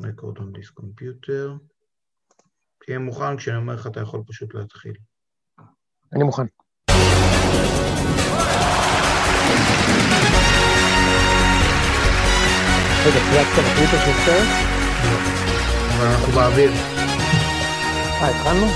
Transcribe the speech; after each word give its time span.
record 0.00 0.38
on 0.38 0.52
this 0.58 0.70
computer. 0.80 1.58
תהיה 2.86 2.98
מוכן, 2.98 3.36
כשאני 3.36 3.56
אומר 3.56 3.74
לך 3.74 3.86
אתה 3.86 4.00
יכול 4.00 4.22
פשוט 4.26 4.54
להתחיל. 4.54 4.94
אני 6.14 6.24
מוכן. 6.24 6.42
רגע, 13.06 13.20
צייצת 13.30 13.58
בטוויטר 13.58 13.98
של 14.04 14.12
סרט? 14.24 14.48
אבל 15.96 16.06
אנחנו 16.06 16.32
באוויר. 16.32 16.70
אה, 18.20 18.30
התחלנו? 18.30 18.66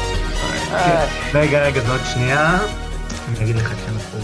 רגע, 1.35 1.66
רגע, 1.66 1.80
זאת 1.80 2.00
שנייה. 2.14 2.59
אני 3.29 3.45
אגיד 3.45 3.57
לך 3.57 3.73
כשאנחנו... 3.75 4.19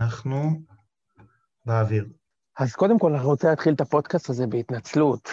אנחנו 0.00 0.62
באוויר. 1.66 2.17
אז 2.58 2.72
קודם 2.72 2.98
כל, 2.98 3.14
אני 3.14 3.24
רוצה 3.24 3.50
להתחיל 3.50 3.74
את 3.74 3.80
הפודקאסט 3.80 4.30
הזה 4.30 4.46
בהתנצלות. 4.46 5.32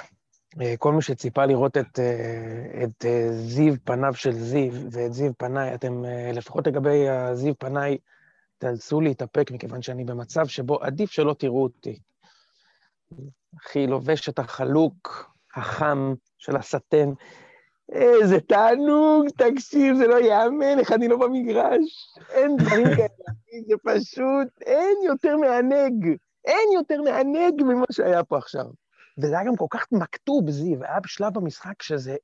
אה, 0.61 0.77
כל 0.77 0.93
מי 0.93 1.01
שציפה 1.01 1.45
לראות 1.45 1.77
את, 1.77 1.99
אה, 1.99 2.83
את 2.83 3.05
אה, 3.05 3.27
זיו 3.31 3.73
פניו 3.83 4.13
של 4.13 4.31
זיו 4.31 4.73
ואת 4.91 5.13
זיו 5.13 5.31
פניי, 5.37 5.75
אתם, 5.75 6.03
לפחות 6.33 6.67
לגבי 6.67 7.05
זיו 7.33 7.53
פניי, 7.59 7.97
תאלצו 8.57 9.01
להתאפק, 9.01 9.51
מכיוון 9.51 9.81
שאני 9.81 10.03
במצב 10.03 10.47
שבו 10.47 10.81
עדיף 10.81 11.11
שלא 11.11 11.35
תראו 11.39 11.63
אותי. 11.63 11.99
אחי 13.57 13.87
לובש 13.87 14.29
את 14.29 14.39
החלוק 14.39 15.31
החם 15.55 16.13
של 16.37 16.55
הסטן. 16.55 17.09
איזה 17.91 18.39
תענוג, 18.39 19.27
תקשיב, 19.37 19.95
זה 19.95 20.07
לא 20.07 20.15
ייאמן, 20.15 20.79
איך 20.79 20.91
אני 20.91 21.07
לא 21.07 21.17
במגרש. 21.17 22.17
אין 22.29 22.57
דברים 22.57 22.85
כאלה, 22.85 23.07
זה 23.67 23.75
פשוט, 23.83 24.61
אין 24.61 24.95
יותר 25.05 25.37
מענג. 25.37 26.17
אין 26.45 26.69
יותר 26.73 27.01
מענג 27.01 27.63
ממה 27.63 27.85
שהיה 27.91 28.23
פה 28.23 28.37
עכשיו. 28.37 28.65
וזה 29.17 29.35
היה 29.39 29.47
גם 29.47 29.55
כל 29.55 29.65
כך 29.69 29.85
מכתוב, 29.91 30.49
זיו, 30.49 30.83
היה 30.83 30.99
בשלב 30.99 31.33
במשחק 31.33 31.81
שזה, 31.81 32.15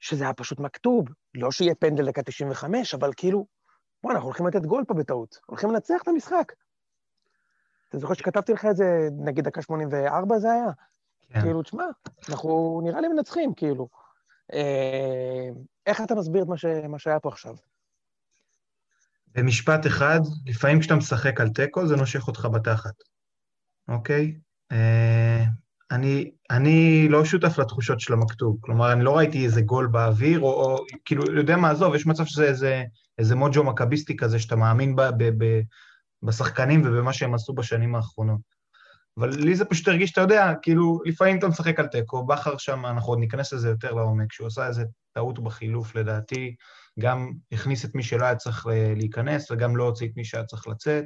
שזה 0.00 0.24
היה 0.24 0.32
פשוט 0.32 0.60
מכתוב. 0.60 1.08
לא 1.34 1.50
שיהיה 1.50 1.74
פנדל 1.74 2.06
דקה 2.06 2.22
95, 2.22 2.94
אבל 2.94 3.10
כאילו, 3.16 3.46
בוא, 4.02 4.12
אנחנו 4.12 4.26
הולכים 4.26 4.46
לתת 4.46 4.62
גול 4.62 4.84
פה 4.88 4.94
בטעות. 4.94 5.38
הולכים 5.46 5.70
לנצח 5.70 6.02
את 6.02 6.08
המשחק. 6.08 6.52
אתה 7.88 7.98
זוכר 7.98 8.14
שכתבתי 8.14 8.52
לך 8.52 8.66
את 8.70 8.76
זה, 8.76 9.08
נגיד 9.18 9.44
דקה 9.44 9.62
84 9.62 10.38
זה 10.38 10.52
היה? 10.52 10.66
כן. 11.28 11.40
כאילו, 11.40 11.62
תשמע, 11.62 11.84
אנחנו 12.28 12.80
נראה 12.84 13.00
לי 13.00 13.08
מנצחים, 13.08 13.54
כאילו. 13.54 13.88
אה, 14.52 15.48
איך 15.86 16.00
אתה 16.00 16.14
מסביר 16.14 16.42
את 16.42 16.48
מה, 16.48 16.56
ש... 16.56 16.64
מה 16.64 16.98
שהיה 16.98 17.20
פה 17.20 17.28
עכשיו? 17.28 17.54
במשפט 19.34 19.86
אחד, 19.86 20.20
לפעמים 20.46 20.80
כשאתה 20.80 20.94
משחק 20.94 21.40
על 21.40 21.48
תיקו, 21.48 21.86
זה 21.86 21.96
נושך 21.96 22.28
אותך 22.28 22.48
בתחת, 22.52 22.94
אוקיי? 23.88 24.34
אה, 24.72 25.44
אני, 25.90 26.30
אני 26.50 27.08
לא 27.08 27.24
שותף 27.24 27.58
לתחושות 27.58 28.00
של 28.00 28.12
המכתוב, 28.12 28.56
כלומר, 28.60 28.92
אני 28.92 29.04
לא 29.04 29.16
ראיתי 29.16 29.44
איזה 29.44 29.60
גול 29.60 29.86
באוויר, 29.86 30.40
או, 30.40 30.52
או 30.52 30.84
כאילו, 31.04 31.36
יודע 31.36 31.56
מה, 31.56 31.70
עזוב, 31.70 31.94
יש 31.94 32.06
מצב 32.06 32.24
שזה 32.24 32.44
איזה, 32.44 32.84
איזה 33.18 33.34
מוג'ו 33.34 33.64
מכביסטי 33.64 34.16
כזה, 34.16 34.38
שאתה 34.38 34.56
מאמין 34.56 34.96
ב, 34.96 35.02
ב, 35.02 35.44
ב, 35.44 35.60
בשחקנים 36.22 36.82
ובמה 36.84 37.12
שהם 37.12 37.34
עשו 37.34 37.52
בשנים 37.52 37.94
האחרונות. 37.94 38.40
אבל 39.18 39.30
לי 39.30 39.56
זה 39.56 39.64
פשוט 39.64 39.88
הרגיש, 39.88 40.12
אתה 40.12 40.20
יודע, 40.20 40.52
כאילו, 40.62 41.00
לפעמים 41.04 41.38
אתה 41.38 41.48
משחק 41.48 41.80
על 41.80 41.86
תיקו, 41.86 42.26
בכר 42.26 42.56
שם, 42.56 42.86
אנחנו 42.86 43.12
עוד 43.12 43.18
ניכנס 43.18 43.52
לזה 43.52 43.68
יותר 43.68 43.92
לעומק, 43.92 44.32
שהוא 44.32 44.46
עשה 44.46 44.66
איזה 44.66 44.84
טעות 45.12 45.38
בחילוף, 45.38 45.94
לדעתי, 45.94 46.54
גם 46.98 47.32
הכניס 47.52 47.84
את 47.84 47.94
מי 47.94 48.02
שלא 48.02 48.24
היה 48.24 48.36
צריך 48.36 48.66
להיכנס, 48.96 49.50
וגם 49.50 49.76
לא 49.76 49.84
הוציא 49.84 50.08
את 50.08 50.12
מי 50.16 50.24
שהיה 50.24 50.44
צריך 50.44 50.68
לצאת, 50.68 51.04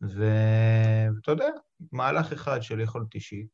ואתה 0.00 1.30
יודע, 1.30 1.48
מהלך 1.92 2.32
אחד 2.32 2.62
של 2.62 2.80
יכולת 2.80 3.14
אישית, 3.14 3.46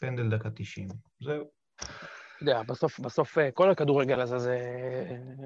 פנדל 0.00 0.36
דקה 0.36 0.48
90, 0.54 0.88
זהו. 1.20 1.44
אתה 2.36 2.44
יודע, 2.44 2.62
בסוף, 2.62 3.00
בסוף 3.00 3.38
אה, 3.38 3.50
כל 3.50 3.70
הכדורגל 3.70 4.20
הזה 4.20 4.38
זה 4.38 4.58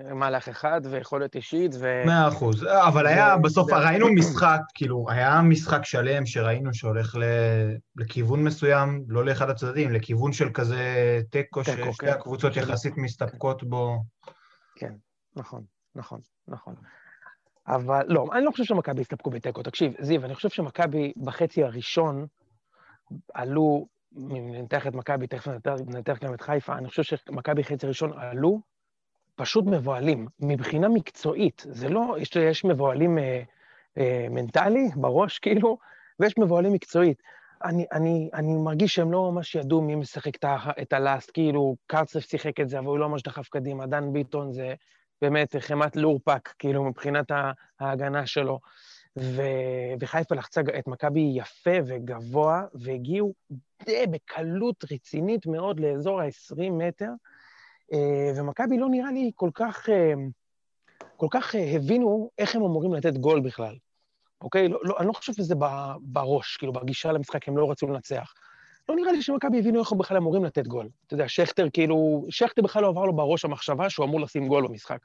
אה, 0.09 0.15
מהלך 0.15 0.49
אחד 0.49 0.81
ויכולת 0.91 1.37
אישית 1.37 1.71
ו... 1.81 2.03
מאה 2.07 2.29
אחוז, 2.29 2.65
אבל 2.65 3.07
היה 3.07 3.37
בסוף, 3.37 3.73
ראינו 3.73 4.13
משחק, 4.15 4.61
כאילו, 4.75 5.07
היה 5.11 5.43
משחק 5.43 5.85
שלם 5.85 6.27
שראינו 6.27 6.75
שהולך 6.75 7.17
לכיוון 7.97 8.45
מסוים, 8.45 9.05
לא 9.09 9.25
לאחד 9.25 9.51
הצדדים, 9.51 9.93
לכיוון 9.93 10.33
של 10.33 10.51
כזה 10.55 11.21
תיקו, 11.31 11.65
ששתי 11.65 11.83
כן. 11.99 12.09
הקבוצות 12.09 12.57
יחסית 12.57 12.97
מסתפקות 12.97 13.65
בו. 13.65 14.03
כן, 14.77 14.93
נכון, 15.37 15.65
נכון, 15.95 16.21
נכון. 16.49 16.75
אבל 17.75 18.05
לא, 18.09 18.27
אני 18.33 18.45
לא 18.45 18.51
חושב 18.51 18.65
שמכבי 18.65 19.01
הסתפקו 19.01 19.31
בתיקו. 19.31 19.63
תקשיב, 19.63 19.95
זיו, 19.99 20.25
אני 20.25 20.35
חושב 20.35 20.49
שמכבי 20.49 21.13
בחצי 21.17 21.65
הראשון 21.65 22.27
עלו 23.35 23.87
אם 24.17 24.53
ננתח 24.53 24.87
את 24.87 24.95
מכבי, 24.95 25.27
תכף 25.27 25.49
ננתח 25.87 26.19
גם 26.23 26.35
את 26.35 26.41
חיפה, 26.41 26.79
אני 26.79 26.89
חושב 26.89 27.03
שמכבי 27.03 27.65
חצי 27.65 27.87
ראשון 27.87 28.13
עלו 28.19 28.61
פשוט 29.35 29.65
מבוהלים, 29.67 30.27
מבחינה 30.41 30.89
מקצועית. 30.89 31.67
זה 31.69 31.89
לא, 31.89 32.17
יש, 32.19 32.37
יש 32.37 32.65
מבוהלים 32.65 33.19
אה, 33.19 33.43
אה, 33.99 34.27
מנטלי, 34.31 34.89
בראש 34.97 35.39
כאילו, 35.39 35.79
ויש 36.21 36.39
מבוהלים 36.39 36.73
מקצועית. 36.73 37.23
אני, 37.65 37.87
אני, 37.93 38.31
אני 38.35 38.57
מרגיש 38.57 38.95
שהם 38.95 39.13
לא 39.13 39.33
ממש 39.33 39.55
ידעו 39.55 39.83
מי 39.83 39.95
משחק 39.95 40.33
את, 40.83 40.93
הלאסט, 40.93 41.31
כאילו, 41.35 41.77
קרצף 41.87 42.21
שיחק 42.21 42.61
את 42.61 42.69
זה, 42.69 42.79
אבל 42.79 42.87
הוא 42.87 42.99
לא 42.99 43.09
ממש 43.09 43.23
דחף 43.23 43.49
קדימה. 43.49 43.87
דן 43.87 44.13
ביטון 44.13 44.53
זה 44.53 44.75
באמת 45.23 45.57
חמת 45.59 45.97
לורפק, 45.97 46.49
כאילו, 46.59 46.85
מבחינת 46.85 47.27
ההגנה 47.81 48.27
שלו. 48.27 48.61
ו... 49.19 49.43
וחיפה 50.01 50.35
לחצה 50.35 50.61
את 50.79 50.87
מכבי 50.87 51.33
יפה 51.35 51.77
וגבוה, 51.87 52.63
והגיעו 52.75 53.35
די 53.87 54.07
בקלות 54.11 54.85
רצינית 54.93 55.47
מאוד 55.47 55.81
לאזור 55.81 56.21
ה-20 56.21 56.71
מטר, 56.71 57.11
אה, 57.93 58.33
ומכבי 58.37 58.79
לא 58.79 58.89
נראה 58.89 59.13
לי 59.13 59.31
כל 59.35 59.51
כך, 59.55 59.89
אה, 59.89 60.13
כל 61.17 61.27
כך 61.31 61.55
אה, 61.55 61.77
הבינו 61.77 62.31
איך 62.39 62.57
הם 62.57 62.63
אמורים 62.63 62.95
לתת 62.95 63.15
גול 63.15 63.41
בכלל. 63.41 63.77
אוקיי? 64.41 64.69
לא, 64.69 64.79
לא, 64.83 64.99
אני 64.99 65.07
לא 65.07 65.13
חושב 65.13 65.33
שזה 65.33 65.55
בראש, 66.01 66.57
כאילו, 66.57 66.73
בגישה 66.73 67.13
למשחק 67.13 67.49
הם 67.49 67.57
לא 67.57 67.71
רצו 67.71 67.87
לנצח. 67.87 68.35
לא 68.91 68.97
נראה 68.97 69.13
לי 69.13 69.23
שמכבי 69.23 69.59
הבינו 69.59 69.81
איך 69.81 69.93
הם 69.93 69.99
בכלל 69.99 70.17
אמורים 70.17 70.45
לתת 70.45 70.67
גול. 70.67 70.89
אתה 71.07 71.15
יודע, 71.15 71.29
שכטר 71.29 71.71
כאילו, 71.73 72.27
שכטר 72.31 72.63
בכלל 72.63 72.83
לא 72.83 72.89
עבר 72.89 73.05
לו 73.05 73.17
בראש 73.17 73.45
המחשבה 73.45 73.91
שהוא 73.91 74.07
אמור 74.07 74.21
לשים 74.21 74.49
גול 74.49 74.69
במשחק. 74.69 74.99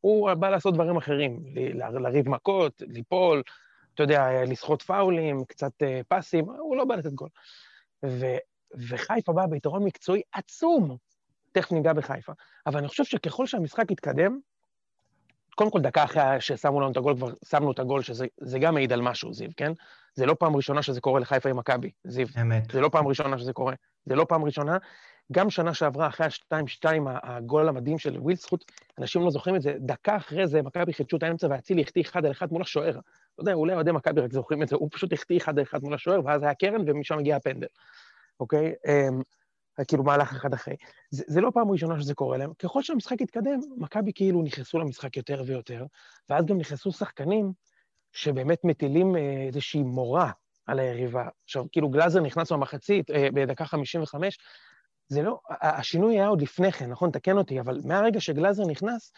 הוא 0.00 0.34
בא 0.34 0.50
לעשות 0.50 0.74
דברים 0.74 0.96
אחרים, 0.96 1.40
לריב 1.74 2.28
מכות, 2.28 2.82
ליפול, 2.86 3.42
אתה 3.94 4.02
יודע, 4.02 4.44
לסחוט 4.44 4.82
פאולים, 4.82 5.44
קצת 5.44 5.72
אה, 5.82 6.00
פסים, 6.08 6.44
הוא 6.44 6.76
לא 6.76 6.84
בא 6.84 6.94
לתת 6.94 7.12
גול. 7.12 7.28
ו, 8.06 8.26
וחיפה 8.88 9.32
באה 9.32 9.46
ביתרון 9.46 9.84
מקצועי 9.84 10.22
עצום, 10.32 10.96
תכף 11.52 11.72
ניגע 11.72 11.92
בחיפה, 11.92 12.32
אבל 12.66 12.78
אני 12.78 12.88
חושב 12.88 13.04
שככל 13.04 13.46
שהמשחק 13.46 13.90
יתקדם, 13.90 14.38
קודם 15.54 15.70
כל, 15.70 15.80
דקה 15.80 16.04
אחרי 16.04 16.22
ששמו 16.40 16.80
לנו 16.80 16.92
את 16.92 16.96
הגול, 16.96 17.16
כבר 17.16 17.30
שמנו 17.48 17.72
את 17.72 17.78
הגול, 17.78 18.02
שזה 18.02 18.58
גם 18.60 18.74
מעיד 18.74 18.92
על 18.92 19.02
משהו, 19.02 19.34
זיו, 19.34 19.50
כן? 19.56 19.72
זה 20.14 20.26
לא 20.26 20.34
פעם 20.38 20.56
ראשונה 20.56 20.82
שזה 20.82 21.00
קורה 21.00 21.20
לחיפה 21.20 21.48
עם 21.48 21.56
מכבי, 21.56 21.90
זיו. 22.04 22.26
אמת. 22.40 22.70
זה 22.70 22.80
לא 22.80 22.88
פעם 22.88 23.08
ראשונה 23.08 23.38
שזה 23.38 23.52
קורה. 23.52 23.74
זה 24.06 24.14
לא 24.14 24.26
פעם 24.28 24.44
ראשונה. 24.44 24.76
גם 25.32 25.50
שנה 25.50 25.74
שעברה, 25.74 26.06
אחרי 26.06 26.26
ה-2-2, 26.26 26.84
הגול 27.22 27.68
המדהים 27.68 27.98
של 27.98 28.18
ווילסחוט, 28.18 28.64
אנשים 28.98 29.22
לא 29.22 29.30
זוכרים 29.30 29.56
את 29.56 29.62
זה, 29.62 29.74
דקה 29.78 30.16
אחרי 30.16 30.46
זה 30.46 30.62
מכבי 30.62 30.92
חידשו 30.92 31.16
את 31.16 31.22
האמצע 31.22 31.46
ואצילי 31.50 31.82
החטיא 31.82 32.02
אחד 32.02 32.24
על 32.24 32.32
אחד 32.32 32.52
מול 32.52 32.62
השוער. 32.62 32.94
לא 32.94 33.00
יודע, 33.42 33.52
אולי 33.52 33.74
אוהדי 33.74 33.92
מכבי 33.92 34.20
רק 34.20 34.32
זוכרים 34.32 34.62
את 34.62 34.68
זה, 34.68 34.76
הוא 34.76 34.88
פשוט 34.92 35.12
החטיא 35.12 35.36
אחד 35.36 35.58
על 35.58 35.64
אחד 35.64 35.82
מול 35.82 35.94
השוער, 35.94 36.20
ואז 36.24 36.42
היה 36.42 36.54
קרן, 36.54 36.82
ומשם 36.86 37.18
הגיע 37.18 37.36
הפנדל, 37.36 37.66
אוקיי? 38.40 38.72
Um, 38.86 39.22
כאילו 39.88 40.04
מהלך 40.04 40.32
אחד 40.32 40.54
אחרי. 40.54 40.74
זה, 41.10 41.24
זה 41.26 41.40
לא 41.40 41.50
פעם 41.54 41.70
ראשונה 41.70 42.00
שזה 42.00 42.14
קורה 42.14 42.36
להם. 42.36 42.52
ככל 42.58 42.82
שהמשחק 42.82 43.22
התקדם, 43.22 43.60
מכבי 43.76 44.12
כאילו 44.14 44.42
נכנסו 44.42 44.78
למשחק 44.78 45.16
יותר 45.16 45.42
ויותר, 45.46 45.86
ואז 46.28 46.46
גם 46.46 46.58
נכנסו 46.58 46.92
שחקנים 46.92 47.52
שבאמת 48.12 48.64
מטילים 48.64 49.16
אה, 49.16 49.44
איזושהי 49.46 49.82
מורה 49.82 50.30
על 50.66 50.78
היריבה. 50.78 51.28
עכשיו, 51.44 51.64
כאילו 51.72 51.88
גלאזר 51.88 52.20
נכנס 52.20 52.52
במחצית, 52.52 53.10
אה, 53.10 53.28
בדקה 53.34 53.64
55, 53.64 54.38
זה 55.08 55.22
לא, 55.22 55.40
השינוי 55.50 56.14
היה 56.14 56.26
עוד 56.26 56.42
לפני 56.42 56.72
כן, 56.72 56.90
נכון? 56.90 57.10
תקן 57.10 57.38
אותי, 57.38 57.60
אבל 57.60 57.80
מהרגע 57.84 58.20
שגלאזר 58.20 58.66
נכנס, 58.66 59.12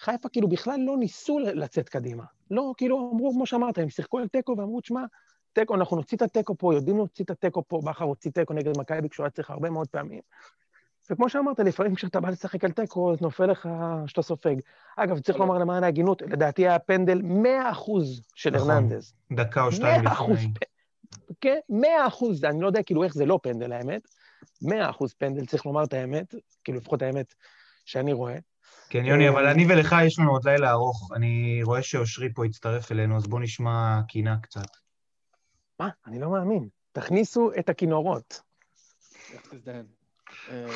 חיפה 0.00 0.28
כאילו 0.28 0.48
בכלל 0.48 0.80
לא 0.86 0.96
ניסו 0.96 1.38
לצאת 1.38 1.88
קדימה. 1.88 2.24
לא, 2.50 2.72
כאילו 2.76 3.10
אמרו, 3.14 3.32
כמו 3.32 3.46
שאמרת, 3.46 3.78
הם 3.78 3.90
שיחקו 3.90 4.18
על 4.18 4.28
תיקו 4.28 4.54
ואמרו, 4.58 4.80
תשמע, 4.80 5.00
תיקו, 5.52 5.74
אנחנו 5.74 5.96
נוציא 5.96 6.16
את 6.16 6.22
התיקו 6.22 6.58
פה, 6.58 6.74
יודעים 6.74 6.96
להוציא 6.96 7.24
את 7.24 7.30
התיקו 7.30 7.62
פה, 7.68 7.80
בכר 7.84 8.04
הוציא 8.04 8.30
תיקו 8.30 8.54
נגד 8.54 8.78
מכבי 8.78 9.08
כשהוא 9.08 9.24
היה 9.24 9.30
צריך 9.30 9.50
הרבה 9.50 9.70
מאוד 9.70 9.88
פעמים. 9.88 10.20
וכמו 11.10 11.28
שאמרת, 11.28 11.58
לפעמים 11.58 11.94
כשאתה 11.94 12.20
בא 12.20 12.28
לשחק 12.28 12.64
על 12.64 12.72
תיקו, 12.72 13.12
אז 13.12 13.20
נופל 13.20 13.46
לך 13.46 13.68
שאתה 14.06 14.22
סופג. 14.22 14.56
אגב, 14.96 15.18
צריך 15.18 15.38
לומר 15.38 15.58
למען 15.58 15.84
ההגינות, 15.84 16.22
לדעתי 16.22 16.68
היה 16.68 16.78
פנדל 16.78 17.20
100% 17.20 17.24
של 18.34 18.50
נכון. 18.50 18.70
הרננדז. 18.70 19.14
דקה 19.32 19.62
או 19.62 19.72
שתיים 19.72 20.04
לפני. 20.04 20.52
כן, 21.40 21.58
100%, 21.70 21.74
אני 22.44 22.60
לא 22.60 22.66
יודע 22.66 22.82
כאילו 22.82 23.04
איך 23.04 23.14
זה 23.14 23.26
לא 23.26 23.38
פנדל, 23.42 23.72
האמת. 23.72 24.02
100% 24.64 24.68
פנדל, 25.18 25.46
צריך 25.46 25.66
לומר 25.66 25.84
את 25.84 25.92
האמת, 25.92 26.34
כאילו 26.64 26.78
לפחות 26.78 27.02
האמת 27.02 27.34
שאני 27.84 28.12
רואה. 28.12 28.36
כן, 28.88 29.04
יוני, 29.04 29.28
אבל 29.28 29.46
אני 29.46 29.66
ולך 29.68 29.96
יש 30.06 30.18
לנו 30.18 30.30
עוד 30.30 30.44
לילה 30.44 30.70
ארוך. 30.70 31.10
אני 31.16 31.60
רואה 31.64 31.82
שאושרי 31.82 32.28
פה 32.34 32.44
הצטרף 32.44 32.92
אלינו, 32.92 33.16
אז 33.16 33.26
בוא 33.26 33.40
נשמע 33.40 34.00
קינה 34.08 34.36
קצת. 34.42 34.66
מה? 35.80 35.88
אני 36.06 36.18
לא 36.18 36.30
מאמין. 36.30 36.68
תכניסו 36.92 37.50
את 37.58 37.68
הכינורות. 37.68 38.40
איך 39.32 39.54
תזדיין? 39.54 39.86
אה, 40.48 40.66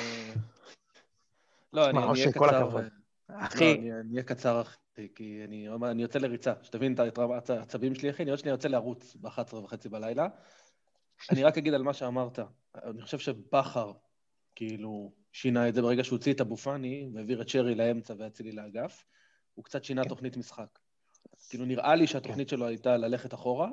לא, 1.73 1.91
אני 1.91 1.99
אהיה 1.99 2.33
קצר. 2.33 2.79
אחי... 3.29 3.89
לא, 3.91 4.01
אני 4.01 4.13
אהיה 4.13 4.23
קצר, 4.23 4.61
אחי, 4.61 5.09
כי 5.15 5.41
אני 5.45 6.03
יוצא 6.03 6.19
לריצה. 6.19 6.53
שתבין 6.63 6.95
את 7.39 7.51
העצבים 7.51 7.95
שלי, 7.95 8.11
אחי, 8.11 8.23
אני 8.23 8.31
עוד 8.31 8.39
שנייה 8.39 8.53
יוצא 8.53 8.69
לרוץ 8.69 9.17
ב-11 9.21 9.55
וחצי 9.55 9.89
בלילה. 9.89 10.27
אני 11.31 11.45
רק 11.45 11.59
אגיד 11.59 11.75
על 11.75 11.83
מה 11.83 11.93
שאמרת. 11.93 12.39
אני 12.75 13.03
חושב 13.03 13.19
שבכר, 13.19 13.93
כאילו, 14.55 15.13
שינה 15.33 15.69
את 15.69 15.75
זה 15.75 15.83
ברגע 15.83 16.05
שהוא 16.05 16.17
הוציא 16.17 16.33
את 16.33 16.41
אבו 16.41 16.57
פאני 16.57 17.09
והעביר 17.15 17.43
את 17.43 17.49
שרי 17.49 17.75
לאמצע 17.75 18.15
ואצילי 18.19 18.53
לאגף. 18.53 19.05
הוא 19.55 19.65
קצת 19.65 19.85
שינה 19.85 20.03
כן. 20.03 20.09
תוכנית 20.09 20.37
משחק. 20.37 20.79
כאילו, 21.49 21.65
נראה 21.65 21.95
לי 21.95 22.07
שהתוכנית 22.07 22.51
כן. 22.51 22.57
שלו 22.57 22.67
הייתה 22.67 22.97
ללכת 22.97 23.35
אחורה 23.35 23.69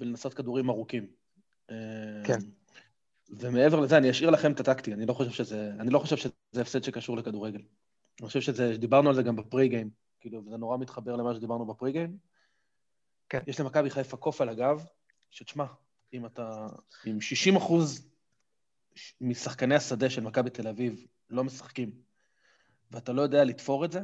ולנסות 0.00 0.34
כדורים 0.34 0.70
ארוכים. 0.70 1.06
כן. 2.24 2.38
ומעבר 3.28 3.80
לזה, 3.80 3.96
אני 3.96 4.10
אשאיר 4.10 4.30
לכם 4.30 4.52
את 4.52 4.60
הטקטי, 4.60 4.92
אני 4.92 5.06
לא 5.06 5.12
חושב 5.14 5.30
שזה, 5.30 5.72
אני 5.80 5.90
לא 5.90 5.98
חושב 5.98 6.16
שזה 6.16 6.60
הפסד 6.60 6.82
שקשור 6.82 7.16
לכדורגל. 7.16 7.62
אני 8.20 8.26
חושב 8.26 8.40
שזה, 8.40 8.76
דיברנו 8.76 9.08
על 9.08 9.14
זה 9.14 9.22
גם 9.22 9.36
בפרי-גיים, 9.36 9.90
כאילו, 10.20 10.42
זה 10.50 10.56
נורא 10.56 10.76
מתחבר 10.76 11.16
למה 11.16 11.34
שדיברנו 11.34 11.66
בפרי-גיים. 11.66 12.16
כן. 13.28 13.40
יש 13.46 13.60
למכבי 13.60 13.90
חיפה 13.90 14.16
קוף 14.16 14.40
על 14.40 14.48
הגב, 14.48 14.84
שתשמע, 15.30 15.64
אם 16.12 16.26
אתה, 16.26 16.66
אם 17.06 17.20
60 17.20 17.56
אחוז 17.56 18.08
משחקני 19.20 19.74
השדה 19.74 20.10
של 20.10 20.20
מכבי 20.20 20.50
תל 20.50 20.68
אביב 20.68 21.06
לא 21.30 21.44
משחקים, 21.44 21.90
ואתה 22.90 23.12
לא 23.12 23.22
יודע 23.22 23.44
לתפור 23.44 23.84
את 23.84 23.92
זה, 23.92 24.00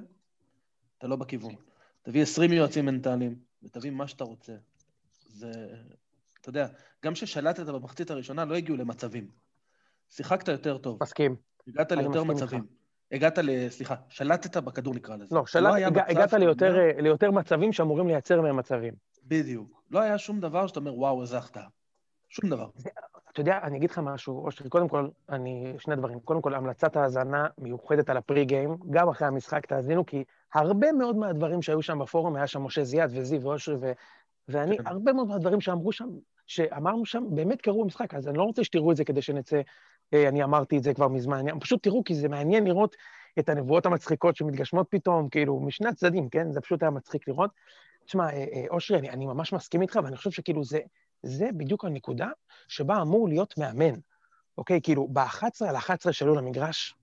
אתה 0.99 1.07
לא 1.07 1.17
בכיוון. 1.17 1.55
תביא 2.03 2.23
20 2.23 2.53
יועצים 2.53 2.87
מנטליים, 2.87 3.39
ותביא 3.63 3.91
מה 3.91 4.09
שאתה 4.09 4.25
רוצה. 4.25 4.57
זה, 5.37 5.53
אתה 6.41 6.49
יודע, 6.49 6.67
גם 7.05 7.13
כששלטת 7.13 7.67
במחצית 7.67 8.11
הראשונה 8.11 8.45
לא 8.45 8.55
הגיעו 8.55 8.77
למצבים. 8.77 9.29
שיחקת 10.11 10.49
יותר 10.49 10.79
טוב. 10.79 10.99
מסכים. 11.03 11.37
הגעת 11.69 11.93
ליותר 11.93 12.25
מצבים. 12.25 12.61
איתך. 12.61 12.73
הגעת 13.13 13.39
ל... 13.39 13.69
סליחה, 13.69 13.95
שלטת 14.09 14.57
בכדור 14.57 14.95
נקרא 14.95 15.17
לזה. 15.17 15.35
לא, 15.35 15.47
שלט, 15.47 15.63
לא 15.63 15.77
הג... 15.77 15.99
הגעת 15.99 16.33
ליותר, 16.33 16.71
אומר... 16.71 17.03
ליותר 17.03 17.31
מצבים 17.31 17.73
שאמורים 17.73 18.09
לייצר 18.09 18.41
מהם 18.41 18.57
מצבים. 18.57 18.95
בדיוק. 19.25 19.83
לא 19.91 20.01
היה 20.01 20.19
שום 20.19 20.41
דבר 20.41 20.67
שאתה 20.67 20.81
אומר, 20.81 20.99
וואו, 20.99 21.23
איזה 21.23 21.39
החטאה. 21.39 21.67
שום 22.29 22.51
דבר. 22.51 22.69
אתה 23.33 23.41
יודע, 23.41 23.59
אני 23.63 23.77
אגיד 23.79 23.91
לך 23.91 23.99
משהו, 23.99 24.45
אושרי, 24.45 24.69
קודם 24.69 24.89
כל, 24.89 25.09
אני, 25.29 25.75
שני 25.79 25.97
דברים. 25.97 26.21
קודם 26.21 26.43
כל, 26.43 26.55
המלצת 26.55 26.97
האזנה 26.97 27.47
מיוחדת 27.59 28.11
על 28.11 28.17
הפרי-גיים, 28.17 28.77
גם 28.91 29.09
אחרי 29.09 29.29
המשחק 29.29 29.67
תאזינו, 29.67 30.07
כי 30.07 30.25
הרבה 30.55 30.93
מאוד 30.93 31.17
מהדברים 31.17 31.63
שהיו 31.63 31.83
שם 31.83 31.99
בפורום, 31.99 32.37
היה 32.37 32.47
שם 32.47 32.63
משה 32.63 32.85
זיאד 32.85 33.11
וזיו 33.15 33.43
ואושרי, 33.43 33.77
ו... 33.81 33.93
ואני, 34.49 34.79
כן. 34.79 34.87
הרבה 34.87 35.13
מאוד 35.13 35.29
מהדברים 35.29 35.61
שאמרו 35.61 35.93
שם, 35.93 36.09
שאמרנו 36.47 37.07
שם, 37.07 37.25
באמת 37.31 37.63
קרו 37.63 37.85
במשחק, 37.85 38.15
אז 38.15 38.29
אני 38.29 38.39
לא 38.39 38.43
רוצה 38.43 38.65
שתראו 38.65 38.93
את 38.93 38.97
זה 38.97 39.05
כדי 39.05 39.23
שנצא, 39.23 39.61
אה, 40.15 40.29
אני 40.29 40.45
אמרתי 40.45 40.79
את 40.79 40.83
זה 40.83 40.95
כבר 40.95 41.09
מזמן, 41.09 41.39
אני, 41.39 41.61
פשוט 41.61 41.83
תראו, 41.83 42.05
כי 42.05 42.15
זה 42.15 42.29
מעניין 42.29 42.65
לראות 42.65 42.97
את 43.39 43.49
הנבואות 43.49 43.87
המצחיקות 43.87 44.37
שמתגשמות 44.37 44.87
פתאום, 44.91 45.29
כאילו, 45.29 45.61
משני 45.61 45.89
הצדדים, 45.89 46.29
כן? 46.29 46.53
זה 46.53 46.61
פשוט 46.61 46.83
היה 46.83 46.91
מצחיק 46.91 47.29
לראות. 47.29 47.51
תשמע, 48.05 48.25
אה, 48.25 48.45
אה, 48.53 48.65
אושרי, 48.71 48.99
אני, 48.99 49.11
אני 49.11 49.27
ממש 49.27 49.53
מסכים 49.53 49.83
איתך, 49.83 49.99
ואני 50.05 50.17
חושב 50.17 50.31
שכאילו 50.31 50.65
זה, 50.65 50.79
זה 51.23 51.49
בדיוק 51.57 51.85
הנקודה 51.85 52.29
שבה 52.69 53.03
אמור 53.03 53.29
להיות 53.29 53.59
מאמן, 53.59 53.95
אוקיי? 54.59 54.81
כאילו, 54.83 55.09
ב-11 55.13 55.69
על 55.69 55.77
11 55.77 56.13
שעלו 56.13 56.35
למגרש, 56.35 56.95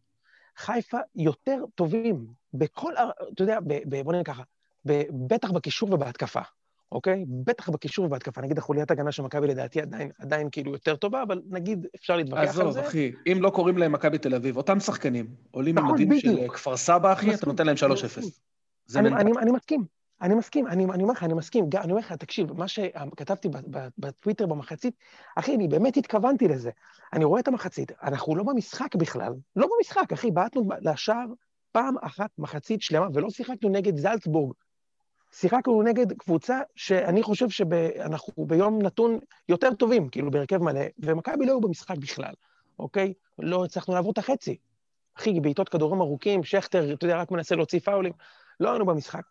חיפה 0.57 0.97
יותר 1.15 1.63
טובים 1.75 2.27
בכל, 2.53 2.93
אתה 3.33 3.43
יודע, 3.43 3.59
בוא 4.03 4.13
נגיד 4.13 4.25
ככה, 4.25 4.43
בטח 5.09 5.51
בקישור 5.51 5.93
ובהתקפה, 5.93 6.41
אוקיי? 6.93 7.25
בטח 7.27 7.69
בקישור 7.69 8.05
ובהתקפה. 8.05 8.41
נגיד 8.41 8.57
החוליית 8.57 8.91
הגנה 8.91 9.11
של 9.11 9.23
מכבי 9.23 9.47
לדעתי 9.47 9.81
עדיין, 9.81 10.11
עדיין 10.19 10.49
כאילו 10.51 10.71
יותר 10.71 10.95
טובה, 10.95 11.23
אבל 11.23 11.41
נגיד 11.49 11.87
אפשר 11.95 12.15
להתווכח 12.15 12.41
על 12.41 12.47
זה. 12.47 12.61
עזוב, 12.61 12.77
אחי, 12.77 13.11
אם 13.31 13.37
לא 13.41 13.49
קוראים 13.49 13.77
להם 13.77 13.91
מכבי 13.91 14.17
תל 14.17 14.35
אביב, 14.35 14.57
אותם 14.57 14.79
שחקנים 14.79 15.27
עולים 15.51 15.75
נכון, 15.75 15.89
ממדים 15.89 16.19
של 16.19 16.47
כפר 16.47 16.77
סבא, 16.77 17.13
אחי, 17.13 17.33
אתה 17.33 17.45
נותן 17.45 17.65
להם 17.65 17.75
3-0. 17.75 17.79
אני, 18.95 19.09
אני, 19.09 19.31
אני 19.41 19.51
מסכים, 19.51 19.83
אני 20.21 20.35
מסכים, 20.35 20.67
אני, 20.67 20.85
אני 20.85 21.03
אומר 21.03 21.13
לך, 21.13 21.23
אני 21.23 21.33
מסכים, 21.33 21.65
אני 21.75 21.91
אומר 21.91 21.99
לך, 21.99 22.13
תקשיב, 22.13 22.53
מה 22.53 22.67
שכתבתי 22.67 23.49
בטוויטר 23.97 24.45
במחצית, 24.45 24.95
אחי, 25.35 25.55
אני 25.55 25.67
באמת 25.67 25.97
התכוונתי 25.97 26.47
לזה. 26.47 26.71
אני 27.13 27.25
רואה 27.25 27.39
את 27.39 27.47
המחצית, 27.47 27.91
אנחנו 28.03 28.35
לא 28.35 28.43
במשחק 28.43 28.95
בכלל, 28.95 29.33
לא 29.55 29.67
במשחק, 29.77 30.13
אחי, 30.13 30.31
בעטנו 30.31 30.69
לשער 30.81 31.25
פעם 31.71 31.95
אחת 32.01 32.29
מחצית 32.37 32.81
שלמה, 32.81 33.07
ולא 33.13 33.29
שיחקנו 33.29 33.69
נגד 33.69 33.97
זלצבורג, 33.97 34.53
שיחקנו 35.33 35.81
נגד 35.81 36.13
קבוצה 36.13 36.59
שאני 36.75 37.23
חושב 37.23 37.49
שאנחנו 37.49 38.45
ביום 38.45 38.81
נתון 38.81 39.19
יותר 39.49 39.73
טובים, 39.73 40.09
כאילו 40.09 40.31
בהרכב 40.31 40.57
מלא, 40.57 40.81
ומכבי 40.99 41.45
לא 41.45 41.51
היו 41.51 41.61
במשחק 41.61 41.97
בכלל, 41.97 42.33
אוקיי? 42.79 43.13
לא 43.39 43.65
הצלחנו 43.65 43.93
לעבור 43.93 44.11
את 44.11 44.17
החצי. 44.17 44.57
אחי, 45.17 45.39
בעיטות 45.39 45.69
כדורים 45.69 46.01
ארוכים, 46.01 46.43
שכטר, 46.43 46.93
אתה 46.93 47.05
יודע, 47.05 47.17
רק 47.17 47.31
מנסה 47.31 47.55
להוציא 47.55 47.79
פאולים, 47.79 48.13
לא 48.59 48.69
היינו 48.69 48.85
במשחק. 48.85 49.23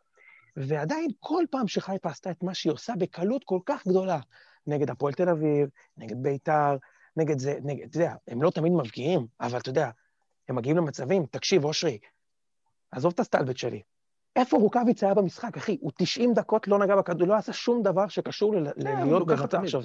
ועדיין, 0.56 1.10
כל 1.20 1.44
פעם 1.50 1.69
שחיפה 1.69 2.10
עשתה 2.10 2.31
את 2.31 2.43
מה 2.43 2.54
שהיא 2.54 2.72
עושה 2.72 2.93
בקלות 2.99 3.44
כל 3.44 3.58
כך 3.66 3.87
גדולה, 3.87 4.19
נגד 4.66 4.90
הפועל 4.90 5.12
תל 5.12 5.28
אביב, 5.28 5.69
נגד 5.96 6.22
ביתר, 6.22 6.76
נגד 7.16 7.38
זה, 7.38 7.58
נגד, 7.64 7.88
אתה 7.88 7.96
יודע, 7.96 8.14
הם 8.28 8.43
לא 8.43 8.50
תמיד 8.50 8.72
מבקיעים, 8.72 9.26
אבל 9.40 9.58
אתה 9.58 9.70
יודע, 9.70 9.90
הם 10.49 10.56
מגיעים 10.56 10.76
למצבים, 10.76 11.26
תקשיב, 11.31 11.64
אושרי, 11.64 11.99
עזוב 12.90 13.12
את 13.14 13.20
הסטלבט 13.20 13.56
שלי, 13.56 13.82
איפה 14.37 14.56
רוקאביץ 14.56 15.05
היה 15.05 15.14
במשחק, 15.14 15.56
אחי? 15.56 15.76
הוא 15.81 15.93
90 15.96 16.34
דקות 16.34 16.69
לא 16.69 16.79
נגע 16.79 16.96
בכדור, 16.96 17.29
לא 17.29 17.34
עשה 17.34 17.52
שום 17.52 17.82
דבר 17.82 18.08
שקשור 18.08 18.55
אה, 18.55 19.05
להיות 19.05 19.26
במצב 19.26 19.62
עכשיו. 19.62 19.82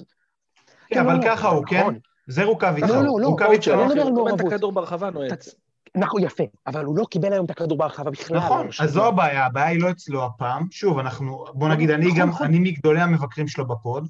כן, 0.88 1.00
אבל 1.00 1.20
ככה 1.26 1.48
הוא, 1.48 1.66
כן? 1.66 1.86
זה 2.28 2.44
רוקאביץ. 2.44 2.84
לא, 2.84 2.96
לא, 2.96 3.20
לא, 3.22 3.28
רוקאביץ 3.28 3.68
לא 3.68 3.88
מדבר 3.88 4.02
על 4.02 4.12
מעורבות. 4.12 4.42
הוא 4.42 4.54
הכדור 4.54 4.72
ברחבה 4.72 5.10
נועץ. 5.10 5.56
נכון, 5.96 6.24
יפה, 6.24 6.44
אבל 6.68 6.86
הוא 6.86 6.98
לא 6.98 7.06
קיבל 7.06 7.34
היום 7.34 7.46
את 7.46 7.50
הכדור 7.50 7.78
ברחבה 7.78 8.12
בכלל. 8.12 8.38
נכון, 8.38 8.68
אז 8.80 8.92
זו 8.92 9.08
הבעיה, 9.08 9.46
הבעיה 9.46 9.68
היא 9.68 9.82
לא 9.82 9.90
אצלו 9.90 10.26
הפעם. 10.26 10.68
שוב, 10.72 11.00
אנחנו, 11.00 11.46
בוא 11.54 11.70
נגיד, 11.70 11.90
אני 11.90 12.06
נכון, 12.06 12.20
גם, 12.20 12.30
נכון. 12.30 12.48
אני 12.48 12.60
מגדולי 12.60 13.02
המבקרים 13.02 13.48
שלו 13.48 13.68
בפוד. 13.68 14.08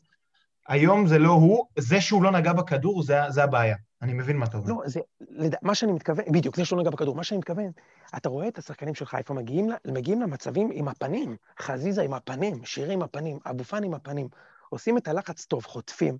היום 0.67 1.07
זה 1.07 1.19
לא 1.19 1.31
הוא, 1.31 1.65
זה 1.77 2.01
שהוא 2.01 2.23
לא 2.23 2.31
נגע 2.31 2.53
בכדור, 2.53 3.03
זה 3.03 3.43
הבעיה. 3.43 3.75
אני 4.01 4.13
מבין 4.13 4.37
מה 4.37 4.45
אתה 4.45 4.57
אומר. 4.57 4.67
לא, 4.67 4.81
זה, 4.85 4.99
לד... 5.19 5.55
מה 5.61 5.75
שאני 5.75 5.91
מתכוון, 5.91 6.25
בדיוק, 6.31 6.55
זה 6.55 6.65
שלא 6.65 6.81
נגע 6.81 6.89
בכדור, 6.89 7.15
מה 7.15 7.23
שאני 7.23 7.37
מתכוון, 7.37 7.71
אתה 8.17 8.29
רואה 8.29 8.47
את 8.47 8.57
השחקנים 8.57 8.95
של 8.95 9.05
חיפה 9.05 9.33
מגיעים, 9.33 9.69
מגיעים 9.87 10.21
למצבים 10.21 10.69
עם 10.73 10.87
הפנים, 10.87 11.35
חזיזה 11.59 12.01
עם 12.01 12.13
הפנים, 12.13 12.65
שירי 12.65 12.93
עם 12.93 13.01
הפנים, 13.01 13.37
אבו 13.49 13.63
פאני 13.63 13.87
עם 13.87 13.93
הפנים, 13.93 14.27
עושים 14.69 14.97
את 14.97 15.07
הלחץ 15.07 15.45
טוב, 15.45 15.65
חוטפים, 15.65 16.17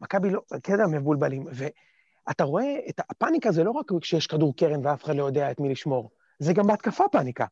מכבי 0.00 0.30
לא, 0.30 0.40
כזה 0.62 0.86
מבולבלים, 0.86 1.46
ואתה 1.52 2.44
רואה 2.44 2.76
את 2.88 3.00
הפאניקה 3.10 3.52
זה 3.52 3.64
לא 3.64 3.70
רק 3.70 3.86
כשיש 4.00 4.26
כדור 4.26 4.56
קרן 4.56 4.86
ואף 4.86 5.04
אחד 5.04 5.16
לא 5.16 5.24
יודע 5.24 5.50
את 5.50 5.60
מי 5.60 5.68
לשמור, 5.68 6.10
זה 6.38 6.52
גם 6.52 6.66
בהתקפה 6.66 7.04
פאניקה. 7.12 7.46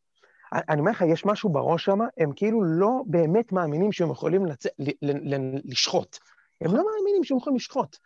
אני 0.53 0.81
אומר 0.81 0.91
לך, 0.91 1.05
יש 1.09 1.27
משהו 1.27 1.51
בראש 1.51 1.85
שם, 1.85 1.99
הם 2.19 2.33
כאילו 2.37 2.63
לא 2.65 3.03
באמת 3.07 3.53
מאמינים 3.53 3.93
שהם 3.93 4.11
יכולים 4.11 4.47
לצ... 4.47 4.67
ל... 4.67 4.91
ל... 5.03 5.35
ל... 5.35 5.61
לשחוט. 5.65 6.19
הם 6.61 6.77
לא 6.77 6.85
מאמינים 6.85 7.25
שהם 7.25 7.37
יכולים 7.37 7.57
לשחוט. 7.57 7.97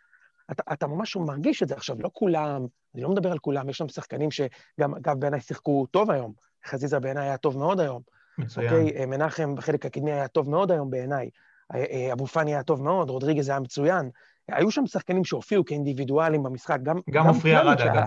אתה, 0.51 0.63
אתה 0.73 0.87
ממש 0.87 1.15
מרגיש 1.15 1.63
את 1.63 1.67
זה 1.67 1.75
עכשיו, 1.75 1.95
לא 1.99 2.09
כולם, 2.13 2.65
אני 2.95 3.03
לא 3.03 3.09
מדבר 3.09 3.31
על 3.31 3.39
כולם, 3.39 3.69
יש 3.69 3.77
שם 3.77 3.87
שחקנים 3.87 4.31
שגם, 4.31 4.95
אגב, 4.95 5.19
בעיניי 5.19 5.41
שיחקו 5.41 5.85
טוב 5.91 6.11
היום. 6.11 6.33
חזיזה 6.65 6.99
בעיניי 6.99 7.27
היה 7.27 7.37
טוב 7.37 7.57
מאוד 7.57 7.79
היום. 7.79 8.01
מצוין. 8.37 8.73
אוקיי, 8.73 9.05
מנחם 9.05 9.55
בחלק 9.55 9.85
הקדמי 9.85 10.11
היה 10.11 10.27
טוב 10.27 10.49
מאוד 10.49 10.71
היום 10.71 10.89
בעיניי. 10.89 11.29
אה, 11.75 11.85
אה, 11.91 12.13
אבו 12.13 12.27
פאני 12.27 12.53
היה 12.53 12.63
טוב 12.63 12.83
מאוד, 12.83 13.09
רודריגז 13.09 13.49
היה 13.49 13.59
מצוין. 13.59 14.09
היו 14.47 14.71
שם 14.71 14.87
שחקנים 14.87 15.25
שהופיעו 15.25 15.65
כאינדיבידואלים 15.65 16.43
במשחק, 16.43 16.77
גם... 16.83 16.99
גם 17.09 17.27
עופרי 17.27 17.57
ארד, 17.57 17.81
אגב. 17.81 18.03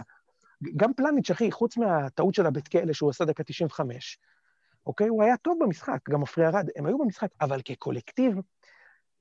גם 0.77 0.95
פלניץ', 0.95 1.31
אחי, 1.31 1.53
חוץ 1.53 1.77
מהטעות 1.77 2.35
של 2.35 2.47
הבית 2.47 2.69
כלא 2.69 2.93
שהוא 2.93 3.11
עשה 3.11 3.25
דקה 3.25 3.45
95, 3.45 4.19
אוקיי? 4.87 5.09
הוא 5.09 5.23
היה 5.23 5.37
טוב 5.37 5.59
במשחק, 5.61 5.99
גם 6.11 6.21
עופרי 6.21 6.47
ארד, 6.47 6.69
הם 6.77 6.87
היו 6.87 6.99
במשחק, 6.99 7.29
אבל 7.41 7.61
כקולקטיב, 7.65 8.35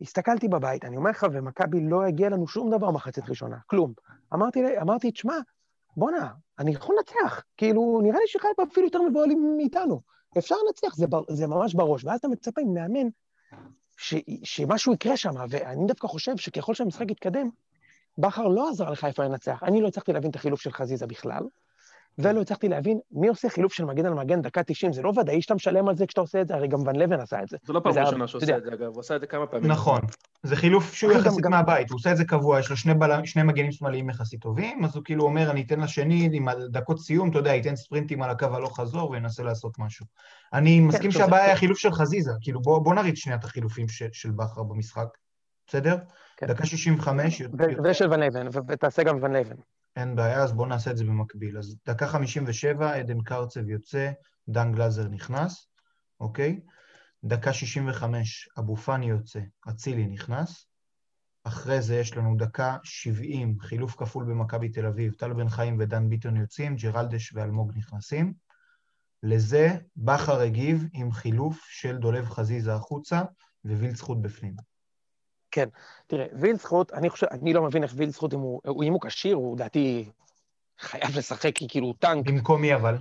הסתכלתי 0.02 0.48
בבית, 0.48 0.86
אני 0.86 0.98
אומר 0.98 1.10
לך, 1.10 1.26
ומכבי 1.34 1.80
לא 1.82 2.04
הגיע 2.04 2.30
לנו 2.30 2.48
שום 2.48 2.72
דבר 2.72 2.92
מחצית 2.92 3.30
ראשונה, 3.30 3.58
כלום. 3.68 3.94
אמרתי, 4.34 4.80
אמרתי, 4.82 5.12
תשמע, 5.12 5.36
בואנה, 5.98 6.34
אני 6.60 6.72
יכול 6.72 6.96
לנצח. 6.98 7.44
כאילו, 7.58 8.00
נראה 8.04 8.20
לי 8.20 8.28
שחיפה 8.28 8.64
אפילו 8.72 8.88
יותר 8.88 9.02
מבוהלים 9.02 9.54
מאיתנו. 9.58 10.02
אפשר 10.38 10.56
לנצח, 10.68 10.96
זה, 10.96 11.06
זה 11.30 11.48
ממש 11.48 11.74
בראש. 11.74 12.06
ואז 12.06 12.20
אתה 12.20 12.28
מצפה 12.28 12.62
ממאמן 12.66 13.08
ש, 13.98 14.16
שמשהו 14.44 14.94
יקרה 14.94 15.18
שם, 15.18 15.34
ואני 15.50 15.88
דווקא 15.88 16.08
חושב 16.08 16.38
שככל 16.38 16.74
שהמשחק 16.74 17.12
יתקדם, 17.12 17.50
בכר 18.18 18.48
לא 18.48 18.70
עזר 18.70 18.90
לחיפה 18.90 19.24
לנצח. 19.24 19.64
אני 19.64 19.82
לא 19.82 19.88
הצלחתי 19.88 20.14
להבין 20.14 20.30
את 20.32 20.36
החילוף 20.36 20.62
של 20.62 20.72
חזיזה 20.72 21.08
בכלל. 21.08 21.44
ולא 22.18 22.42
הצלחתי 22.42 22.70
להבין 22.70 23.00
מי 23.12 23.28
עושה 23.28 23.50
חילוף 23.50 23.74
של 23.74 23.86
מגן 23.86 24.06
על 24.06 24.14
מגן 24.14 24.42
דקה 24.42 24.64
90, 24.64 24.94
זה 24.94 25.02
לא 25.02 25.14
ודאי 25.20 25.42
שאתה 25.42 25.56
משלם 25.56 25.88
על 25.88 25.96
זה 25.96 26.08
כשאתה 26.08 26.22
עושה 26.22 26.42
את 26.42 26.48
זה, 26.48 26.56
הרי 26.56 26.68
גם 26.68 26.80
ון 26.88 26.96
לבן 26.96 27.20
עשה 27.20 27.44
את 27.44 27.50
זה. 27.50 27.58
זה 27.64 27.74
לא 27.74 27.80
פעם 27.80 27.98
ראשונה 27.98 28.28
שהוא 28.28 28.42
עושה 28.42 28.58
את 28.58 28.64
זה, 28.64 28.74
אגב, 28.74 28.88
הוא 28.94 29.00
עשה 29.00 29.16
את 29.16 29.22
זה 29.22 29.28
כמה 29.28 29.48
פעמים. 29.48 29.72
נכון, 29.72 30.02
זה 30.44 30.56
חילוף 30.56 30.94
שהוא 30.94 31.12
יחסית 31.12 31.46
מהבית, 31.46 31.90
הוא 31.90 31.96
עושה 31.96 32.12
את 32.12 32.18
זה 32.18 32.26
קבוע, 32.26 32.60
יש 32.60 32.70
לו 32.70 32.78
שני, 32.78 32.94
בל... 32.94 33.26
שני 33.26 33.44
מגנים 33.44 33.72
שמאליים 33.72 34.10
יחסית 34.10 34.42
טובים, 34.42 34.86
אז 34.86 34.96
הוא 34.96 35.04
כאילו 35.04 35.24
אומר, 35.24 35.52
אני 35.52 35.62
אתן 35.62 35.80
לשני, 35.80 36.30
עם 36.34 36.48
דקות 36.70 37.00
סיום, 37.00 37.30
אתה 37.30 37.40
יודע, 37.40 37.54
ייתן 37.54 37.76
ספרינטים 37.76 38.22
על 38.22 38.30
הקו 38.30 38.46
הלוך 38.46 38.80
חזור 38.80 39.12
וינסה 39.12 39.44
לעשות 39.44 39.80
משהו. 39.80 40.06
אני 40.54 40.78
כן, 40.82 40.88
מסכים 40.88 41.12
שהבעיה 41.12 41.46
היא 41.46 41.54
החילוף 41.54 41.78
של 41.78 41.92
חזיזה, 41.92 42.32
כאילו 42.42 42.62
בוא, 42.62 42.80
בוא 42.80 42.96
נריץ 42.96 43.18
שנייה 43.18 43.38
את 43.40 43.44
החילופים 43.44 43.88
של, 43.88 44.08
של 44.12 44.32
בכר 44.32 44.64
במשחק, 44.64 45.08
בסדר? 45.68 45.96
כן. 46.38 46.48
דקה 46.48 46.66
65, 46.66 47.42
ו- 47.42 47.46
ושל 47.84 48.14
ון 48.14 48.20
לייבן, 48.20 48.48
ו- 48.48 48.60
ותעשה 48.68 49.04
גם 49.04 49.18
ון 49.22 49.32
לייבן. 49.32 49.56
אין 49.96 50.16
בעיה, 50.16 50.44
אז 50.44 50.54
בואו 50.54 50.68
נעשה 50.68 50.92
את 50.92 50.98
זה 50.98 51.04
במקביל. 51.04 51.58
אז 51.58 51.76
דקה 51.88 52.08
57, 52.08 52.94
עדן 52.94 53.22
קרצב 53.22 53.70
יוצא, 53.70 54.12
דן 54.50 54.72
גלזר 54.72 55.08
נכנס, 55.08 55.68
אוקיי? 56.20 56.60
דקה 57.24 57.54
65, 57.54 58.50
אבו 58.60 58.76
פאני 58.76 59.06
יוצא, 59.06 59.40
אצילי 59.70 60.08
נכנס. 60.08 60.66
אחרי 61.44 61.82
זה 61.82 61.96
יש 61.96 62.18
לנו 62.18 62.36
דקה 62.38 62.78
70, 62.84 63.60
חילוף 63.60 63.96
כפול 63.96 64.26
במכבי 64.26 64.70
תל 64.70 64.86
אביב, 64.86 65.14
טל 65.14 65.34
בן 65.34 65.50
חיים 65.50 65.78
ודן 65.80 66.10
ביטון 66.10 66.38
יוצאים, 66.38 66.76
ג'רלדש 66.76 67.34
ואלמוג 67.34 67.72
נכנסים. 67.76 68.34
לזה 69.24 69.78
בכר 69.98 70.40
הגיב 70.40 70.88
עם 70.94 71.12
חילוף 71.12 71.66
של 71.70 71.98
דולב 71.98 72.30
חזיזה 72.30 72.74
החוצה 72.74 73.22
ווילד 73.66 73.96
זכות 73.96 74.22
בפנים. 75.52 75.70
תראה, 76.08 76.26
וילד 76.34 76.60
זכות, 76.60 76.94
אני 76.94 77.10
חושב, 77.10 77.28
אני 77.32 77.54
לא 77.54 77.62
מבין 77.64 77.84
איך 77.84 77.94
וילד 77.96 78.12
זכות, 78.12 78.34
אם 78.34 78.40
הוא, 78.40 78.62
הוא- 78.68 78.84
אם 78.84 78.94
הוא 78.94 79.02
כשיר, 79.02 79.36
הוא 79.36 79.56
לדעתי 79.56 80.10
חייב 80.80 81.18
לשחק 81.18 81.56
כי 81.56 81.68
כאילו 81.68 81.88
הוא 81.88 81.96
טנק. 82.00 82.26
במקום 82.28 82.62
מי 82.62 82.76
אבל? 82.76 82.96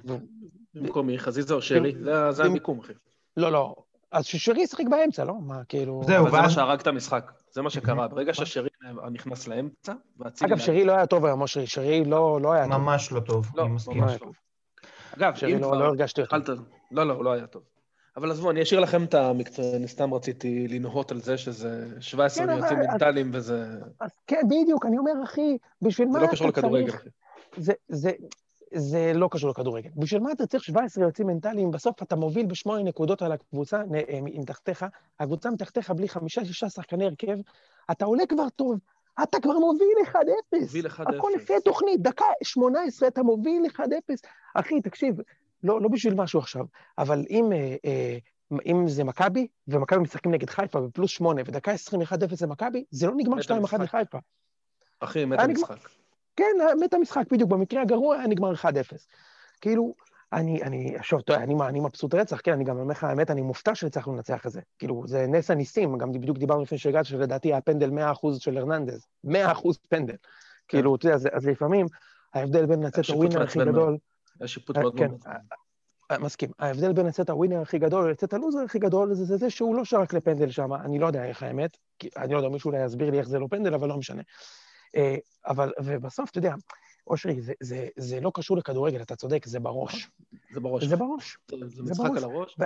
במקומי, 0.74 1.18
חזיזה 1.18 1.54
או 1.54 1.62
שרי, 1.62 1.92
זה- 2.30 2.44
המיקום, 2.44 2.78
אחי. 2.80 2.92
לא, 3.36 3.52
לא. 3.52 3.74
אז 4.12 4.24
ששרי 4.24 4.62
ישחק 4.62 4.84
באמצע, 4.90 5.24
לא? 5.24 5.34
מה, 5.40 5.64
כאילו... 5.64 6.02
זהו, 6.06 6.22
אבל 6.22 6.30
זה 6.30 6.36
מה 6.36 6.42
ואז- 6.42 6.52
שהרג 6.52 6.80
את 6.80 6.86
המשחק. 6.86 7.32
זה 7.50 7.62
מה 7.62 7.70
שקרה. 7.70 8.08
ברגע 8.08 8.34
ששרי 8.34 8.68
נכנס 9.12 9.48
לאמצע. 9.48 9.92
אגב, 10.44 10.58
שרי 10.58 10.84
לא 10.84 10.92
היה 10.92 11.06
טוב 11.06 11.24
היום, 11.26 11.40
אושרי, 11.40 11.66
שרי 11.66 12.04
לא, 12.04 12.38
לא 12.42 12.52
היה 12.52 12.64
טוב. 12.68 12.76
ממש 12.76 13.12
לא 13.12 13.20
טוב, 13.20 13.46
לא, 13.54 13.62
אני 13.62 13.72
מסכים. 13.72 14.04
לא. 14.04 14.08
אגב, 15.16 15.34
שרי 15.34 15.58
לא, 15.58 15.74
הרגשתי 15.74 16.20
אותו. 16.22 16.36
לא, 16.90 17.04
לא, 17.06 17.12
הוא 17.14 17.24
לא 17.24 17.32
היה 17.32 17.46
טוב. 17.46 17.62
אבל 18.20 18.30
עזבו, 18.30 18.50
אני 18.50 18.62
אשאיר 18.62 18.80
לכם 18.80 19.04
את 19.04 19.14
המקצוע, 19.14 19.76
אני 19.76 19.88
סתם 19.88 20.14
רציתי 20.14 20.68
לנהות 20.68 21.10
על 21.10 21.20
זה 21.20 21.38
שזה 21.38 21.86
17 22.00 22.46
כן, 22.46 22.52
יועצים 22.52 22.78
מנטליים 22.78 23.30
וזה... 23.34 23.64
אז 24.00 24.10
כן, 24.26 24.40
בדיוק, 24.48 24.86
אני 24.86 24.98
אומר, 24.98 25.12
אחי, 25.24 25.58
בשביל 25.82 26.08
מה 26.08 26.12
זה 26.12 26.18
אתה 26.18 26.26
לא 26.26 26.32
קשור 26.32 26.48
לכדורגל, 26.48 26.90
צריך... 26.90 27.00
אחי. 27.00 27.08
זה, 27.56 27.72
זה, 27.88 28.10
זה 28.74 29.12
לא 29.14 29.28
קשור 29.30 29.50
לכדורגל. 29.50 29.90
בשביל 29.96 30.20
מה 30.22 30.32
אתה 30.32 30.46
צריך 30.46 30.64
17 30.64 31.04
יועצים 31.04 31.26
מנטליים? 31.26 31.70
בסוף 31.70 32.02
אתה 32.02 32.16
מוביל 32.16 32.46
בשמונה 32.46 32.82
נקודות 32.82 33.22
על 33.22 33.32
הקבוצה, 33.32 33.82
נ- 33.82 33.94
אה, 33.94 34.18
מתחתיך, 34.22 34.86
הקבוצה 35.20 35.50
מתחתיך 35.50 35.90
בלי 35.90 36.08
חמישה-שישה 36.08 36.68
שחקני 36.68 37.04
הרכב, 37.04 37.36
אתה 37.90 38.04
עולה 38.04 38.26
כבר 38.26 38.48
טוב, 38.56 38.78
אתה 39.22 39.40
כבר 39.40 39.58
מוביל 39.58 39.96
1-0. 40.04 40.16
מוביל 40.60 40.86
1-0. 40.86 41.16
הכל 41.16 41.30
לפי 41.36 41.56
התוכנית, 41.56 42.02
דקה 42.02 42.24
18 42.42 43.08
אתה 43.08 43.22
מוביל 43.22 43.62
1-0. 43.76 43.82
אחי, 44.54 44.80
תקשיב, 44.80 45.16
לא, 45.62 45.80
לא 45.80 45.88
בשביל 45.88 46.14
משהו 46.14 46.40
עכשיו, 46.40 46.64
אבל 46.98 47.24
אם, 47.30 47.52
אה, 47.52 47.76
אה, 47.84 48.18
אם 48.66 48.88
זה 48.88 49.04
מכבי, 49.04 49.46
ומכבי 49.68 50.00
משחקים 50.00 50.32
נגד 50.32 50.50
חיפה 50.50 50.80
בפלוס 50.80 51.10
8, 51.10 51.42
ודקה 51.46 51.72
21 51.72 52.22
0 52.22 52.42
למכבי, 52.42 52.84
זה 52.90 53.06
לא 53.06 53.12
נגמר 53.16 53.36
מת 53.36 53.44
2-1 53.44 53.50
המשחק. 53.52 53.80
לחיפה. 53.80 54.18
אחי, 55.00 55.24
מת 55.24 55.38
היה 55.38 55.48
נגמר. 55.48 55.66
המשחק. 55.68 55.88
כן, 56.36 56.56
מת 56.80 56.94
המשחק, 56.94 57.24
בדיוק, 57.32 57.50
במקרה 57.50 57.82
הגרוע 57.82 58.16
היה 58.16 58.26
נגמר 58.26 58.52
1-0. 58.52 58.66
כאילו, 59.60 59.94
אני, 60.32 60.62
אני, 60.62 60.96
עכשיו, 60.96 61.18
אתה 61.18 61.32
יודע, 61.32 61.44
אני, 61.44 61.54
אני 61.68 61.80
מבסוט 61.80 62.14
רצח, 62.14 62.40
כן, 62.44 62.52
אני 62.52 62.64
גם 62.64 62.78
אומר 62.78 62.90
לך, 62.90 63.04
האמת, 63.04 63.30
אני 63.30 63.40
מופתע 63.40 63.74
שהצלחנו 63.74 64.14
לנצח 64.14 64.46
את 64.46 64.52
זה. 64.52 64.60
כאילו, 64.78 65.02
זה 65.06 65.26
נס 65.26 65.50
הניסים, 65.50 65.98
גם 65.98 66.12
בדיוק 66.12 66.38
דיברנו 66.38 66.62
לפני 66.62 66.78
שהגעת, 66.78 67.04
שלדעתי 67.04 67.48
היה 67.48 67.60
פנדל 67.60 67.90
100% 67.90 68.38
של 68.38 68.58
הרננדז. 68.58 69.06
100% 69.26 69.30
פנדל. 69.88 70.14
כאילו, 70.68 70.96
אתה 70.96 71.06
יודע, 71.06 71.14
אז, 71.14 71.28
אז 71.32 71.46
לפעמים, 71.46 71.86
ההבדל 72.34 72.66
בין 72.66 72.82
לצאת 72.82 73.04
שיפוט 73.04 73.24
הווינר 73.24 73.42
הכי. 73.42 73.58
גדול, 73.58 73.96
היה 74.40 74.48
שיפוט 74.48 74.76
אה, 74.76 74.82
מאוד 74.82 74.98
כן, 74.98 75.10
מאוד... 75.10 75.20
אה, 76.10 76.18
מסכים. 76.18 76.50
ההבדל 76.58 76.92
בין 76.92 77.06
לצאת 77.06 77.30
הווינר 77.30 77.60
הכי 77.60 77.78
גדול 77.78 78.10
לצאת 78.10 78.32
הלוזר 78.32 78.58
הכי 78.58 78.78
גדול, 78.78 79.14
זה 79.14 79.24
זה, 79.24 79.36
זה 79.36 79.50
שהוא 79.50 79.74
לא 79.74 79.84
שרק 79.84 80.14
לפנדל 80.14 80.50
שם, 80.50 80.72
אני 80.72 80.98
לא 80.98 81.06
יודע 81.06 81.24
איך 81.24 81.42
האמת, 81.42 81.76
כי 81.98 82.08
אני 82.16 82.32
לא 82.32 82.38
יודע, 82.38 82.48
מישהו 82.48 82.70
אולי 82.70 82.84
יסביר 82.84 83.10
לי 83.10 83.18
איך 83.18 83.28
זה 83.28 83.38
לא 83.38 83.46
פנדל, 83.50 83.74
אבל 83.74 83.88
לא 83.88 83.96
משנה. 83.96 84.22
אה, 84.96 85.16
אבל, 85.46 85.72
ובסוף, 85.84 86.30
אתה 86.30 86.38
יודע, 86.38 86.54
אושרי, 87.06 87.40
זה, 87.40 87.52
זה, 87.60 87.88
זה 87.96 88.20
לא 88.20 88.30
קשור 88.34 88.56
לכדורגל, 88.56 89.02
אתה 89.02 89.16
צודק, 89.16 89.46
זה 89.46 89.60
בראש. 89.60 90.10
זה 90.52 90.60
בראש. 90.60 90.84
זה 90.84 90.96
בראש. 90.96 91.38
זה 91.50 91.56
זה 91.68 91.82
משחק. 91.82 92.10
על 92.16 92.24
הראש. 92.24 92.56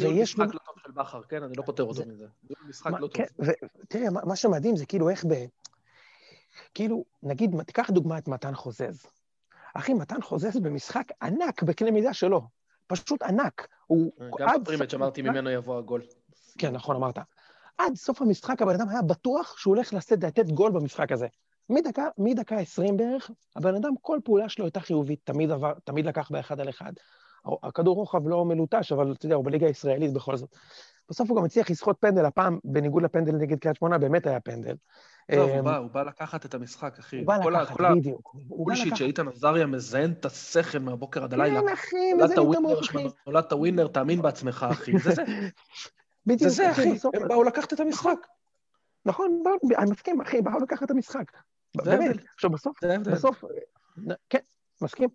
ויש... 0.00 0.38
משחק 0.38 0.54
לא 0.54 0.58
טוב 0.58 0.74
של 0.86 0.92
בכר, 0.92 1.22
כן? 1.22 1.42
אני 1.42 1.52
לא 1.56 1.62
פותר 1.62 1.82
אותו 1.82 1.94
זה- 1.94 2.06
מזה. 2.06 2.26
ניהול 2.50 2.68
משחק 2.68 2.90
לא 2.92 3.06
טוב. 3.06 3.10
כן, 3.16 3.24
ותראה, 3.38 4.10
מה 4.10 4.20
מה 4.24 4.36
שמדהים 4.36 4.76
זה 4.76 4.86
כאילו 4.86 5.10
איך 5.10 5.24
ב... 5.24 5.34
כאילו, 6.74 7.04
נגיד, 7.22 7.62
תיקח 7.62 7.90
דוגמא 7.90 8.18
את 8.18 8.28
מתן 8.28 8.54
חוזז. 8.54 9.06
אחי, 9.74 9.94
מתן 9.94 10.22
חוזז 10.22 10.56
במשחק 10.56 11.04
ענק 11.22 11.62
בקנה 11.62 11.90
מידה 11.90 12.14
שלו. 12.14 12.42
פשוט 12.86 13.22
ענק. 13.22 13.68
הוא... 13.86 14.12
גם 14.38 14.48
עד 14.48 14.60
בפרימט 14.62 14.90
שאמרתי 14.90 15.20
המשחק- 15.20 15.32
ממנו 15.34 15.50
יבוא 15.50 15.78
הגול. 15.78 16.02
כן, 16.58 16.72
נכון, 16.72 16.96
אמרת. 16.96 17.18
עד 17.78 17.94
סוף 17.94 18.22
המשחק 18.22 18.62
הבן 18.62 18.74
אדם 18.74 18.88
היה 18.88 19.02
בטוח 19.02 19.56
שהוא 19.58 19.74
הולך 19.74 19.94
לשאת, 19.94 20.24
לתת 20.24 20.46
גול 20.50 20.72
במשחק 20.72 21.12
הזה. 21.12 21.26
מדקה, 21.70 22.08
מדקה 22.18 22.56
20 22.56 22.96
בערך, 22.96 23.30
הבן 23.56 23.74
אדם, 23.74 23.92
כל 24.00 24.18
פעולה 24.24 24.48
שלו 24.48 24.64
הייתה 24.64 24.80
חיובית, 24.80 25.20
תמיד, 25.24 25.50
עבר, 25.50 25.72
תמיד 25.84 26.06
לקח 26.06 26.30
באחד 26.30 26.60
על 26.60 26.68
אחד. 26.68 26.92
הכדור 27.62 27.94
רוחב 27.96 28.28
לא 28.28 28.44
מלוטש, 28.44 28.92
אבל 28.92 29.12
אתה 29.12 29.26
יודע, 29.26 29.36
הוא 29.36 29.44
בליגה 29.44 29.66
הישראלית 29.66 30.12
בכל 30.12 30.36
זאת. 30.36 30.56
בסוף 31.10 31.30
הוא 31.30 31.38
גם 31.38 31.44
הצליח 31.44 31.70
לסחוט 31.70 31.96
פנדל, 32.00 32.24
הפעם, 32.24 32.58
בניגוד 32.64 33.02
לפנדל 33.02 33.32
נגד 33.32 33.58
קריית 33.58 33.76
שמונה, 33.76 33.98
באמת 33.98 34.26
היה 34.26 34.40
פנדל. 34.40 34.74
טוב, 35.34 35.50
הוא 35.50 35.58
אמ, 35.58 35.64
בא, 35.64 35.76
הוא 35.76 35.90
בא 35.90 36.02
לקחת 36.02 36.46
את 36.46 36.54
המשחק, 36.54 36.98
אחי. 36.98 37.18
הוא 37.18 37.26
בא 37.26 37.42
כל 37.42 37.50
לקחת, 37.50 37.76
כל 37.76 37.94
בדיוק. 37.94 38.36
הבולשיט 38.50 38.86
לקחת. 38.86 38.96
שאיתן 38.98 39.28
עזריה 39.28 39.66
מזיין 39.66 40.12
את 40.12 40.24
השכל 40.24 40.78
מהבוקר 40.78 41.24
עד 41.24 41.34
הלילה. 41.34 41.60
כן, 41.60 41.68
אחי, 41.68 42.14
מזיין 42.14 42.50
את 42.50 42.56
המוח, 42.56 42.80
אחי. 42.80 43.04
נולדת 43.26 43.52
ווינר, 43.52 43.86
תאמין 43.86 44.22
בעצמך, 44.22 44.66
אחי. 44.70 44.98
זה 44.98 45.10
זה. 45.10 45.22
בדיוק, 46.26 46.50
זה 46.50 46.56
זה, 46.56 46.70
אחי. 46.70 46.98
הם 47.14 47.28
באו 47.28 47.42
לקחת 47.44 47.72
את 47.72 47.80
המשחק. 47.80 48.26
נכון, 49.04 49.42
באו- 49.44 49.78
אני 49.78 49.90
מסכים, 49.90 50.20
אחי, 50.20 50.42
באו 50.42 50.60
לקחת 50.60 50.82
את 50.82 50.90
המשחק. 50.90 51.24
באמת. 51.76 52.16
עכשיו, 52.34 52.50
בסוף. 52.50 52.84
בסוף, 53.12 53.44
כן, 54.30 54.38
מסכים. 54.82 55.08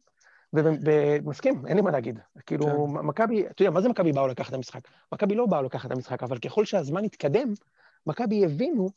ומסכים, 0.53 1.67
אין 1.67 1.75
לי 1.75 1.81
מה 1.81 1.91
להגיד. 1.91 2.19
כאילו, 2.45 2.65
כן. 2.65 3.07
מכבי, 3.07 3.47
אתה 3.47 3.61
יודע, 3.61 3.71
מה 3.71 3.81
זה 3.81 3.89
מכבי 3.89 4.11
באו 4.11 4.27
לקחת 4.27 4.49
את 4.49 4.53
המשחק? 4.53 4.81
מכבי 5.13 5.35
לא 5.35 5.45
באו 5.45 5.63
לקחת 5.63 5.85
את 5.85 5.91
המשחק, 5.91 6.23
אבל 6.23 6.37
ככל 6.37 6.65
שהזמן 6.65 7.03
התקדם, 7.03 7.53
מכבי 8.07 8.45
הבינו 8.45 8.89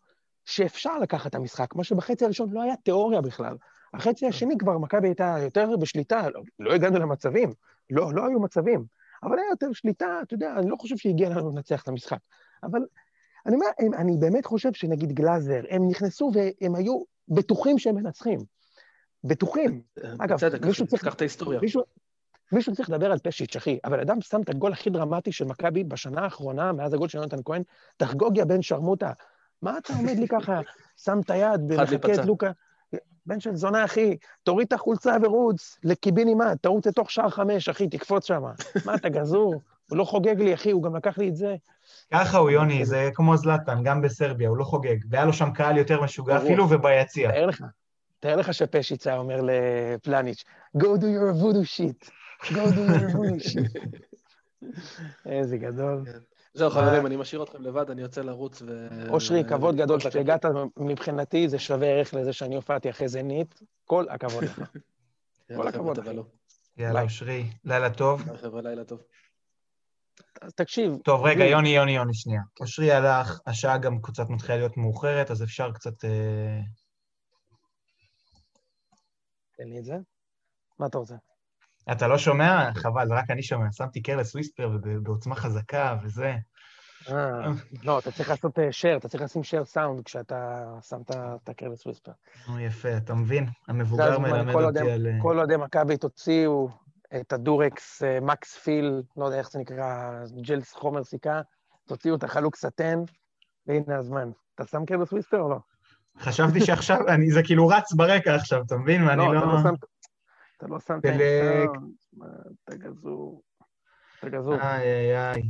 שאפשר 0.45 0.99
לקחת 0.99 1.27
את 1.31 1.35
המשחק, 1.35 1.75
מה 1.75 1.85
שבחצי 1.85 2.25
הראשון 2.25 2.51
לא 2.53 2.63
היה 2.63 2.77
תיאוריה 2.77 3.21
בכלל. 3.21 3.57
החצי 3.95 4.27
השני 4.27 4.59
כבר 4.59 4.79
מכבי 4.79 5.09
הייתה 5.09 5.37
יותר 5.43 5.77
בשליטה, 5.77 6.29
לא, 6.31 6.43
לא 6.59 6.75
הגענו 6.75 6.99
למצבים, 6.99 7.53
לא, 7.91 8.13
לא 8.15 8.27
היו 8.27 8.41
מצבים, 8.41 8.85
אבל 9.23 9.39
היה 9.39 9.49
יותר 9.51 9.73
שליטה, 9.73 10.19
אתה 10.23 10.35
יודע, 10.35 10.55
אני 10.59 10.71
לא 10.71 10.77
חושב 10.77 10.97
שהגיע 10.97 11.29
לנו 11.29 11.51
לנצח 11.51 11.83
את 11.83 11.89
המשחק. 11.89 12.19
אבל 12.63 12.81
אני 13.47 13.55
אומר, 13.55 13.67
אני 13.97 14.17
באמת 14.19 14.47
חושב 14.47 14.73
שנגיד 14.73 15.13
גלאזר, 15.13 15.61
הם 15.71 15.89
נכנסו 15.89 16.31
והם 16.35 16.75
היו 16.75 17.03
בטוחים 17.29 17.79
שהם 17.79 17.95
מנצחים. 17.95 18.39
בטוחים. 19.25 19.81
אגב, 20.19 20.37
בצדק, 20.37 20.67
מישהו 20.67 20.87
צריך- 20.87 21.03
תיקח 21.03 21.15
את 21.15 21.21
ההיסטוריה. 21.21 21.61
מישהו, 21.61 21.83
מישהו 22.53 22.75
צריך 22.75 22.91
לדבר 22.91 23.13
על 23.13 23.19
פשיץ', 23.19 23.57
אחי. 23.57 23.79
הבן 23.85 24.01
אדם 24.01 24.21
שם 24.21 24.41
את 24.41 24.49
הגול 24.49 24.73
הכי 24.73 24.91
דרמטי 24.91 25.33
של 25.33 25.45
מכבי 25.45 25.85
בשנה 25.85 26.21
האחרונה, 26.21 26.73
מאז 26.73 26.95
הגול 26.95 27.09
של 27.09 27.19
יונתן 27.19 27.37
כהן, 27.45 27.63
תחגוגיה 27.97 28.45
בן 28.45 28.63
שרמוטה. 28.63 29.13
מה 29.63 29.79
אתה 29.79 29.93
עומד 29.93 30.19
לי 30.19 30.29
ככה, 30.29 30.61
שם 31.05 31.19
את 31.25 31.31
היד 31.31 31.61
ומחכה. 31.69 32.15
את 32.15 32.27
לוקה? 32.27 32.51
בן 33.27 33.41
של 33.41 33.55
זונה, 33.57 33.85
אחי, 33.85 34.17
תוריד 34.43 34.67
את 34.67 34.73
החולצה 34.73 35.17
ורוץ, 35.23 35.79
לקיבינימט, 35.85 36.63
תרוץ 36.63 36.87
לתוך 36.87 37.11
שער 37.11 37.29
חמש, 37.31 37.69
אחי, 37.69 37.89
תקפוץ 37.89 38.27
שם. 38.27 38.43
מה, 38.85 38.95
אתה 38.95 39.09
גזור? 39.09 39.55
הוא 39.91 39.99
לא 39.99 40.05
חוגג 40.05 40.41
לי, 40.41 40.55
אחי, 40.55 40.71
הוא 40.71 40.83
גם 40.83 40.97
לקח 40.97 41.19
לי 41.19 41.29
את 41.29 41.37
זה. 41.37 41.57
ככה 42.13 42.39
הוא, 42.39 42.51
יוני, 42.51 42.85
זה 42.85 43.11
כמו 43.15 43.37
זלאטן, 43.37 43.83
גם 43.83 44.03
בסרביה, 44.03 44.49
הוא 44.49 44.57
לא 44.57 44.65
חוגג. 44.65 44.97
והיה 45.11 45.25
לו 45.25 45.33
שם 45.33 45.51
קהל 45.51 45.77
יותר 45.77 46.03
משוגע. 46.03 46.37
אפילו, 46.37 46.71
וביציע. 46.71 47.31
תאר 47.31 47.47
לך, 47.47 47.65
תאר 48.21 48.37
לך 48.37 48.55
שפשיץ 48.55 49.07
היה 49.07 49.17
אומר 49.17 49.41
לפלניץ', 49.43 50.45
go 50.77 50.81
do 50.81 51.05
your 51.05 51.43
voodoo 51.43 51.65
shit, 51.77 52.11
go 52.49 52.71
do 52.71 52.93
your 52.93 53.11
voodoo 53.15 53.49
shit. 53.49 53.79
איזה 55.27 55.59
גדול. 55.59 56.05
זהו, 56.55 56.71
חברים, 56.71 57.07
אני 57.07 57.17
משאיר 57.17 57.43
אתכם 57.43 57.63
לבד, 57.63 57.91
אני 57.91 58.03
יוצא 58.03 58.21
לרוץ 58.21 58.63
ו... 58.67 58.89
אושרי, 59.09 59.45
כבוד 59.45 59.77
גדול 59.77 60.01
שהגעת, 60.01 60.45
מבחינתי 60.77 61.49
זה 61.49 61.59
שווה 61.59 61.89
ערך 61.89 62.15
לזה 62.15 62.33
שאני 62.33 62.57
הופעתי 62.57 62.91
אחרי 62.91 63.09
זה 63.09 63.23
נית, 63.23 63.61
כל 63.85 64.09
הכבוד 64.09 64.45
לך. 64.45 64.63
כל 65.57 65.69
הכבוד. 65.69 65.99
יאללה. 66.77 67.03
אושרי, 67.03 67.51
לילה 67.65 67.91
טוב. 67.91 68.23
חבר'ה, 68.41 68.63
לילה 68.63 68.85
טוב. 68.85 69.03
אז 70.43 70.55
תקשיב, 70.55 70.97
טוב, 71.05 71.25
רגע, 71.25 71.45
יוני, 71.45 71.69
יוני, 71.69 71.97
יוני, 71.97 72.15
שנייה. 72.15 72.41
אושרי 72.61 72.93
הלך, 72.93 73.41
השעה 73.47 73.79
גם 73.79 74.03
קצת 74.03 74.31
מתחילה 74.31 74.59
להיות 74.59 74.77
מאוחרת, 74.77 75.31
אז 75.31 75.43
אפשר 75.43 75.73
קצת... 75.73 76.05
אה, 79.61 79.65
תן 79.65 79.71
לי 79.71 79.79
את 79.79 79.85
זה. 79.85 79.97
מה 80.79 80.87
אתה 80.87 80.99
רוצה? 80.99 81.15
אתה 81.93 82.09
לא 82.09 82.19
שומע? 82.19 82.71
חבל, 82.75 83.13
רק 83.13 83.31
אני 83.31 83.43
שומע. 83.43 83.73
שמתי 83.73 84.03
קרלס 84.03 84.35
וויספר 84.35 84.79
בעוצמה 85.03 85.35
חזקה 85.35 85.97
וזה. 86.03 86.35
אה, 87.09 87.51
לא, 87.85 87.99
אתה 87.99 88.13
צריך 88.13 88.29
לעשות 88.31 88.59
share, 88.71 88.97
אתה 88.97 89.09
צריך 89.09 89.23
לשים 89.23 89.43
share 89.45 89.65
sound 89.65 90.05
כשאתה 90.05 90.65
שם 90.89 91.01
את 91.11 91.49
ה 91.49 91.53
Careless 91.53 91.87
Whisper. 91.87 92.13
נו, 92.49 92.61
יפה, 92.61 92.97
אתה 92.97 93.15
מבין? 93.15 93.47
המבוגר 93.69 94.19
מלמד 94.19 94.55
אותי 94.55 94.91
על... 94.91 95.07
אה, 95.07 95.13
כל 95.23 95.39
אוהדי 95.39 95.57
מכבי 95.57 95.97
תוציאו 95.97 96.69
את 97.21 97.33
הדורקס, 97.33 98.03
אה, 98.03 98.21
מקס 98.21 98.57
פיל, 98.57 99.03
לא 99.17 99.25
יודע 99.25 99.39
איך 99.39 99.51
זה 99.51 99.59
נקרא, 99.59 100.13
ג'לס 100.47 100.73
חומר 100.73 101.05
סיכה, 101.05 101.41
תוציאו 101.87 102.15
את 102.15 102.25
החלוק 102.25 102.57
סאטן, 102.57 102.99
והנה 103.67 103.97
הזמן. 103.97 104.31
אתה 104.55 104.67
שם 104.67 104.85
Careless 104.85 105.13
Whisper 105.13 105.41
או 105.41 105.49
לא? 105.49 105.59
חשבתי 106.19 106.61
שעכשיו, 106.61 107.09
אני, 107.09 107.31
זה 107.31 107.43
כאילו 107.43 107.69
רץ 107.69 107.93
ברקע 107.93 108.35
עכשיו, 108.35 108.63
אתה 108.67 108.77
מבין? 108.77 109.09
ואני 109.09 109.23
לא, 109.23 109.35
לא... 109.35 109.41
אתה 110.57 110.67
לא 110.67 110.81
שמת... 110.81 111.03
דלק. 111.03 111.71
סאונד, 111.75 111.95
מה, 112.13 112.27
אתה 112.65 112.77
גזור. 112.77 113.43
אתה 114.19 114.29
גזור. 114.29 114.55
איי, 114.55 114.83
איי, 114.83 115.33
איי. 115.33 115.43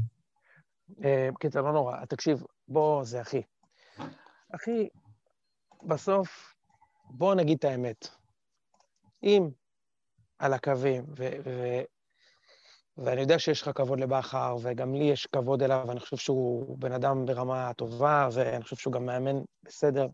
אה, 1.04 1.28
קיצר, 1.40 1.62
לא 1.62 1.72
נורא. 1.72 2.04
תקשיב, 2.04 2.42
בוא, 2.68 3.04
זה 3.04 3.20
אחי. 3.20 3.42
אחי, 4.54 4.88
בסוף, 5.82 6.54
בוא 7.04 7.34
נגיד 7.34 7.58
את 7.58 7.64
האמת. 7.64 8.08
אם 9.22 9.48
על 10.38 10.52
הקווים, 10.52 11.04
ו- 11.18 11.38
ו- 11.44 11.82
ואני 12.96 13.20
יודע 13.20 13.38
שיש 13.38 13.62
לך 13.62 13.70
כבוד 13.74 14.00
לבכר, 14.00 14.56
וגם 14.62 14.94
לי 14.94 15.04
יש 15.04 15.26
כבוד 15.26 15.62
אליו, 15.62 15.84
ואני 15.88 16.00
חושב 16.00 16.16
שהוא 16.16 16.78
בן 16.78 16.92
אדם 16.92 17.26
ברמה 17.26 17.72
טובה, 17.74 18.28
ואני 18.32 18.62
חושב 18.62 18.76
שהוא 18.76 18.92
גם 18.92 19.06
מאמן 19.06 19.36
בסדר. 19.62 20.06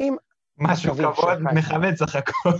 אם, 0.00 0.16
משהו 0.58 0.94
כבוד. 0.94 1.38
מכבד 1.40 1.94
סך 1.94 2.16
הכל. 2.16 2.50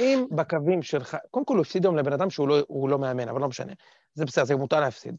אם 0.00 0.26
בקווים 0.30 0.82
שלך, 0.82 1.16
קודם 1.30 1.46
כל 1.46 1.54
הוא 1.54 1.62
הפסיד 1.62 1.84
היום 1.84 1.96
לבן 1.96 2.12
אדם 2.12 2.30
שהוא 2.30 2.48
לא, 2.48 2.58
לא 2.88 2.98
מאמן, 2.98 3.28
אבל 3.28 3.40
לא 3.40 3.48
משנה. 3.48 3.72
זה 4.14 4.24
בסדר, 4.24 4.44
זה 4.44 4.56
מותר 4.56 4.80
להפסיד. 4.80 5.14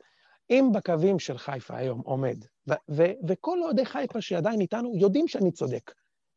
אם 0.50 0.69
בקווים 0.74 1.19
של 1.19 1.38
חיפה 1.38 1.77
היום 1.77 2.01
עומד, 2.05 2.45
ו- 2.69 2.74
ו- 2.91 3.12
וכל 3.27 3.63
אוהדי 3.63 3.86
חיפה 3.86 4.21
שעדיין 4.21 4.62
איתנו 4.62 4.93
יודעים 4.95 5.27
שאני 5.27 5.51
צודק, 5.51 5.91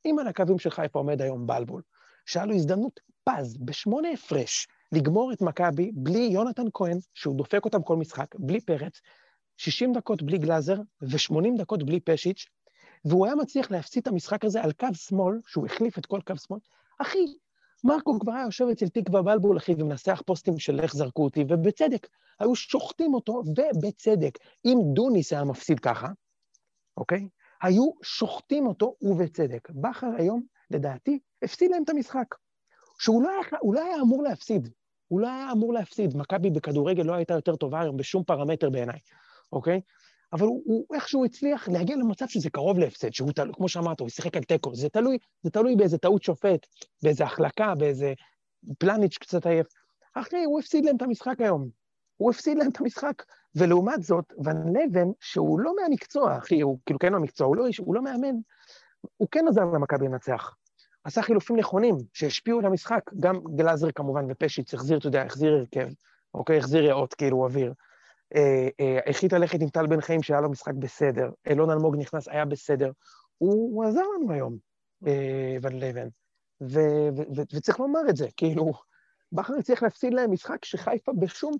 אם 0.04 0.16
על 0.18 0.26
הקווים 0.28 0.58
של 0.58 0.70
חיפה 0.70 0.98
עומד 0.98 1.22
היום 1.22 1.46
בלבול, 1.46 1.82
שהיה 2.26 2.46
לו 2.46 2.54
הזדמנות 2.54 3.00
פז, 3.24 3.56
בשמונה 3.64 4.08
הפרש, 4.10 4.66
לגמור 4.92 5.32
את 5.32 5.42
מכבי 5.42 5.90
בלי 5.94 6.18
יונתן 6.32 6.62
כהן, 6.74 6.98
שהוא 7.14 7.36
דופק 7.36 7.64
אותם 7.64 7.82
כל 7.82 7.96
משחק, 7.96 8.34
בלי 8.38 8.60
פרץ, 8.60 9.00
60 9.56 9.92
דקות 9.92 10.22
בלי 10.22 10.38
גלאזר 10.38 10.76
ו-80 11.02 11.58
דקות 11.58 11.82
בלי 11.82 12.00
פשיץ', 12.00 12.46
והוא 13.04 13.26
היה 13.26 13.34
מצליח 13.34 13.70
להפסיד 13.70 14.00
את 14.00 14.06
המשחק 14.06 14.44
הזה 14.44 14.62
על 14.62 14.72
קו 14.72 14.86
שמאל, 14.94 15.40
שהוא 15.46 15.66
החליף 15.66 15.98
את 15.98 16.06
כל 16.06 16.20
קו 16.26 16.34
שמאל. 16.36 16.60
אחי, 16.98 17.26
מרקו 17.84 18.18
כבר 18.20 18.32
היה 18.32 18.44
יושב 18.44 18.66
אצל 18.72 18.88
תקווה 18.88 19.22
בלבול, 19.22 19.58
אחי, 19.58 19.74
ומנסח 19.78 20.22
פוסטים 20.26 20.58
של 20.58 20.80
איך 20.80 20.94
זרקו 20.94 21.24
אותי, 21.24 21.44
ובצדק. 21.48 22.06
היו 22.40 22.54
שוחטים 22.54 23.14
אותו, 23.14 23.42
ובצדק. 23.46 24.38
אם 24.64 24.78
דוניס 24.94 25.32
היה 25.32 25.44
מפסיד 25.44 25.80
ככה, 25.80 26.08
אוקיי? 26.96 27.28
היו 27.62 27.90
שוחטים 28.02 28.66
אותו, 28.66 28.94
ובצדק. 29.02 29.70
בכר 29.70 30.10
היום, 30.18 30.42
לדעתי, 30.70 31.18
הפסיד 31.42 31.70
להם 31.70 31.82
את 31.82 31.90
המשחק. 31.90 32.34
שהוא 32.98 33.22
לא 33.22 33.28
היה, 33.28 33.58
לא 33.72 33.84
היה 33.84 34.00
אמור 34.02 34.22
להפסיד. 34.22 34.68
הוא 35.08 35.20
לא 35.20 35.26
היה 35.28 35.52
אמור 35.52 35.72
להפסיד. 35.72 36.16
מכבי 36.16 36.50
בכדורגל 36.50 37.02
לא 37.02 37.14
הייתה 37.14 37.34
יותר 37.34 37.56
טובה 37.56 37.80
היום 37.80 37.96
בשום 37.96 38.24
פרמטר 38.24 38.70
בעיניי, 38.70 38.98
אוקיי? 39.52 39.80
אבל 40.32 40.46
הוא, 40.46 40.62
הוא 40.64 40.86
איכשהו 40.94 41.24
הצליח 41.24 41.68
להגיע 41.68 41.96
למצב 41.96 42.28
שזה 42.28 42.50
קרוב 42.50 42.78
להפסד, 42.78 43.12
שהוא 43.12 43.32
תלוי, 43.32 43.54
כמו 43.54 43.68
שאמרת, 43.68 44.00
הוא 44.00 44.08
שיחק 44.08 44.36
על 44.36 44.42
תיקו, 44.42 44.74
זה 44.74 44.88
תלוי, 44.88 45.18
זה 45.42 45.50
תלוי 45.50 45.76
באיזה 45.76 45.98
טעות 45.98 46.22
שופט, 46.22 46.66
באיזה 47.02 47.24
החלקה, 47.24 47.74
באיזה 47.74 48.12
פלניץ' 48.78 49.18
קצת 49.18 49.46
עייף. 49.46 49.66
אחי, 50.14 50.44
הוא 50.44 50.60
הפסיד 50.60 50.84
להם 50.84 50.96
את 50.96 51.02
המשחק 51.02 51.40
היום. 51.40 51.68
הוא 52.16 52.30
הפסיד 52.30 52.58
להם 52.58 52.68
את 52.70 52.80
המשחק. 52.80 53.22
ולעומת 53.56 54.02
זאת, 54.02 54.32
ון 54.44 54.76
לבן, 54.76 55.08
שהוא 55.20 55.60
לא 55.60 55.74
מהמקצוע, 55.76 56.38
אחי, 56.38 56.60
הוא 56.60 56.78
כאילו 56.86 56.98
כן 56.98 57.12
מהמקצוע, 57.12 57.46
הוא 57.46 57.56
לא, 57.56 57.66
הוא 57.78 57.94
לא 57.94 58.02
מאמן, 58.02 58.34
הוא 59.16 59.28
כן 59.30 59.44
עזר 59.48 59.64
למכבי 59.64 60.06
לנצח. 60.08 60.54
עשה 61.04 61.22
חילופים 61.22 61.56
נכונים, 61.56 61.96
שהשפיעו 62.12 62.58
על 62.58 62.66
המשחק. 62.66 63.10
גם 63.20 63.40
גלאזר 63.56 63.90
כמובן 63.90 64.24
ופשיץ 64.28 64.74
החזיר, 64.74 64.98
אתה 64.98 65.06
יודע, 65.06 65.22
החזיר 65.22 65.52
הרכב, 65.52 65.88
אוקיי? 66.34 66.58
החזיר 66.58 66.82
ריאות, 66.82 67.14
כאילו, 67.14 67.44
אוויר. 67.44 67.72
אה, 68.34 68.68
אה, 68.80 69.10
החליט 69.10 69.32
ללכת 69.32 69.60
עם 69.60 69.68
טל 69.68 69.86
בן 69.86 70.00
חיים, 70.00 70.22
שהיה 70.22 70.40
לו 70.40 70.50
משחק 70.50 70.74
בסדר. 70.74 71.30
אילון 71.46 71.70
אלמוג 71.70 71.96
נכנס, 71.96 72.28
היה 72.28 72.44
בסדר. 72.44 72.90
הוא, 73.38 73.84
עזר 73.84 74.02
לנו 74.16 74.32
היום, 74.32 74.56
אה, 75.06 75.56
ון 75.62 75.78
לבן. 75.78 76.08
וצריך 77.54 77.80
לומר 77.80 78.00
את 78.08 78.16
זה, 78.16 78.28
כאילו, 78.36 78.72
בכר 79.32 79.62
צריך 79.62 79.82
להפסיד 79.82 80.14
להם 80.14 80.32
משחק 80.32 80.64
שחיפה 80.64 81.12
בשום, 81.20 81.52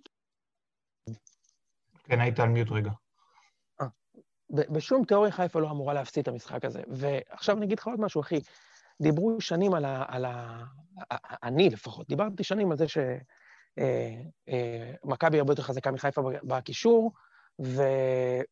כן, 2.04 2.20
היית 2.20 2.40
על 2.40 2.48
מיוט 2.48 2.70
רגע. 2.70 2.90
בשום 4.50 5.04
תיאוריה 5.04 5.32
חיפה 5.32 5.60
לא 5.60 5.70
אמורה 5.70 5.94
להפסיד 5.94 6.22
את 6.22 6.28
המשחק 6.28 6.64
הזה. 6.64 6.82
ועכשיו 6.88 7.56
אני 7.56 7.66
אגיד 7.66 7.78
לך 7.78 7.86
עוד 7.86 8.00
משהו, 8.00 8.20
אחי. 8.20 8.40
דיברו 9.02 9.40
שנים 9.40 9.74
על 9.74 9.84
ה... 9.84 10.04
על 10.08 10.24
ה... 10.24 10.64
אני 11.42 11.70
לפחות, 11.70 12.08
דיברתי 12.08 12.44
שנים 12.44 12.70
על 12.70 12.76
זה 12.76 12.88
שמכבי 15.04 15.38
הרבה 15.38 15.52
יותר 15.52 15.62
חזקה 15.62 15.90
מחיפה 15.90 16.22
בקישור, 16.44 17.12
ו... 17.62 17.82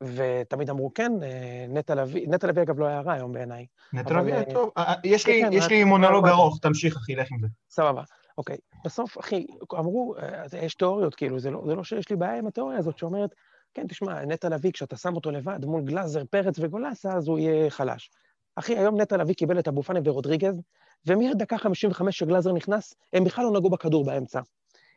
ותמיד 0.03 0.71
אמרו 0.71 0.95
כן, 0.95 1.13
אה, 1.23 1.67
נטע 1.69 1.95
לביא, 1.95 2.29
נטע 2.29 2.47
לביא 2.47 2.63
אגב 2.63 2.79
לא 2.79 2.87
היה 2.87 3.01
רע 3.01 3.13
היום 3.13 3.33
בעיניי. 3.33 3.67
נטע 3.93 4.15
לביא, 4.21 4.35
אה, 4.35 4.53
טוב. 4.55 4.71
אה, 4.79 4.95
יש 5.05 5.27
לי- 5.27 5.43
כן, 5.43 5.51
יש 5.53 5.69
לי 5.69 5.85
מונולוג 5.85 6.25
רק- 6.27 6.31
ארוך, 6.33 6.59
תמשיך 6.63 6.97
אחי, 6.97 7.15
לך 7.15 7.29
עם 7.33 7.39
זה. 7.41 7.47
סבבה. 7.71 8.03
אוקיי, 8.39 8.57
בסוף, 8.85 9.19
אחי, 9.21 9.47
אמרו, 9.79 10.15
אה, 10.19 10.45
יש 10.63 10.75
תיאוריות, 10.75 11.15
כאילו, 11.15 11.39
זה 11.41 11.51
לא, 11.51 11.63
זה 11.67 11.75
לא 11.75 11.85
שיש 11.85 12.11
לי 12.11 12.17
בעיה 12.17 12.39
עם 12.39 12.47
התיאוריה 12.47 12.79
הזאת 12.79 12.99
שאומרת, 12.99 13.35
כן, 13.75 13.87
תשמע, 13.89 14.25
נטע 14.25 14.49
לביא, 14.49 14.73
כשאתה 14.73 14.97
שם 14.97 15.15
אותו 15.17 15.31
לבד 15.31 15.65
מול 15.65 15.83
גלאזר, 15.83 16.23
פרץ 16.31 16.55
וגולסה, 16.59 17.13
אז 17.13 17.29
הוא 17.29 17.39
יהיה 17.39 17.71
חלש. 17.71 18.11
אחי, 18.57 18.79
היום 18.79 19.01
נטע 19.01 19.17
לביא 19.17 19.35
קיבל 19.35 19.59
את 19.59 19.69
אבו 19.69 19.83
פאני 19.83 20.01
ורודריגז, 20.05 20.61
ומדקה 21.07 21.59
55 21.59 22.19
שגלאזר 22.19 22.53
נכנס, 22.53 22.95
הם 23.13 23.25
בכלל 23.25 23.45
לא 23.45 23.51
נגעו 23.53 23.71
בכדור 23.71 24.05
באמצע. 24.05 24.41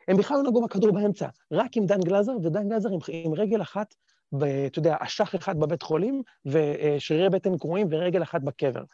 הם 0.08 0.16
בכלל 0.16 0.36
לא 0.36 0.42
נגעו 0.42 0.62
בכדור 0.62 0.92
באמצע, 0.92 1.28
רק 1.50 1.76
עם 1.76 1.86
דן 1.86 2.00
גלאזר, 2.00 2.32
ודן 2.42 2.68
גלאזר 2.68 2.88
עם, 2.88 2.98
עם 3.08 3.34
רגל 3.34 3.62
אחת, 3.62 3.94
ב, 4.32 4.42
אתה 4.44 4.78
יודע, 4.78 4.96
אשך 5.00 5.34
אחד 5.34 5.60
בבית 5.60 5.82
חולים, 5.82 6.22
ושרירי 6.46 7.30
בטן 7.30 7.58
קרועים 7.58 7.86
ורגל 7.90 8.22
אחת 8.22 8.42
בקבר. 8.42 8.84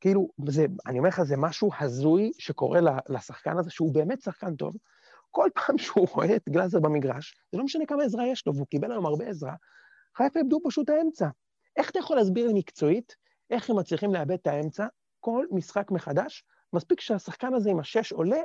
כאילו, 0.00 0.28
זה, 0.48 0.66
אני 0.86 0.98
אומר 0.98 1.08
לך, 1.08 1.22
זה 1.22 1.36
משהו 1.36 1.70
הזוי 1.80 2.32
שקורה 2.38 2.80
לשחקן 3.08 3.58
הזה, 3.58 3.70
שהוא 3.70 3.94
באמת 3.94 4.20
שחקן 4.20 4.56
טוב. 4.56 4.76
כל 5.30 5.48
פעם 5.54 5.78
שהוא 5.78 6.06
רואה 6.14 6.36
את 6.36 6.48
גלאזר 6.48 6.80
במגרש, 6.80 7.36
זה 7.52 7.58
לא 7.58 7.64
משנה 7.64 7.86
כמה 7.86 8.02
עזרה 8.04 8.26
יש 8.26 8.46
לו, 8.46 8.54
והוא 8.54 8.66
קיבל 8.66 8.92
היום 8.92 9.06
הרבה 9.06 9.26
עזרה, 9.26 9.54
חיפה 10.16 10.38
איבדו 10.38 10.58
פשוט 10.64 10.90
האמצע. 10.90 11.28
איך 11.76 11.90
אתה 11.90 11.98
יכול 11.98 12.16
להסביר 12.16 12.46
לי 12.46 12.52
מקצועית, 12.54 13.16
איך 13.50 13.70
הם 13.70 13.78
מצליחים 13.78 14.14
לאבד 14.14 14.32
את 14.32 14.46
האמצע 14.46 14.86
כל 15.20 15.46
משחק 15.50 15.90
מחדש? 15.90 16.44
מספיק 16.72 17.00
שהשחקן 17.00 17.54
הזה 17.54 17.70
עם 17.70 17.78
השש 17.78 18.12
עולה, 18.12 18.36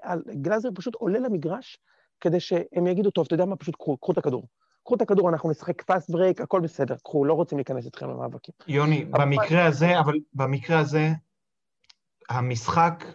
גלאזר 0.42 0.70
פשוט 0.76 0.96
עולה 0.96 1.20
למגרש, 1.20 1.78
כדי 2.22 2.40
שהם 2.40 2.88
יגידו, 2.88 3.12
טוב, 3.12 3.26
אתה 3.26 3.34
יודע 3.34 3.46
מה, 3.46 3.56
פשוט 3.56 3.76
קחו, 3.76 3.98
קחו 3.98 4.12
את 4.12 4.18
הכדור. 4.18 4.48
קחו 4.86 4.96
את 4.96 5.02
הכדור, 5.02 5.30
אנחנו 5.30 5.52
נשחק 5.52 5.82
fast 5.82 6.10
break, 6.10 6.42
הכל 6.42 6.62
בסדר, 6.62 6.96
קחו, 7.04 7.26
לא 7.26 7.34
רוצים 7.34 7.58
להיכנס 7.58 7.86
איתכם 7.86 8.10
למאבקים. 8.10 8.56
יוני, 8.68 9.06
אבל- 9.14 9.26
במקרה 9.26 9.66
הזה, 9.66 10.00
אבל 10.00 10.14
במקרה 10.34 10.80
הזה, 10.80 11.10
המשחק 12.30 13.06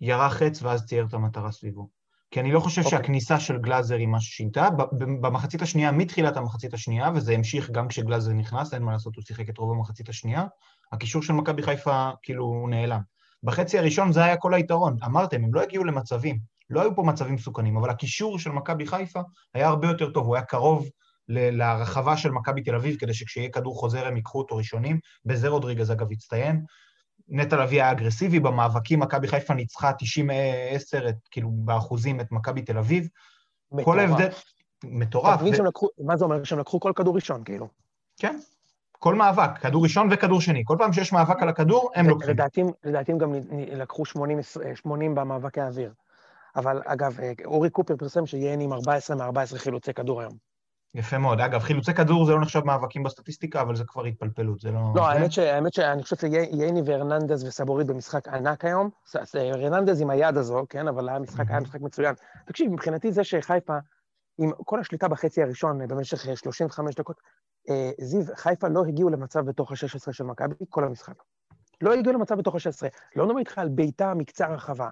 ירה 0.00 0.30
חץ 0.30 0.62
ואז 0.62 0.86
צייר 0.86 1.06
את 1.08 1.14
המטרה 1.14 1.52
סביבו. 1.52 1.88
כי 2.30 2.40
אני 2.40 2.52
לא 2.52 2.60
חושב 2.60 2.82
אוקיי. 2.84 2.98
שהכניסה 2.98 3.40
של 3.40 3.58
גלאזר 3.58 3.94
היא 3.94 4.08
משהו 4.08 4.32
שינתה. 4.32 4.70
ב- 4.70 4.82
ב- 4.82 5.26
במחצית 5.26 5.62
השנייה, 5.62 5.92
מתחילת 5.92 6.36
המחצית 6.36 6.74
השנייה, 6.74 7.10
וזה 7.14 7.32
המשיך 7.32 7.70
גם 7.70 7.88
כשגלאזר 7.88 8.32
נכנס, 8.32 8.74
אין 8.74 8.82
מה 8.82 8.92
לעשות, 8.92 9.16
הוא 9.16 9.24
שיחק 9.24 9.48
את 9.48 9.58
רוב 9.58 9.70
המחצית 9.72 10.08
השנייה, 10.08 10.44
הקישור 10.92 11.22
של 11.22 11.32
מכבי 11.32 11.62
חיפה 11.62 12.10
כאילו 12.22 12.44
הוא 12.44 12.70
נעלם. 12.70 13.00
בחצי 13.44 13.78
הראשון 13.78 14.12
זה 14.12 14.24
היה 14.24 14.36
כל 14.36 14.54
היתרון. 14.54 14.96
אמרתם, 15.04 15.44
הם 15.44 15.54
לא 15.54 15.62
הגיעו 15.62 15.84
למצבים. 15.84 16.38
לא 16.70 16.80
היו 16.80 16.94
פה 16.96 17.02
מצבים 17.02 17.34
מסוכנים, 17.34 17.76
אבל 17.76 17.90
הקישור 17.90 18.38
של 18.38 18.50
מכבי 18.50 18.86
חיפה 18.86 19.20
היה 19.54 19.68
הרבה 19.68 19.88
יותר 19.88 20.10
טוב, 20.10 20.26
הוא 20.26 20.34
היה 20.36 20.44
קרוב 20.44 20.88
לרחבה 21.28 22.16
של 22.16 22.30
מכבי 22.30 22.62
תל 22.62 22.74
אביב, 22.74 22.96
כדי 22.96 23.14
שכשיהיה 23.14 23.48
כדור 23.50 23.76
חוזר 23.80 24.06
הם 24.06 24.16
ייקחו 24.16 24.38
אותו 24.38 24.56
ראשונים. 24.56 24.98
בזה 25.24 25.48
רודריגז 25.48 25.92
אגב 25.92 26.12
הצטיין. 26.12 26.64
נטע 27.28 27.56
לביא 27.56 27.82
היה 27.82 27.92
אגרסיבי, 27.92 28.40
במאבקים 28.40 29.00
מכבי 29.00 29.28
חיפה 29.28 29.54
ניצחה 29.54 29.92
90-10, 29.92 31.08
את- 31.08 31.28
כאילו 31.30 31.50
באחוזים 31.50 32.20
את 32.20 32.32
מכבי 32.32 32.62
תל 32.62 32.78
אביב. 32.78 33.08
כל 33.70 33.76
מטורף. 33.76 33.98
ההבדל, 34.10 34.26
אתה 34.26 34.36
מטורף. 34.84 35.40
ו- 35.42 35.64
לקחו, 35.64 35.88
מה 36.04 36.16
זה 36.16 36.24
אומר? 36.24 36.44
שהם 36.44 36.58
לקחו 36.58 36.80
כל 36.80 36.92
כדור 36.96 37.14
ראשון, 37.14 37.44
כאילו. 37.44 37.68
כן, 38.18 38.38
כל 39.04 39.14
מאבק, 39.14 39.58
כדור 39.58 39.82
ראשון 39.82 40.08
וכדור 40.10 40.40
שני. 40.40 40.62
כל 40.66 40.76
פעם 40.78 40.92
שיש 40.92 41.12
מאבק 41.12 41.42
על 41.42 41.48
הכדור, 41.48 41.90
הם 41.94 42.08
לוקחים. 42.08 42.30
לדעתי, 42.30 42.62
לדעתי 42.84 43.12
הם 43.12 43.18
גם 43.18 43.32
לקחו 43.72 44.04
80, 44.04 44.38
80 44.74 45.14
במאבקי 45.14 45.60
האוויר. 45.60 45.92
אבל 46.56 46.82
אגב, 46.84 47.20
אה, 47.20 47.32
אורי 47.44 47.70
קופר 47.70 47.96
פרסם 47.96 48.26
שיהיה 48.26 48.54
עם 48.54 48.72
14 48.72 49.16
מ-14 49.16 49.58
חילוצי 49.58 49.94
כדור 49.94 50.20
היום. 50.20 50.32
יפה 50.94 51.18
מאוד. 51.18 51.40
אגב, 51.40 51.60
חילוצי 51.60 51.94
כדור 51.94 52.26
זה 52.26 52.32
לא 52.32 52.40
נחשב 52.40 52.64
מאבקים 52.64 53.02
בסטטיסטיקה, 53.02 53.60
אבל 53.60 53.76
זה 53.76 53.84
כבר 53.86 54.04
התפלפלות, 54.04 54.60
זה 54.60 54.70
לא... 54.70 54.80
לא, 54.94 55.02
זה- 55.02 55.08
האמת, 55.08 55.32
ש, 55.32 55.38
האמת 55.38 55.74
שאני 55.74 56.02
חושב 56.02 56.16
שייני 56.16 56.82
והרננדז 56.86 57.44
וסבורית 57.44 57.86
במשחק 57.86 58.28
ענק 58.28 58.64
היום. 58.64 58.90
הרננדז 59.34 60.00
עם 60.00 60.10
היד 60.10 60.36
הזו, 60.36 60.64
כן, 60.68 60.88
אבל 60.88 61.08
היה 61.08 61.18
משחק, 61.18 61.44
היה 61.50 61.60
משחק 61.60 61.80
מצוין. 61.80 62.14
תקשיב, 62.46 62.72
מבחינתי 62.72 63.12
זה 63.12 63.24
שחיפה, 63.24 63.78
עם 64.38 64.50
כל 64.64 64.80
השליטה 64.80 65.08
בחצי 65.08 65.42
הראשון 65.42 65.80
אה, 65.80 65.86
במשך 65.86 66.28
אה, 66.28 66.36
35 66.36 66.94
דקות, 66.94 67.16
אה, 67.16 67.30
זיו, 68.00 68.22
חיפה 68.36 68.68
לא 68.68 68.84
הגיעו 68.84 69.10
למצב 69.10 69.40
בתוך 69.40 69.72
ה-16 69.72 70.12
של 70.12 70.24
מכבי 70.24 70.54
כל 70.68 70.84
המשחק. 70.84 71.14
לא 71.80 71.92
הגיעו 71.92 72.14
למצב 72.14 72.34
בתוך 72.34 72.54
ה-16. 72.54 72.88
לא 73.16 73.26
מדבר 73.26 73.38
איתך 73.38 73.58
על 73.58 73.68
בעיטה 73.68 74.14
מקצה 74.14 74.46
הרחבה. 74.46 74.88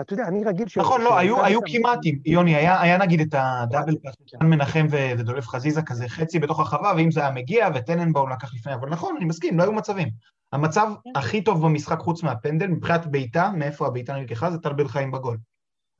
אתה 0.00 0.12
יודע, 0.12 0.24
אני 0.28 0.44
רגיל 0.44 0.68
ש... 0.68 0.78
נכון, 0.78 1.00
לא, 1.00 1.18
היו, 1.18 1.44
היו 1.44 1.60
שם- 1.66 1.78
כמעט, 1.78 1.98
יוני, 2.24 2.54
היה, 2.54 2.80
היה 2.80 2.98
נגיד 2.98 3.20
את 3.20 3.34
הדאבל 3.38 3.96
פאס, 4.02 4.14
כן. 4.26 4.38
דן 4.38 4.46
מנחם 4.46 4.86
ו- 4.90 5.18
ודולף 5.18 5.48
חזיזה 5.48 5.82
כזה 5.82 6.08
חצי 6.08 6.38
בתוך 6.38 6.58
הרחבה, 6.58 6.92
ואם 6.96 7.10
זה 7.10 7.20
היה 7.20 7.30
מגיע, 7.30 7.68
וטננבאום 7.74 8.32
לקח 8.32 8.54
לפני, 8.54 8.74
אבל 8.74 8.88
נכון, 8.88 9.14
אני 9.16 9.24
מסכים, 9.24 9.58
לא 9.58 9.62
היו 9.62 9.72
מצבים. 9.72 10.08
המצב 10.52 10.88
כן. 11.04 11.10
הכי 11.14 11.42
טוב 11.42 11.66
במשחק 11.66 11.98
חוץ 11.98 12.22
מהפנדל, 12.22 12.66
מבחינת 12.66 13.06
בעיטה, 13.06 13.50
מאיפה 13.54 13.86
הבעיטה 13.86 14.16
נלקחה, 14.16 14.50
זה 14.50 14.58
טל 14.58 14.72
בן 14.72 14.88
חיים 14.88 15.10
בגול. 15.10 15.38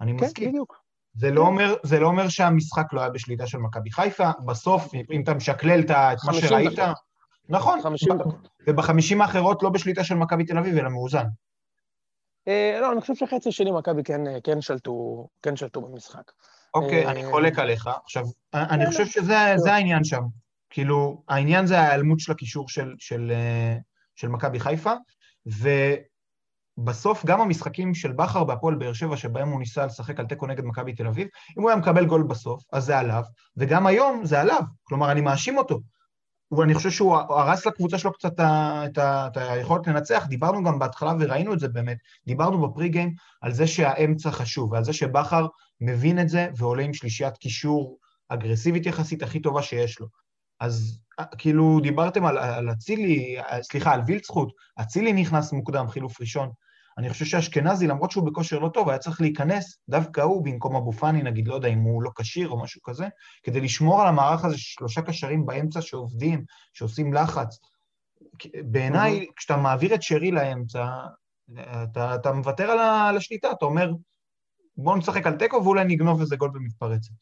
אני 0.00 0.18
כן, 0.18 0.24
מסכים. 0.24 0.48
בדיוק. 0.48 0.76
זה 1.14 1.30
לא 1.30 1.40
אומר, 1.40 1.74
זה 1.82 2.00
לא 2.00 2.06
אומר 2.06 2.28
שהמשחק 2.28 2.92
לא 2.92 3.00
היה 3.00 3.10
בשליטה 3.10 3.46
של 3.46 3.58
מכבי 3.58 3.90
חיפה, 3.90 4.30
בסוף, 4.46 4.94
אם 5.12 5.22
אתה 5.22 5.34
משקלל 5.34 5.80
את 5.80 5.90
מה 5.90 6.14
50 6.18 6.48
שראית, 6.48 6.72
דקות. 6.72 6.96
נכון, 7.48 7.82
50 7.82 8.18
דקות. 8.18 8.48
ובחמישים 8.66 9.20
האחרות 9.20 9.62
לא 9.62 9.68
בשליטה 9.70 10.04
של 10.04 10.14
מכבי 10.14 10.44
תל 10.44 10.58
אביב, 10.58 10.78
אלא 10.78 10.88
מאוזן. 10.88 11.24
אה, 12.48 12.78
לא, 12.80 12.92
אני 12.92 13.00
חושב 13.00 13.14
שחצי 13.14 13.52
שני 13.52 13.70
מכבי 13.70 14.02
כן, 14.04 14.26
אה, 14.26 14.40
כן 14.44 14.60
שלטו, 14.60 15.26
כן 15.42 15.56
שלטו 15.56 15.80
במשחק. 15.80 16.32
אוקיי, 16.74 17.06
אה, 17.06 17.10
אני 17.10 17.24
חולק 17.24 17.58
עליך. 17.58 17.88
עכשיו, 18.04 18.24
אני 18.54 18.84
לא, 18.84 18.90
חושב 18.90 19.06
שזה 19.06 19.36
זה 19.56 19.72
העניין 19.72 20.04
שם. 20.04 20.22
כאילו, 20.70 21.22
העניין 21.28 21.66
זה 21.66 21.78
ההיעלמות 21.80 22.20
של 22.20 22.32
הקישור 22.32 22.68
של, 22.68 22.94
של, 22.98 23.32
אה, 23.34 23.76
של 24.14 24.28
מכבי 24.28 24.60
חיפה, 24.60 24.92
ובסוף 26.78 27.24
גם 27.26 27.40
המשחקים 27.40 27.94
של 27.94 28.12
בכר 28.12 28.44
בהפועל 28.44 28.74
באר 28.74 28.92
שבע, 28.92 29.16
שבהם 29.16 29.48
הוא 29.48 29.58
ניסה 29.58 29.86
לשחק 29.86 30.20
על 30.20 30.26
תיקו 30.26 30.46
נגד 30.46 30.64
מכבי 30.64 30.92
תל 30.92 31.06
אביב, 31.06 31.28
אם 31.58 31.62
הוא 31.62 31.70
היה 31.70 31.78
מקבל 31.78 32.06
גול 32.06 32.22
בסוף, 32.22 32.62
אז 32.72 32.84
זה 32.84 32.98
עליו, 32.98 33.22
וגם 33.56 33.86
היום 33.86 34.24
זה 34.24 34.40
עליו. 34.40 34.62
כלומר, 34.82 35.12
אני 35.12 35.20
מאשים 35.20 35.58
אותו. 35.58 35.80
ואני 36.50 36.74
חושב 36.74 36.90
שהוא 36.90 37.16
הרס 37.16 37.66
לקבוצה 37.66 37.98
שלו 37.98 38.12
קצת 38.12 38.40
את 38.40 39.36
היכולת 39.36 39.86
לנצח. 39.86 40.26
דיברנו 40.28 40.64
גם 40.64 40.78
בהתחלה 40.78 41.12
וראינו 41.20 41.54
את 41.54 41.60
זה 41.60 41.68
באמת, 41.68 41.96
דיברנו 42.26 42.68
בפרי 42.68 42.88
גיים 42.88 43.14
על 43.40 43.52
זה 43.52 43.66
שהאמצע 43.66 44.30
חשוב, 44.30 44.72
ועל 44.72 44.84
זה 44.84 44.92
שבכר 44.92 45.46
מבין 45.80 46.18
את 46.18 46.28
זה 46.28 46.48
ועולה 46.56 46.82
עם 46.82 46.94
שלישיית 46.94 47.36
קישור 47.36 47.98
אגרסיבית 48.28 48.86
יחסית 48.86 49.22
הכי 49.22 49.40
טובה 49.40 49.62
שיש 49.62 50.00
לו. 50.00 50.06
אז 50.60 50.98
אה, 51.20 51.24
כאילו 51.38 51.80
דיברתם 51.82 52.24
על, 52.24 52.38
על 52.38 52.70
אצילי, 52.70 53.38
אה, 53.38 53.62
סליחה, 53.62 53.92
על 53.92 54.00
וילצחוט, 54.06 54.48
אצילי 54.80 55.12
נכנס 55.12 55.52
מוקדם, 55.52 55.88
חילוף 55.88 56.20
ראשון. 56.20 56.50
אני 56.98 57.10
חושב 57.10 57.24
שאשכנזי, 57.24 57.86
למרות 57.86 58.10
שהוא 58.10 58.26
בכושר 58.26 58.58
לא 58.58 58.68
טוב, 58.68 58.88
היה 58.88 58.98
צריך 58.98 59.20
להיכנס, 59.20 59.78
דווקא 59.88 60.20
הוא 60.20 60.44
במקום 60.44 60.76
אבו 60.76 60.92
פאני, 60.92 61.22
נגיד, 61.22 61.48
לא 61.48 61.54
יודע 61.54 61.68
אם 61.68 61.78
הוא 61.78 62.02
לא 62.02 62.10
כשיר 62.18 62.48
או 62.48 62.62
משהו 62.62 62.82
כזה, 62.82 63.08
כדי 63.42 63.60
לשמור 63.60 64.02
על 64.02 64.08
המערך 64.08 64.44
הזה, 64.44 64.58
שלושה 64.58 65.02
קשרים 65.02 65.46
באמצע 65.46 65.80
שעובדים, 65.80 66.44
שעושים 66.72 67.12
לחץ. 67.12 67.58
בעיניי, 68.64 69.26
כשאתה 69.36 69.56
מעביר 69.56 69.94
את 69.94 70.02
שרי 70.02 70.30
לאמצע, 70.30 70.86
אתה, 71.82 72.14
אתה 72.14 72.32
מוותר 72.32 72.70
על, 72.70 72.78
ה, 72.78 73.08
על 73.08 73.16
השליטה, 73.16 73.50
אתה 73.52 73.64
אומר, 73.64 73.90
בואו 74.76 74.96
נשחק 74.96 75.26
על 75.26 75.36
תיקו 75.36 75.64
ואולי 75.64 75.84
נגנוב 75.84 76.20
איזה 76.20 76.36
גול 76.36 76.50
במתפרצת. 76.50 77.12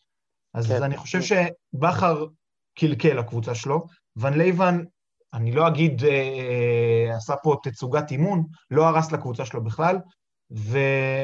אז 0.54 0.66
כן, 0.66 0.82
אני 0.82 0.96
חושב 0.96 1.20
כן. 1.20 1.46
שבכר 1.74 2.26
קלקל 2.78 3.18
לקבוצה 3.18 3.54
שלו, 3.54 3.86
ון 4.16 4.34
לייבן, 4.34 4.84
אני 5.36 5.52
לא 5.52 5.68
אגיד 5.68 6.04
אה, 6.04 7.16
עשה 7.16 7.36
פה 7.36 7.56
תצוגת 7.62 8.10
אימון, 8.10 8.44
לא 8.70 8.88
הרס 8.88 9.12
לקבוצה 9.12 9.44
שלו 9.44 9.64
בכלל, 9.64 9.98
ו, 10.56 10.78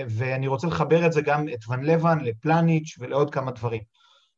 ואני 0.08 0.46
רוצה 0.46 0.66
לחבר 0.66 1.06
את 1.06 1.12
זה 1.12 1.22
גם, 1.22 1.48
את 1.48 1.68
ון 1.68 1.84
לייבן, 1.84 2.18
לפלניץ' 2.20 2.96
ולעוד 2.98 3.30
כמה 3.30 3.50
דברים. 3.50 3.82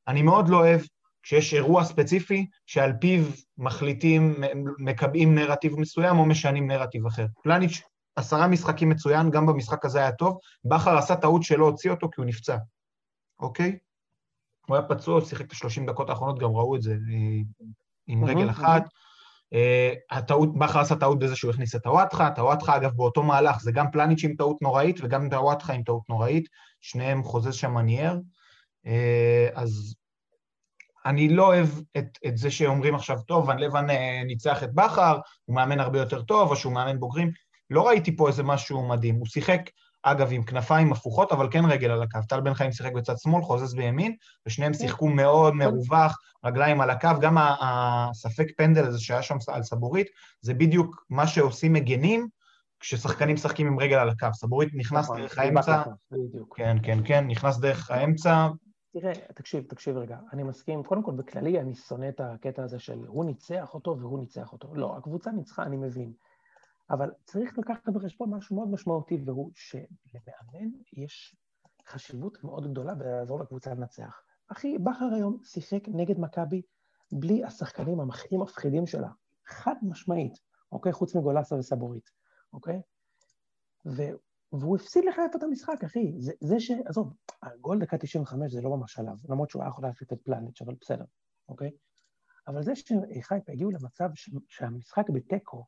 אני 0.08 0.22
מאוד 0.22 0.48
לא 0.48 0.56
אוהב 0.56 0.80
כשיש 1.22 1.54
אירוע 1.54 1.84
ספציפי 1.84 2.46
שעל 2.66 2.92
פיו 3.00 3.24
מחליטים, 3.58 4.34
מקבעים 4.78 5.34
נרטיב 5.34 5.80
מסוים 5.80 6.18
או 6.18 6.26
משנים 6.26 6.70
נרטיב 6.70 7.06
אחר. 7.06 7.26
פלניץ' 7.42 7.82
עשרה 8.16 8.48
משחקים 8.48 8.88
מצוין, 8.88 9.30
גם 9.30 9.46
במשחק 9.46 9.84
הזה 9.84 9.98
היה 9.98 10.12
טוב, 10.12 10.38
בכר 10.64 10.98
עשה 10.98 11.16
טעות 11.16 11.42
שלא 11.42 11.64
הוציא 11.64 11.90
אותו 11.90 12.08
כי 12.10 12.20
הוא 12.20 12.26
נפצע, 12.26 12.56
אוקיי? 13.40 13.78
הוא 14.66 14.76
היה 14.76 14.88
פצוע, 14.88 15.20
שיחק 15.20 15.44
את 15.46 15.52
ה-30 15.52 15.87
דקות 15.87 16.10
האחרונות, 16.10 16.38
גם 16.38 16.50
ראו 16.50 16.76
את 16.76 16.82
זה 16.82 16.92
אה, 16.92 17.40
עם 18.06 18.24
רגל 18.24 18.50
אחת. 18.50 18.82
אה, 19.52 19.92
הטעות, 20.11 20.59
בכר 20.59 20.78
עשה 20.78 20.96
טעות 20.96 21.18
בזה 21.18 21.37
שהוא 21.37 21.50
הכניס 21.50 21.74
את 21.74 21.83
טוואטחה, 21.83 22.30
טוואטחה 22.30 22.76
אגב 22.76 22.92
באותו 22.96 23.22
מהלך, 23.22 23.61
זה 23.61 23.72
גם 23.72 23.90
פלניץ' 23.90 24.24
עם 24.24 24.35
טעות 24.35 24.62
נוראית 24.62 25.00
וגם 25.02 25.28
טוואטחה 25.30 25.72
עם 25.72 25.83
טעות 25.83 26.02
נוראית, 26.09 26.48
שניהם 26.80 27.22
חוזז 27.22 27.54
שם 27.54 27.78
נייר. 27.78 28.20
אה, 28.87 29.48
אז 29.54 29.94
אני 31.07 31.28
לא 31.28 31.46
אוהב 31.46 31.68
את, 31.98 32.18
את 32.26 32.37
זה 32.37 32.50
שאומרים 32.50 32.94
עכשיו, 32.94 33.18
טוב, 33.26 33.48
ון 33.48 33.59
לבן 33.59 33.90
אה, 33.90 34.22
ניצח 34.26 34.62
את 34.62 34.74
בכר, 34.74 35.18
הוא 35.44 35.57
מאמן 35.57 35.80
הרבה 35.80 35.98
יותר 35.98 36.22
טוב, 36.22 36.50
או 36.50 36.57
שהוא 36.57 36.72
מאמן 36.72 37.00
בוגרים. 37.00 37.30
לא 37.70 37.88
ראיתי 37.88 38.16
פה 38.16 38.28
איזה 38.28 38.42
משהו 38.42 38.88
מדהים. 38.88 39.14
הוא 39.14 39.26
שיחק, 39.26 39.61
אגב, 40.04 40.28
עם 40.32 40.42
כנפיים 40.42 40.92
הפוכות, 40.92 41.32
אבל 41.32 41.48
כן 41.50 41.64
רגל 41.64 41.90
על 41.90 42.02
הקו. 42.02 42.18
טל 42.28 42.40
בן 42.40 42.54
חיים 42.54 42.72
שיחק 42.72 42.92
בצד 42.92 43.18
שמאל, 43.18 43.42
חוזז 43.42 43.74
בימין, 43.74 44.16
ושניהם 44.46 44.74
שיחקו 44.74 45.08
מאוד 45.08 45.54
מרווח, 45.54 46.18
רגליים 46.44 46.80
על 46.80 46.90
הקו. 46.90 47.08
גם 47.20 47.36
הספק 47.38 48.46
פנדל 48.56 48.84
הזה 48.84 49.00
שהיה 49.00 49.22
שם 49.22 49.36
על 49.48 49.62
סבורית, 49.62 50.06
זה 50.40 50.54
בדיוק 50.54 51.04
מה 51.10 51.26
שעושים 51.26 51.72
מגנים 51.72 52.28
כששחקנים 52.80 53.34
משחקים 53.34 53.66
עם 53.66 53.80
רגל 53.80 53.96
על 53.96 54.08
הקו. 54.08 54.28
סבורית 54.32 54.68
נכנס 54.74 55.04
נכון, 55.04 55.20
דרך 55.20 55.38
האמצע. 55.38 55.82
כן, 56.54 56.76
כן, 56.82 56.98
כן, 57.04 57.26
נכנס 57.26 57.58
דרך 57.58 57.90
האמצע, 57.90 58.48
תראה, 58.94 59.12
תקשיב, 59.34 59.64
תקשיב 59.68 59.96
רגע, 59.96 60.18
אני 60.32 60.42
מסכים, 60.42 60.82
קודם 60.82 61.02
כל 61.02 61.12
בכללי 61.12 61.60
אני 61.60 61.74
שונא 61.74 62.08
את 62.08 62.20
הקטע 62.20 62.62
הזה 62.62 62.78
של 62.78 62.98
הוא 63.06 63.24
ניצח 63.24 63.74
אותו 63.74 63.96
והוא 63.98 64.18
ניצח 64.18 64.52
אותו. 64.52 64.74
לא, 64.74 64.96
הקבוצה 64.96 65.30
ניצחה, 65.30 65.62
אני 65.62 65.76
מבין. 65.76 66.12
אבל 66.90 67.11
צריך 67.25 67.59
לקחת 67.59 67.88
בחשבון 67.88 68.31
משהו 68.31 68.57
מאוד 68.57 68.68
משמעותי, 68.68 69.18
והוא 69.27 69.51
שלמאמן 69.55 70.70
יש 70.92 71.37
חשיבות 71.87 72.44
מאוד 72.44 72.70
גדולה 72.70 72.94
בלעזור 72.94 73.40
לקבוצה 73.40 73.75
לנצח. 73.75 74.23
אחי, 74.49 74.79
בכר 74.79 75.14
היום 75.14 75.38
שיחק 75.44 75.88
נגד 75.88 76.18
מכבי 76.18 76.62
בלי 77.12 77.44
השחקנים 77.44 78.01
הכי 78.01 78.37
מפחידים 78.37 78.87
שלה, 78.87 79.09
חד 79.47 79.75
משמעית, 79.83 80.35
אוקיי? 80.73 80.92
חוץ 80.92 81.16
מגולסה 81.16 81.55
וסבורית, 81.57 82.11
אוקיי? 82.53 82.81
ו... 83.87 84.03
והוא 84.53 84.77
הפסיד 84.77 85.05
לחיפה 85.05 85.38
את 85.38 85.42
המשחק, 85.42 85.85
אחי. 85.85 86.14
זה, 86.18 86.33
זה 86.40 86.61
ש... 86.61 86.70
עזוב, 86.87 87.14
הגול 87.42 87.79
דקה 87.79 87.99
95 87.99 88.53
זה 88.53 88.61
לא 88.61 88.77
ממש 88.77 88.99
עליו, 88.99 89.16
למרות 89.29 89.51
שהוא 89.51 89.62
היה 89.62 89.68
יכול 89.68 89.85
להחליט 89.85 90.12
את 90.12 90.23
פלניץ', 90.23 90.62
אבל 90.62 90.75
בסדר, 90.81 91.05
אוקיי? 91.49 91.70
אבל 92.49 92.62
זה 92.62 92.73
שחיפה 92.77 93.53
הגיעו 93.53 93.70
למצב 93.70 94.11
ש... 94.14 94.31
שהמשחק 94.49 95.11
בתיקו, 95.11 95.66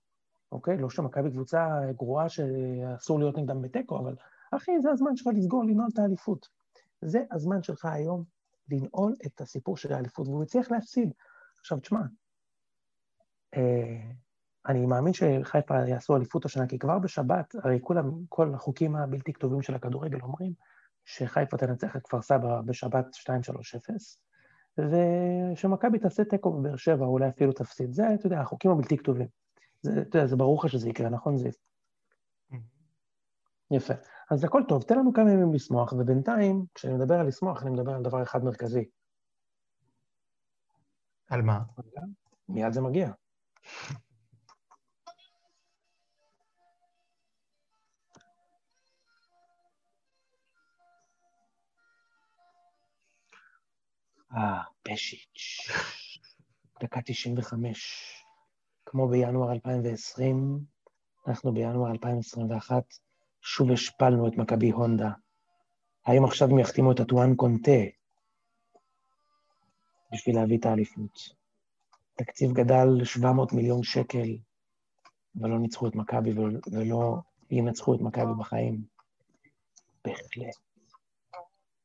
אוקיי? 0.57 0.77
לא 0.77 0.91
שמכבי 0.91 1.31
קבוצה 1.31 1.81
גרועה 1.97 2.29
שאסור 2.29 3.19
להיות 3.19 3.39
נגדם 3.39 3.63
בתיקו, 3.63 3.99
אבל 3.99 4.15
אחי, 4.51 4.81
זה 4.83 4.91
הזמן 4.91 5.17
שלך 5.17 5.27
לסגור, 5.35 5.65
לנעול 5.65 5.89
את 5.93 5.99
האליפות. 5.99 6.49
זה 7.03 7.25
הזמן 7.31 7.63
שלך 7.63 7.85
היום 7.85 8.25
לנעול 8.71 9.15
את 9.27 9.41
הסיפור 9.41 9.77
של 9.77 9.93
האליפות, 9.93 10.29
והוא 10.29 10.43
הצליח 10.43 10.71
להפסיד. 10.71 11.13
עכשיו, 11.61 11.81
תשמע, 11.81 12.01
אה, 13.57 14.11
אני 14.67 14.87
מאמין 14.87 15.13
שחיפה 15.13 15.89
יעשו 15.89 16.17
אליפות 16.17 16.45
השנה, 16.45 16.67
כי 16.67 16.79
כבר 16.79 16.99
בשבת, 16.99 17.55
הרי 17.63 17.79
כולם, 17.83 18.11
כל 18.29 18.55
החוקים 18.55 18.97
הבלתי 18.97 19.33
כתובים 19.33 19.63
של 19.63 19.75
הכדורגל 19.75 20.21
אומרים 20.21 20.53
שחיפה 21.05 21.57
תנצח 21.57 21.97
את 21.97 22.03
כפר 22.07 22.23
סבא 22.23 22.61
בשבת 22.61 23.07
2-3-0, 23.15 23.29
ושמכבי 24.79 25.99
תעשה 25.99 26.25
תיקו 26.25 26.53
בבאר 26.53 26.77
שבע, 26.77 27.07
או 27.07 27.11
אולי 27.11 27.29
אפילו 27.29 27.53
תפסיד. 27.53 27.93
זה, 27.93 28.15
אתה 28.15 28.27
יודע, 28.27 28.41
החוקים 28.41 28.71
הבלתי 28.71 28.97
כתובים. 28.97 29.46
זה, 29.87 30.01
אתה 30.01 30.19
יודע, 30.19 30.27
זה 30.27 30.37
ברור 30.37 30.59
לך 30.65 30.71
שזה 30.71 30.89
יקרה, 30.89 31.09
נכון, 31.09 31.37
זיו? 31.37 31.51
יפה. 33.71 33.95
אז 34.31 34.45
הכל 34.45 34.63
טוב, 34.69 34.83
תן 34.83 34.99
לנו 34.99 35.13
כמה 35.13 35.31
ימים 35.33 35.55
לשמוח, 35.55 35.93
ובינתיים, 35.93 36.65
כשאני 36.75 36.95
מדבר 36.95 37.15
על 37.15 37.27
לשמוח, 37.27 37.63
אני 37.63 37.71
מדבר 37.71 37.93
על 37.93 38.03
דבר 38.03 38.23
אחד 38.23 38.45
מרכזי. 38.45 38.85
על 41.31 41.43
מה? 41.43 41.59
מיד 42.49 42.73
זה 42.73 42.81
מגיע. 42.81 43.11
אה, 54.37 54.63
פשיץ', 54.83 55.69
דקה 56.83 57.01
95. 57.05 58.26
כמו 58.97 59.09
בינואר 59.09 59.53
2020, 59.53 60.59
אנחנו 61.29 61.55
בינואר 61.55 61.91
2021, 61.91 62.83
שוב 63.41 63.71
השפלנו 63.71 64.29
את 64.29 64.37
מכבי 64.37 64.71
הונדה. 64.71 65.11
האם 66.07 66.25
עכשיו 66.25 66.49
הם 66.51 66.59
יחתימו 66.59 66.93
את 66.93 67.01
הטואן 67.01 67.35
קונטה 67.35 67.81
בשביל 70.13 70.37
להביא 70.37 70.59
את 70.59 70.67
האליפות? 70.67 71.19
תקציב 72.15 72.53
גדל 72.53 72.85
ל-700 72.85 73.55
מיליון 73.55 73.83
שקל, 73.83 74.37
ולא 75.35 75.59
ניצחו 75.59 75.87
את 75.89 75.95
מכבי 75.95 76.33
ולא 76.73 77.17
ינצחו 77.51 77.95
את 77.95 78.01
מכבי 78.01 78.33
בחיים. 78.39 78.83
בהחלט. 80.05 80.57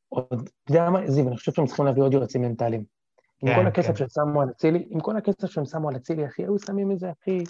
עוד, 0.10 0.50
אתה 0.64 0.72
יודע 0.72 0.90
מה, 0.90 1.00
זיו, 1.08 1.28
אני 1.28 1.38
חושב 1.38 1.52
שהם 1.52 1.66
צריכים 1.66 1.86
להביא 1.86 2.04
עוד 2.04 2.14
יועצים 2.14 2.42
מנטליים. 2.42 3.01
עם 3.42 3.50
כן, 3.50 3.56
כל 3.56 3.68
הכסף 3.68 3.88
כן. 3.88 3.96
שהם 3.96 4.08
שמו 4.10 4.42
על 4.42 4.50
אצילי, 4.50 4.88
עם 4.90 5.00
כל 5.00 5.18
הכסף 5.18 5.52
שהם 5.52 5.66
שמו 5.66 5.90
על 5.90 5.96
אצילי, 5.96 6.26
אחי, 6.26 6.42
היו 6.42 6.60
שמים 6.60 6.92
את 6.92 7.00
זה, 7.00 7.12
אחי, 7.12 7.44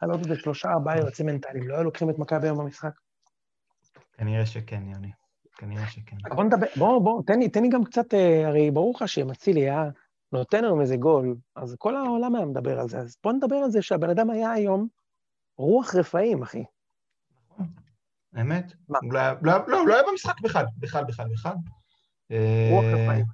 על 0.00 0.10
עוד 0.10 0.20
איזה 0.20 0.36
שלושה, 0.40 0.68
ארבעה 0.68 0.98
יועצים 0.98 1.26
מנטליים, 1.26 1.68
לא 1.68 1.74
היו 1.74 1.84
לוקחים 1.84 2.10
את 2.10 2.18
מכבי 2.18 2.46
היום 2.46 2.58
במשחק. 2.58 2.92
כנראה 4.12 4.46
שכן, 4.46 4.82
יוני. 4.86 5.10
כנראה 5.56 5.86
שכן. 5.86 6.16
בוא 6.34 6.44
נדבר, 6.44 6.66
בוא, 6.76 7.02
בוא, 7.02 7.22
תן 7.26 7.38
לי, 7.38 7.48
תן 7.48 7.62
לי 7.62 7.68
גם 7.68 7.84
קצת, 7.84 8.14
אה, 8.14 8.48
הרי 8.48 8.70
ברור 8.70 8.94
לך 8.96 9.08
שאם 9.08 9.30
אצילי 9.30 9.60
היה 9.60 9.84
נותן 10.32 10.64
לנו 10.64 10.80
איזה 10.80 10.96
גול, 10.96 11.36
אז 11.56 11.76
כל 11.78 11.96
העולם 11.96 12.34
היה 12.34 12.46
מדבר 12.46 12.80
על 12.80 12.88
זה. 12.88 12.98
אז 12.98 13.16
בוא 13.24 13.32
נדבר 13.32 13.56
על 13.56 13.70
זה 13.70 13.82
שהבן 13.82 14.10
אדם 14.10 14.30
היה 14.30 14.52
היום 14.52 14.88
רוח 15.56 15.94
רפאים, 15.94 16.42
אחי. 16.42 16.64
אמת? 18.40 18.72
מה? 18.88 18.98
לא 19.10 19.20
לא, 19.42 19.52
לא, 19.68 19.86
לא 19.86 19.94
היה 19.94 20.02
במשחק 20.10 20.40
בכלל, 20.40 20.64
בכלל, 20.78 21.04
בכלל, 21.04 21.28
בכלל. 21.28 21.54
רוח 22.70 22.84
אה, 22.84 22.94
רפאים. 22.94 23.24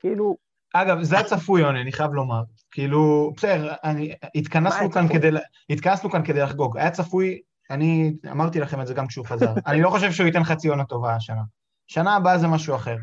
כאילו, 0.00 0.36
אגב, 0.72 1.02
זה 1.02 1.18
הצפוי, 1.18 1.60
יוני, 1.60 1.82
אני 1.82 1.92
חייב 1.92 2.12
לומר. 2.12 2.42
כאילו, 2.70 3.32
בסדר, 3.36 3.74
אני, 3.84 4.14
התכנסנו 4.34 4.90
כאן? 4.90 5.08
כדי, 5.08 5.30
התכנסנו 5.70 6.10
כאן 6.10 6.24
כדי 6.24 6.40
לחגוג. 6.40 6.78
היה 6.78 6.90
צפוי, 6.90 7.40
אני 7.70 8.14
אמרתי 8.30 8.60
לכם 8.60 8.80
את 8.80 8.86
זה 8.86 8.94
גם 8.94 9.06
כשהוא 9.06 9.26
חזר. 9.26 9.52
אני 9.66 9.82
לא 9.82 9.90
חושב 9.90 10.12
שהוא 10.12 10.26
ייתן 10.26 10.44
חצי 10.44 10.68
עונה 10.68 10.84
טובה 10.84 11.16
השנה. 11.16 11.42
שנה 11.86 12.16
הבאה 12.16 12.38
זה 12.38 12.46
משהו 12.46 12.76
אחר. 12.76 12.96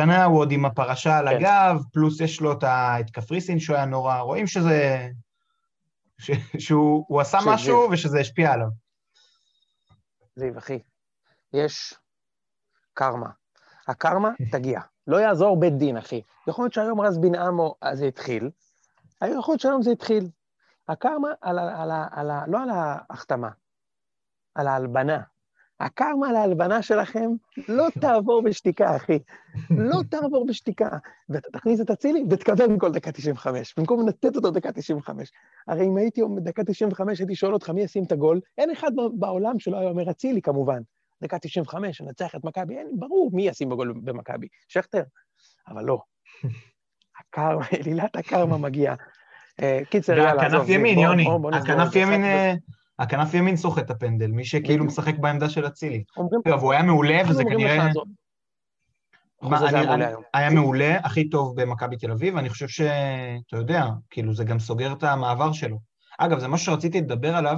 שנה 0.00 0.24
הוא 0.24 0.38
עוד 0.38 0.52
עם 0.52 0.64
הפרשה 0.64 1.18
על 1.18 1.28
כן. 1.28 1.36
הגב, 1.36 1.82
פלוס 1.92 2.20
יש 2.20 2.40
לו 2.40 2.52
את 2.62 3.10
קפריסין 3.12 3.58
שהוא 3.58 3.76
היה 3.76 3.84
נורא, 3.84 4.18
רואים 4.18 4.46
שזה... 4.46 5.08
ש, 6.18 6.30
שהוא 6.58 7.04
הוא 7.08 7.20
עשה 7.20 7.38
משהו 7.46 7.82
זיו. 7.82 7.90
ושזה 7.92 8.20
השפיע 8.20 8.52
עליו. 8.52 8.68
זיו, 10.36 10.58
אחי, 10.58 10.78
יש 11.52 11.94
קרמה. 12.94 13.28
הקרמה 13.88 14.28
תגיע. 14.52 14.80
לא 15.06 15.16
יעזור 15.16 15.56
בית 15.60 15.76
דין, 15.76 15.96
אחי. 15.96 16.22
יכול 16.48 16.64
להיות 16.64 16.72
שהיום 16.72 17.00
רז 17.00 17.18
בן 17.18 17.34
עמו, 17.34 17.74
זה 17.92 18.06
התחיל, 18.06 18.50
יכול 19.22 19.52
להיות 19.52 19.60
שהיום 19.60 19.82
זה 19.82 19.90
התחיל. 19.90 20.28
הקרמה 20.88 21.28
על 21.40 21.58
ה, 21.58 21.82
על 21.82 21.90
ה, 21.90 22.06
על 22.10 22.30
ה, 22.30 22.44
לא 22.46 22.62
על 22.62 22.70
ההחתמה, 22.70 23.48
על 24.54 24.66
ההלבנה. 24.66 25.20
הקרמה 25.80 26.28
על 26.28 26.36
ההלבנה 26.36 26.82
שלכם 26.82 27.30
לא 27.68 27.88
תעבור 28.00 28.42
בשתיקה, 28.42 28.96
אחי. 28.96 29.18
לא 29.70 30.00
תעבור 30.10 30.46
בשתיקה. 30.46 30.88
ואתה 31.28 31.48
תכניס 31.52 31.80
את 31.80 31.90
אצילי 31.90 32.24
ותקבל 32.30 32.78
כל 32.78 32.92
דקה 32.92 33.12
95, 33.12 33.74
במקום 33.78 34.08
לתת 34.08 34.36
אותו 34.36 34.50
דקה 34.50 34.72
95. 34.72 35.32
הרי 35.68 35.86
אם 35.86 35.96
הייתי 35.96 36.22
בדקה 36.36 36.64
95, 36.64 37.18
הייתי 37.18 37.34
שואל 37.34 37.54
אותך 37.54 37.70
מי 37.70 37.80
ישים 37.80 38.04
את 38.04 38.12
הגול, 38.12 38.40
אין 38.58 38.70
אחד 38.70 38.90
בעולם 39.12 39.58
שלא 39.58 39.78
היה 39.78 39.90
אומר 39.90 40.10
אצילי 40.10 40.42
כמובן. 40.42 40.82
דקה 41.22 41.38
95, 41.38 42.00
ננצח 42.00 42.34
את 42.34 42.44
מכבי, 42.44 42.78
אין, 42.78 42.90
ברור 42.98 43.30
מי 43.32 43.46
ישים 43.46 43.68
בגול 43.68 44.00
במכבי, 44.04 44.46
שכטר. 44.68 45.02
אבל 45.68 45.84
לא. 45.84 45.98
הקרמה, 47.20 47.66
אלילת 47.72 48.16
הקרמה 48.16 48.58
מגיעה. 48.58 48.94
אה, 49.62 49.80
קיצר, 49.90 50.12
יאללה, 50.18 50.30
עזוב. 50.46 50.60
והכנף 50.60 50.68
ימין, 50.68 50.98
יוני, 50.98 51.26
הכנף. 51.52 51.96
ימין, 51.96 52.24
אה, 52.24 52.54
הכנף 52.98 53.34
ימין 53.34 53.56
סוחט 53.56 53.84
את 53.84 53.90
הפנדל, 53.90 54.30
מי 54.30 54.44
שכאילו. 54.44 54.84
משחק 54.84 55.18
בעמדה 55.18 55.48
של 55.48 55.66
אצילי. 55.66 56.04
אגב, 56.46 56.60
הוא 56.60 56.72
היה 56.72 56.82
מעולה, 56.82 57.22
וזה 57.28 57.44
כנראה... 57.44 57.88
מה, 59.42 59.68
אני- 59.68 59.78
היה 59.78 59.94
אני-. 59.94 60.04
היה 60.34 60.50
מעולה, 60.50 60.96
הכי 60.98 61.28
טוב 61.28 61.60
במכבי 61.60 61.96
תל 61.96 62.10
אביב, 62.10 62.34
ואני 62.34 62.48
חושב 62.48 62.68
שאתה 62.68 63.56
יודע, 63.56 63.84
כאילו 64.10 64.34
זה 64.34 64.44
גם 64.44 64.58
סוגר 64.58 64.92
את 64.92 65.02
המעבר 65.02 65.52
שלו. 65.52 65.78
אגב, 66.18 66.38
זה 66.38 66.48
משהו 66.48 66.66
שרציתי 66.66 67.00
לדבר 67.00 67.36
עליו 67.36 67.56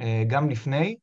אה, 0.00 0.22
גם 0.26 0.50
לפני, 0.50 0.96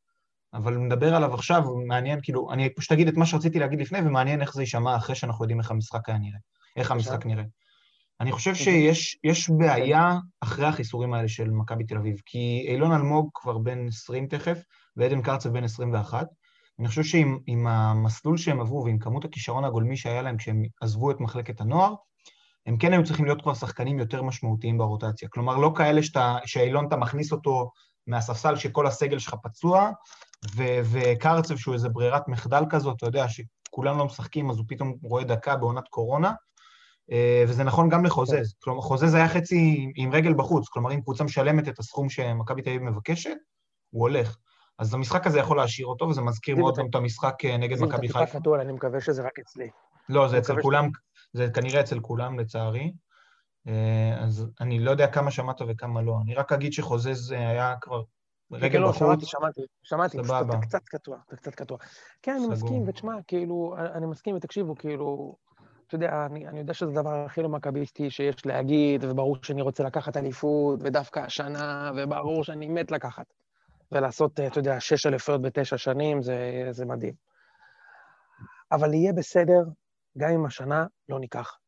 אבל 0.54 0.76
נדבר 0.76 1.14
עליו 1.14 1.34
עכשיו, 1.34 1.62
מעניין, 1.86 2.18
כאילו, 2.22 2.52
אני 2.52 2.74
פשוט 2.74 2.92
אגיד 2.92 3.08
את 3.08 3.16
מה 3.16 3.26
שרציתי 3.26 3.58
להגיד 3.58 3.80
לפני, 3.80 3.98
ומעניין 3.98 4.40
איך 4.40 4.54
זה 4.54 4.62
יישמע 4.62 4.96
אחרי 4.96 5.14
שאנחנו 5.14 5.44
יודעים 5.44 5.60
איך 5.60 5.70
המשחק 5.70 6.08
היה 6.08 6.18
נראה, 6.18 6.38
איך 6.76 6.90
המשחק 6.90 7.26
נראה. 7.26 7.44
אני 8.20 8.32
חושב 8.32 8.54
שיש 8.54 9.18
יש 9.24 9.50
בעיה 9.50 10.18
אחרי 10.40 10.66
החיסורים 10.66 11.14
האלה 11.14 11.28
של 11.28 11.50
מכבי 11.50 11.84
תל 11.84 11.96
אביב, 11.96 12.16
כי 12.26 12.66
אילון 12.68 12.92
אלמוג 12.92 13.30
כבר 13.34 13.58
בן 13.58 13.86
20 13.88 14.26
תכף, 14.26 14.58
ועדן 14.96 15.22
קרצב 15.22 15.48
בן 15.52 15.64
21. 15.64 16.26
אני 16.78 16.88
חושב 16.88 17.02
שעם 17.02 17.38
עם 17.46 17.66
המסלול 17.66 18.36
שהם 18.36 18.60
עברו 18.60 18.84
ועם 18.84 18.98
כמות 18.98 19.24
הכישרון 19.24 19.64
הגולמי 19.64 19.96
שהיה 19.96 20.22
להם 20.22 20.36
כשהם 20.36 20.62
עזבו 20.80 21.10
את 21.10 21.20
מחלקת 21.20 21.60
הנוער, 21.60 21.94
הם 22.66 22.78
כן 22.78 22.92
היו 22.92 23.04
צריכים 23.04 23.24
להיות 23.24 23.42
כבר 23.42 23.54
שחקנים 23.54 23.98
יותר 23.98 24.22
משמעותיים 24.22 24.78
ברוטציה. 24.78 25.28
כלומר, 25.28 25.56
לא 25.56 25.72
כאלה 25.76 26.02
שאתה, 26.02 26.36
שאילון 26.44 26.86
אתה 26.86 26.96
מכניס 26.96 27.32
אותו 27.32 27.70
מהספסל 28.06 28.56
שכל 28.56 28.86
הסגל 28.86 29.18
שלך 29.18 29.34
פצוע, 29.42 29.90
ו- 30.56 30.80
וקרצב 30.92 31.56
שהוא 31.56 31.74
איזה 31.74 31.88
ברירת 31.88 32.28
מחדל 32.28 32.64
כזאת, 32.70 32.96
אתה 32.96 33.06
יודע, 33.06 33.26
שכולם 33.28 33.98
לא 33.98 34.04
משחקים, 34.04 34.50
אז 34.50 34.56
הוא 34.56 34.64
פתאום 34.68 34.94
רואה 35.02 35.24
דקה 35.24 35.56
בעונת 35.56 35.88
קורונה. 35.88 36.32
אה, 37.12 37.44
וזה 37.48 37.64
נכון 37.64 37.88
גם 37.88 38.04
לחוזז. 38.04 38.54
כלומר, 38.62 38.80
חוזז 38.80 39.14
היה 39.14 39.28
חצי 39.28 39.92
עם 39.96 40.12
רגל 40.12 40.34
בחוץ, 40.34 40.68
כלומר, 40.68 40.92
אם 40.92 41.00
קבוצה 41.00 41.24
משלמת 41.24 41.68
את 41.68 41.78
הסכום 41.78 42.08
שמכבי 42.08 42.62
תל 42.62 42.70
אביב 42.70 42.82
מבקשת, 42.82 43.36
הוא 43.90 44.02
הולך. 44.02 44.36
אז 44.78 44.94
המשחק 44.94 45.26
הזה 45.26 45.38
יכול 45.38 45.56
להשאיר 45.56 45.86
אותו, 45.86 46.04
וזה 46.04 46.20
מזכיר 46.20 46.56
מאוד 46.56 46.76
גם 46.76 46.86
את 46.90 46.94
המשחק 46.94 47.34
אה, 47.44 47.56
נגד 47.56 47.80
מכבי 47.80 48.06
טיפה 48.06 48.18
חיפה. 48.18 48.40
קטוע, 48.40 48.60
אני 48.60 48.72
מקווה 48.72 49.00
שזה 49.00 49.22
רק 49.22 49.38
אצלי. 49.38 49.68
לא, 50.08 50.28
זה 50.28 50.38
אצל 50.38 50.62
כולם, 50.62 50.88
זה 51.32 51.48
כנראה 51.54 51.80
אצל 51.80 52.00
כולם, 52.00 52.38
לצערי. 52.38 52.92
אה, 53.68 54.16
אז 54.20 54.46
אני 54.60 54.78
לא 54.78 54.90
יודע 54.90 55.06
כמה 55.06 55.30
שמעת 55.30 55.60
וכמה 55.68 56.02
לא. 56.02 56.18
אני 56.22 56.34
רק 56.34 56.52
אגיד 56.52 56.72
שחוזז 56.72 57.32
אה, 57.32 57.48
היה 57.48 57.74
כבר 57.80 58.02
רגל 58.52 58.78
לא, 58.78 58.88
בחוץ. 58.88 59.00
שמעתי, 59.00 59.26
שמעתי, 59.26 59.62
שמעתי, 59.82 60.18
פשוט. 60.18 60.36
אתה 60.48 60.58
קצת 60.60 60.82
קטוע, 60.84 61.18
אתה 61.26 61.36
קצת 61.36 61.54
קטוע. 61.54 61.78
כן, 62.22 62.36
אני. 62.38 62.48
מסכים, 62.48 62.88
ותשמע, 62.88 63.14
כאילו, 63.26 63.74
אני 63.94 64.06
מסכים, 64.06 64.36
ותקשיבו, 64.36 64.76
כאילו, 64.76 65.36
אתה 65.86 65.94
יודע, 65.94 66.26
אני, 66.26 66.48
אני 66.48 66.58
יודע 66.58 66.74
שזה 66.74 66.90
הדבר 66.90 67.24
הכי 67.24 67.42
לא 67.42 67.48
מכביסטי 67.48 68.10
שיש 68.10 68.46
להגיד, 68.46 69.04
וברור 69.04 69.36
שאני 69.42 69.62
רוצה 69.62 69.84
לקחת 69.84 70.16
אליפות, 70.16 70.80
ודווקא 70.82 71.20
השנה, 71.20 71.90
וברור 71.96 72.44
שאני 72.44 72.68
מת 72.68 72.90
לקחת. 72.90 73.26
ולעשות, 73.92 74.40
אתה 74.40 74.58
יודע, 74.58 74.80
שש 74.80 75.06
אליפויות 75.06 75.42
בתשע 75.42 75.78
שנים, 75.78 76.22
זה, 76.22 76.68
זה 76.70 76.84
מדהים. 76.84 77.14
אבל 78.72 78.94
יהיה 78.94 79.12
בסדר, 79.12 79.62
גם 80.18 80.30
אם 80.30 80.46
השנה 80.46 80.86
לא 81.08 81.20
ניקח. 81.20 81.58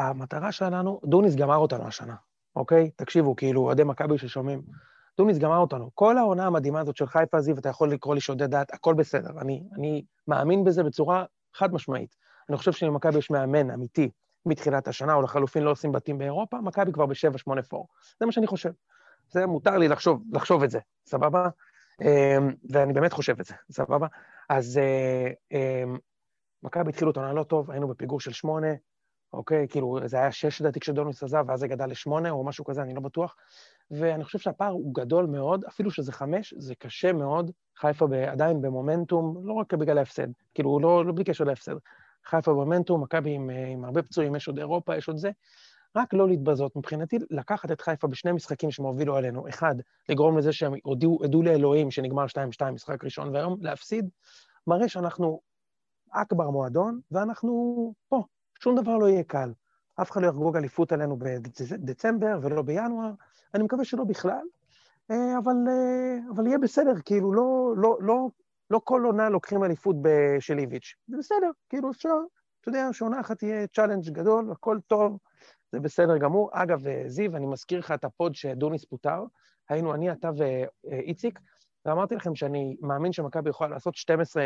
המטרה 0.00 0.52
שלנו, 0.52 1.00
דוניס 1.04 1.34
גמר 1.34 1.56
אותנו 1.56 1.86
השנה, 1.86 2.14
אוקיי? 2.56 2.90
תקשיבו, 2.96 3.36
כאילו, 3.36 3.60
אוהדי 3.60 3.84
מכבי 3.84 4.18
ששומעים, 4.18 4.62
דוניס 5.18 5.38
גמר 5.38 5.56
אותנו. 5.56 5.90
כל 5.94 6.18
העונה 6.18 6.46
המדהימה 6.46 6.80
הזאת 6.80 6.96
של 6.96 7.06
חיפה, 7.06 7.40
זיו, 7.40 7.58
אתה 7.58 7.68
יכול 7.68 7.92
לקרוא 7.92 8.14
לי 8.14 8.20
שודד 8.20 8.50
דעת, 8.50 8.74
הכל 8.74 8.94
בסדר. 8.94 9.40
אני, 9.40 9.62
אני 9.76 10.04
מאמין 10.28 10.64
בזה 10.64 10.82
בצורה 10.82 11.24
חד 11.54 11.72
משמעית. 11.72 12.16
אני 12.48 12.56
חושב 12.56 12.72
שלמכבי 12.72 13.18
יש 13.18 13.30
מאמן 13.30 13.70
אמיתי 13.70 14.10
מתחילת 14.46 14.88
השנה, 14.88 15.14
או 15.14 15.22
לחלופין 15.22 15.62
לא 15.62 15.70
עושים 15.70 15.92
בתים 15.92 16.18
באירופה, 16.18 16.60
מכבי 16.60 16.92
כבר 16.92 17.06
ב-7-8 17.06 17.62
פור. 17.68 17.88
זה 18.20 18.26
מה 18.26 18.32
שאני 18.32 18.46
חושב. 18.46 18.70
זה 19.30 19.46
מותר 19.46 19.78
לי 19.78 19.88
לחשוב, 19.88 20.22
לחשוב 20.32 20.62
את 20.62 20.70
זה, 20.70 20.78
סבבה? 21.06 21.48
אמ, 22.00 22.54
ואני 22.70 22.92
באמת 22.92 23.12
חושב 23.12 23.40
את 23.40 23.46
זה, 23.46 23.54
סבבה? 23.70 24.06
אז 24.48 24.78
אה, 24.78 25.30
אמ, 25.52 25.96
מכבי 26.62 26.90
התחילו 26.90 27.10
את 27.10 27.16
העונה 27.16 27.32
לא 27.32 27.42
טוב, 27.42 27.70
היינו 27.70 27.88
בפיגור 27.88 28.20
של 28.20 28.32
שמונה, 28.32 28.68
אוקיי? 29.32 29.68
כאילו, 29.68 29.98
זה 30.04 30.16
היה 30.16 30.32
שש 30.32 30.60
לדעתי 30.60 30.80
כשדוניס 30.80 31.22
עזב, 31.22 31.44
ואז 31.48 31.60
זה 31.60 31.68
גדל 31.68 31.86
לשמונה 31.86 32.30
או 32.30 32.44
משהו 32.44 32.64
כזה, 32.64 32.82
אני 32.82 32.94
לא 32.94 33.00
בטוח. 33.00 33.36
ואני 33.90 34.24
חושב 34.24 34.38
שהפער 34.38 34.70
הוא 34.70 34.94
גדול 34.94 35.26
מאוד, 35.26 35.64
אפילו 35.64 35.90
שזה 35.90 36.12
חמש, 36.12 36.54
זה 36.56 36.74
קשה 36.74 37.12
מאוד. 37.12 37.50
חיפה 37.76 38.06
ב, 38.06 38.12
עדיין 38.12 38.60
במומנטום, 38.60 39.40
לא 39.44 39.52
רק 39.52 39.74
בגלל 39.74 39.98
ההפסד, 39.98 40.26
כאילו, 40.54 40.80
לא, 40.80 41.04
לא 41.04 41.12
בלי 41.12 41.24
קשר 41.24 41.44
להפסד. 41.44 41.74
חיפה 42.26 42.52
במומנטום, 42.52 43.02
מכבי 43.02 43.30
עם, 43.30 43.50
עם 43.50 43.84
הרבה 43.84 44.02
פצועים, 44.02 44.36
יש 44.36 44.48
עוד 44.48 44.58
אירופה, 44.58 44.96
יש 44.96 45.08
עוד 45.08 45.16
זה. 45.16 45.30
רק 45.96 46.14
לא 46.14 46.28
להתבזות. 46.28 46.76
מבחינתי, 46.76 47.18
לקחת 47.30 47.70
את 47.72 47.80
חיפה 47.80 48.08
בשני 48.08 48.32
משחקים 48.32 48.70
שהם 48.70 48.86
הובילו 48.86 49.16
עלינו. 49.16 49.48
אחד, 49.48 49.74
לגרום 50.08 50.38
לזה 50.38 50.52
שהם 50.52 50.72
הודיעו, 50.82 51.18
הודו 51.22 51.42
לאלוהים 51.42 51.90
שנגמר 51.90 52.24
2-2 52.60 52.64
משחק 52.64 53.04
ראשון, 53.04 53.34
והיום 53.34 53.56
להפסיד, 53.60 54.08
מראה 54.66 54.88
שאנחנו 54.88 55.40
אכבר 56.10 56.50
מועדון, 56.50 57.00
ואנחנו 57.10 57.94
פה. 58.08 58.22
שום 58.60 58.76
דבר 58.76 58.96
לא 58.96 59.08
יהיה 59.08 59.22
קל. 59.22 59.52
אף 60.02 60.10
אחד 60.10 60.22
לא 60.22 60.26
יחגוג 60.26 60.56
אליפות 60.56 60.92
עלינו 60.92 61.16
בדצמבר 61.18 62.38
ולא 62.42 62.62
בינואר. 62.62 63.12
אני 63.54 63.62
מקווה 63.62 63.84
שלא 63.84 64.04
בכלל, 64.04 64.46
אה, 65.10 65.38
אבל, 65.38 65.56
אה, 65.68 66.18
אבל 66.34 66.46
יהיה 66.46 66.58
בסדר, 66.58 66.92
כאילו, 67.04 67.32
לא, 67.32 67.74
לא, 67.76 67.98
לא, 68.00 68.28
לא 68.70 68.80
כל 68.84 69.02
עונה 69.04 69.28
לוקחים 69.28 69.64
אליפות 69.64 69.96
של 70.40 70.58
איביץ'. 70.58 70.94
זה 71.08 71.16
בסדר, 71.18 71.50
כאילו 71.68 71.90
אפשר, 71.90 72.14
אתה 72.60 72.68
יודע, 72.68 72.88
שעונה 72.92 73.20
אחת 73.20 73.38
תהיה 73.38 73.66
challenge 73.66 74.10
גדול, 74.10 74.52
הכל 74.52 74.78
טוב, 74.86 75.18
זה 75.72 75.80
בסדר 75.80 76.18
גמור. 76.18 76.50
אגב, 76.52 76.86
אה, 76.86 77.02
זיו, 77.06 77.36
אני 77.36 77.46
מזכיר 77.46 77.78
לך 77.78 77.90
את 77.90 78.04
ה 78.04 78.12
pod 78.12 78.34
שדוניס 78.34 78.84
פוטר, 78.84 79.24
היינו 79.68 79.94
אני, 79.94 80.12
אתה 80.12 80.30
ואיציק, 80.36 81.40
ואמרתי 81.84 82.14
לכם 82.14 82.34
שאני 82.34 82.76
מאמין 82.80 83.12
שמכבי 83.12 83.50
יכולה 83.50 83.70
לעשות 83.70 83.96
12, 83.96 84.42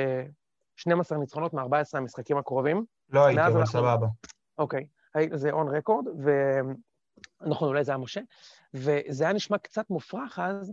12 0.76 1.18
ניצחונות 1.18 1.54
מ-14 1.54 1.98
המשחקים 1.98 2.38
הקרובים. 2.38 2.84
לא 3.10 3.26
הייתי, 3.26 3.42
אבל 3.42 3.60
אנחנו- 3.60 3.66
סבבה. 3.66 4.06
אוקיי, 4.58 4.87
זה 5.34 5.50
on 5.50 5.77
record, 5.77 6.07
ונכון, 7.42 7.68
אולי 7.68 7.84
זה 7.84 7.92
היה 7.92 7.98
משה, 7.98 8.20
וזה 8.74 9.24
היה 9.24 9.32
נשמע 9.32 9.58
קצת 9.58 9.90
מופרך 9.90 10.38
אז, 10.38 10.72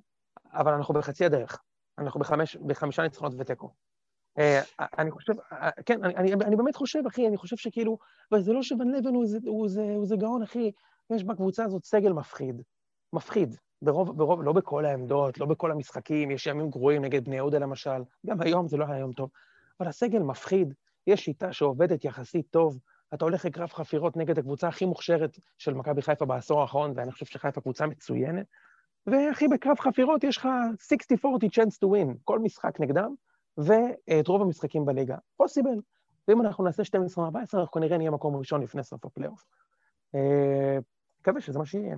אבל 0.53 0.73
אנחנו 0.73 0.93
בחצי 0.93 1.25
הדרך. 1.25 1.61
אנחנו 1.97 2.19
בחמש, 2.19 2.55
בחמישה 2.55 3.03
ניצחונות 3.03 3.33
ותיקו. 3.37 3.73
אה, 4.39 4.61
אני 4.97 5.11
חושב, 5.11 5.33
אה, 5.51 5.69
כן, 5.85 6.03
אני, 6.03 6.15
אני, 6.15 6.33
אני 6.33 6.55
באמת 6.55 6.75
חושב, 6.75 6.99
אחי, 7.07 7.27
אני 7.27 7.37
חושב 7.37 7.57
שכאילו, 7.57 7.97
וזה 8.33 8.53
לא 8.53 8.63
שוון 8.63 8.91
לבן 8.91 9.15
הוא 9.15 9.23
איזה, 9.23 9.37
הוא, 9.45 9.65
איזה, 9.65 9.81
הוא 9.81 10.01
איזה 10.01 10.15
גאון, 10.15 10.43
אחי, 10.43 10.71
יש 11.09 11.23
בקבוצה 11.23 11.63
הזאת 11.63 11.85
סגל 11.85 12.13
מפחיד. 12.13 12.61
מפחיד. 13.13 13.55
ברוב, 13.81 14.17
ברוב, 14.17 14.43
לא 14.43 14.53
בכל 14.53 14.85
העמדות, 14.85 15.37
לא 15.37 15.45
בכל 15.45 15.71
המשחקים, 15.71 16.31
יש 16.31 16.47
ימים 16.47 16.69
גרועים 16.69 17.01
נגד 17.05 17.25
בני 17.25 17.35
יהודה 17.35 17.59
למשל, 17.59 18.03
גם 18.25 18.41
היום 18.41 18.67
זה 18.67 18.77
לא 18.77 18.85
היה 18.85 18.97
יום 18.99 19.13
טוב, 19.13 19.29
אבל 19.81 19.89
הסגל 19.89 20.19
מפחיד, 20.19 20.73
יש 21.07 21.25
שיטה 21.25 21.53
שעובדת 21.53 22.05
יחסית 22.05 22.45
טוב, 22.49 22.79
אתה 23.13 23.25
הולך 23.25 23.45
לקרב 23.45 23.69
חפירות 23.69 24.17
נגד 24.17 24.39
הקבוצה 24.39 24.67
הכי 24.67 24.85
מוכשרת 24.85 25.37
של 25.57 25.73
מכבי 25.73 26.01
חיפה 26.01 26.25
בעשור 26.25 26.61
האחרון, 26.61 26.93
ואני 26.95 27.11
חושב 27.11 27.25
שחיפה 27.25 27.61
קבוצה 27.61 27.87
מצוינת, 27.87 28.45
ואחי, 29.07 29.47
בקרב 29.47 29.79
חפירות 29.79 30.23
יש 30.23 30.37
לך 30.37 30.47
60-40 31.15 31.25
chance 31.25 31.75
to 31.83 31.87
win, 31.87 32.17
כל 32.23 32.39
משחק 32.39 32.79
נגדם, 32.79 33.13
ואת 33.57 34.27
רוב 34.27 34.41
המשחקים 34.41 34.85
בליגה. 34.85 35.15
פוסיבל. 35.37 35.81
ואם 36.27 36.41
אנחנו 36.41 36.63
נעשה 36.63 36.83
12-14, 36.83 37.19
אנחנו 37.53 37.71
כנראה 37.71 37.97
נהיה 37.97 38.11
מקום 38.11 38.35
ראשון 38.35 38.61
לפני 38.61 38.83
סוף 38.83 39.05
הפלייאוף. 39.05 39.43
אה, 40.15 40.77
מקווה 41.21 41.41
שזה 41.41 41.59
מה 41.59 41.65
שיהיה. 41.65 41.95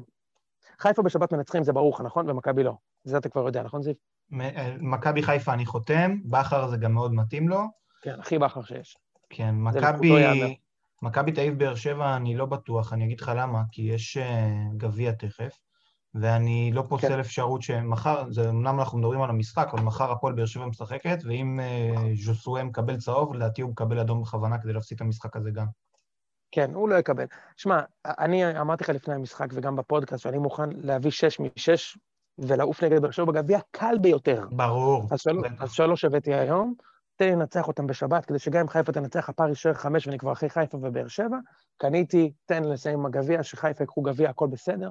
חיפה 0.80 1.02
בשבת 1.02 1.34
מנצחים, 1.34 1.64
זה 1.64 1.74
ברור 1.74 1.94
לך, 1.94 2.02
נכון? 2.02 2.30
ומכבי 2.30 2.64
לא. 2.64 2.74
זה 3.04 3.18
אתה 3.18 3.30
כבר 3.30 3.46
יודע, 3.46 3.64
נכון, 3.64 3.82
זיו? 3.82 3.94
אה, 4.42 4.76
מכבי 4.80 5.24
חיפה 5.24 5.54
אני 5.54 5.66
חותם, 5.66 6.18
בכר 6.26 6.68
זה 6.68 6.78
גם 6.78 6.94
מאוד 6.94 7.14
מתאים 7.14 7.50
לו. 7.50 7.62
כן, 8.02 8.20
הכי 8.20 8.40
בכר 8.40 8.64
שיש. 8.64 8.98
כן, 9.30 9.56
מכבי... 9.56 10.58
מכבי 11.02 11.32
תל 11.32 11.42
אביב 11.42 11.60
באר 11.60 11.76
שבע, 11.76 12.16
אני 12.16 12.36
לא 12.36 12.46
בטוח, 12.46 12.94
אני 12.94 13.06
אגיד 13.06 13.20
לך 13.20 13.32
למה, 13.36 13.62
כי 13.72 13.82
יש 13.82 14.18
אה, 14.18 14.50
גביע 14.78 15.12
תכף, 15.12 15.60
ואני 16.16 16.72
לא 16.74 16.84
פוסל 16.90 17.08
כן. 17.08 17.20
אפשרות 17.20 17.62
שמחר, 17.62 18.32
זה 18.32 18.50
אמנם 18.50 18.80
אנחנו 18.80 18.98
מדברים 18.98 19.22
על 19.22 19.30
המשחק, 19.30 19.70
אבל 19.74 19.84
מחר 19.84 20.12
הפועל 20.12 20.34
באר 20.34 20.46
שבע 20.46 20.66
משחקת, 20.66 21.20
ואם 21.26 21.60
ז'וסואה 22.14 22.64
מקבל 22.64 22.98
צהוב, 22.98 23.34
לדעתי 23.34 23.62
הוא 23.62 23.72
מקבל 23.72 24.00
אדום 24.00 24.22
בכוונה 24.22 24.58
כדי 24.58 24.74
להפסיד 24.74 24.96
את 24.96 25.02
המשחק 25.02 25.36
הזה 25.36 25.52
גם. 25.52 25.66
כן, 26.52 26.74
הוא 26.74 26.90
לא 26.90 26.96
יקבל. 26.96 27.26
שמע, 27.58 27.80
אני 28.06 28.60
אמרתי 28.60 28.84
לך 28.84 28.90
לפני 28.90 29.14
המשחק 29.14 29.48
וגם 29.54 29.76
בפודקאסט 29.76 30.24
שאני 30.24 30.38
מוכן 30.38 30.70
להביא 30.72 31.12
שש 31.12 31.40
משש 31.40 31.98
ולעוף 32.40 32.84
נגד 32.84 33.02
באר 33.02 33.12
שבע 33.12 33.26
בגביע 33.26 33.60
קל 33.72 33.96
ביותר. 34.02 34.48
ברור. 34.52 35.08
אז, 35.12 35.20
של... 35.20 35.38
אז 35.60 35.72
שלוש 35.72 36.06
הבאתי 36.06 36.34
היום, 36.34 36.74
תן 37.16 37.26
לי 37.26 37.32
לנצח 37.32 37.68
אותם 37.68 37.88
בשבת, 37.88 38.26
כדי 38.26 38.40
שגם 38.40 38.62
אם 38.62 38.68
חיפה 38.68 38.92
תנצח, 38.92 39.30
הפער 39.30 39.50
יישאר 39.50 39.74
חמש 39.74 40.08
ואני 40.08 40.18
כבר 40.18 40.32
אחרי 40.32 40.50
חיפה 40.50 40.78
ובאר 40.78 41.08
שבע. 41.08 41.38
קניתי, 41.78 42.32
תן 42.46 42.64
לסיים 42.64 43.00
עם 43.00 43.06
הגביע, 43.06 43.44
שחיפה 43.44 43.84
יקחו 43.84 44.02
גביע, 44.02 44.30
הכל 44.30 44.48
בסדר, 44.48 44.90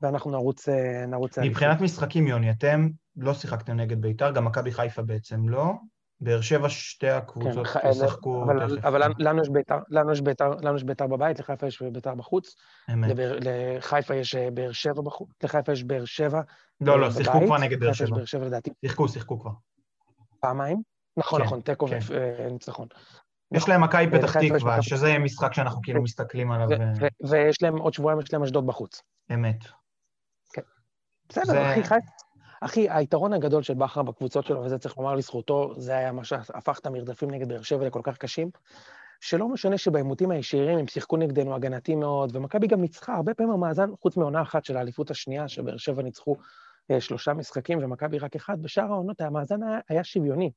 ואנחנו 0.00 0.30
נרוץ... 0.30 0.68
אה, 0.68 1.06
נרוץ 1.06 1.38
מבחינת 1.38 1.80
משחקים, 1.80 2.26
יוני, 2.26 2.50
אתם 2.50 2.88
לא 3.16 3.34
שיחקתם 3.34 3.72
נגד 3.72 4.00
בית"ר, 4.00 4.30
גם 4.30 4.44
מכבי 4.44 4.72
חיפה 4.72 5.02
בעצם 5.02 5.48
לא. 5.48 5.72
באר 6.22 6.40
שבע, 6.40 6.68
שתי 6.68 7.08
הקבוצות 7.08 7.66
כן, 7.66 7.88
ישחקו 7.88 8.44
אבל, 8.44 8.76
תכף. 8.76 8.84
אבל 8.84 9.12
לנו 9.18 9.42
יש, 9.42 9.48
ביתר, 9.48 9.78
לנו, 9.88 10.12
יש 10.12 10.20
ביתר, 10.20 10.50
לנו 10.50 10.76
יש 10.76 10.84
ביתר 10.84 11.06
בבית, 11.06 11.38
לחיפה 11.38 11.66
יש 11.66 11.82
ביתר 11.82 12.14
בחוץ. 12.14 12.54
אמת. 12.92 13.10
לבר, 13.10 13.38
לחיפה 13.40 14.14
יש 14.14 14.34
אה, 14.34 14.50
באר 14.50 14.72
שבע 14.72 15.02
בחוץ, 15.02 15.30
לחיפה 15.42 15.72
יש 15.72 15.84
באר 15.84 16.04
שבע 16.04 16.40
לא, 16.80 17.00
לא, 17.00 17.10
שיחקו 17.10 17.38
כבר 17.46 17.58
נגד 17.58 17.80
באר 17.80 17.92
שבע. 17.92 18.16
באר 18.16 18.24
שבע 18.24 18.44
לדעתי. 18.46 18.70
שיחקו, 18.84 19.08
שיחקו 19.08 19.40
כבר. 19.40 19.50
פעמיים? 20.40 20.82
נכון, 21.16 21.40
כן, 21.40 21.46
נכון, 21.46 21.60
תיקו 21.60 21.86
כן. 21.86 21.98
וניצחון. 22.10 22.88
יש 23.54 23.68
להם 23.68 23.84
מכבי 23.84 24.06
פתח 24.18 24.36
תקווה, 24.36 24.82
שזה 24.82 25.18
משחק 25.18 25.52
שאנחנו 25.54 25.80
כאילו 25.82 26.02
מסתכלים 26.02 26.52
עליו. 26.52 26.68
ויש 27.28 27.62
להם, 27.62 27.78
עוד 27.78 27.94
שבועיים 27.94 28.20
יש 28.20 28.32
להם 28.32 28.42
אשדוד 28.42 28.66
בחוץ. 28.66 29.02
אמת. 29.34 29.64
כן. 30.52 30.62
בסדר, 31.28 31.72
אחי, 31.72 31.82
חיפה. 31.82 31.96
אחי, 32.64 32.90
היתרון 32.90 33.32
הגדול 33.32 33.62
של 33.62 33.74
בכר 33.74 34.02
בקבוצות 34.02 34.46
שלו, 34.46 34.64
וזה 34.64 34.78
צריך 34.78 34.98
לומר 34.98 35.14
לזכותו, 35.14 35.72
זה 35.76 35.96
היה 35.96 36.12
מה 36.12 36.24
שהפך 36.24 36.78
את 36.78 36.86
המרדפים 36.86 37.30
נגד 37.30 37.48
באר 37.48 37.62
שבע 37.62 37.86
לכל 37.86 38.00
כך 38.02 38.18
קשים, 38.18 38.50
שלא 39.20 39.48
משנה 39.48 39.78
שבעימותים 39.78 40.30
הישירים 40.30 40.78
הם 40.78 40.86
שיחקו 40.86 41.16
נגדנו 41.16 41.54
הגנתי 41.54 41.94
מאוד, 41.94 42.36
ומכבי 42.36 42.66
גם 42.66 42.80
ניצחה 42.80 43.14
הרבה 43.14 43.34
פעמים 43.34 43.52
המאזן, 43.52 43.90
חוץ 44.00 44.16
מעונה 44.16 44.42
אחת 44.42 44.64
של 44.64 44.76
האליפות 44.76 45.10
השנייה, 45.10 45.48
שבאר 45.48 45.76
שבע 45.76 46.02
ניצחו 46.02 46.36
אה, 46.90 47.00
שלושה 47.00 47.34
משחקים 47.34 47.78
ומכבי 47.82 48.18
רק 48.18 48.36
אחד, 48.36 48.62
בשאר 48.62 48.84
העונות 48.84 49.20
המאזן 49.20 49.62
היה, 49.62 49.78
היה 49.88 50.04
שוויוני. 50.04 50.50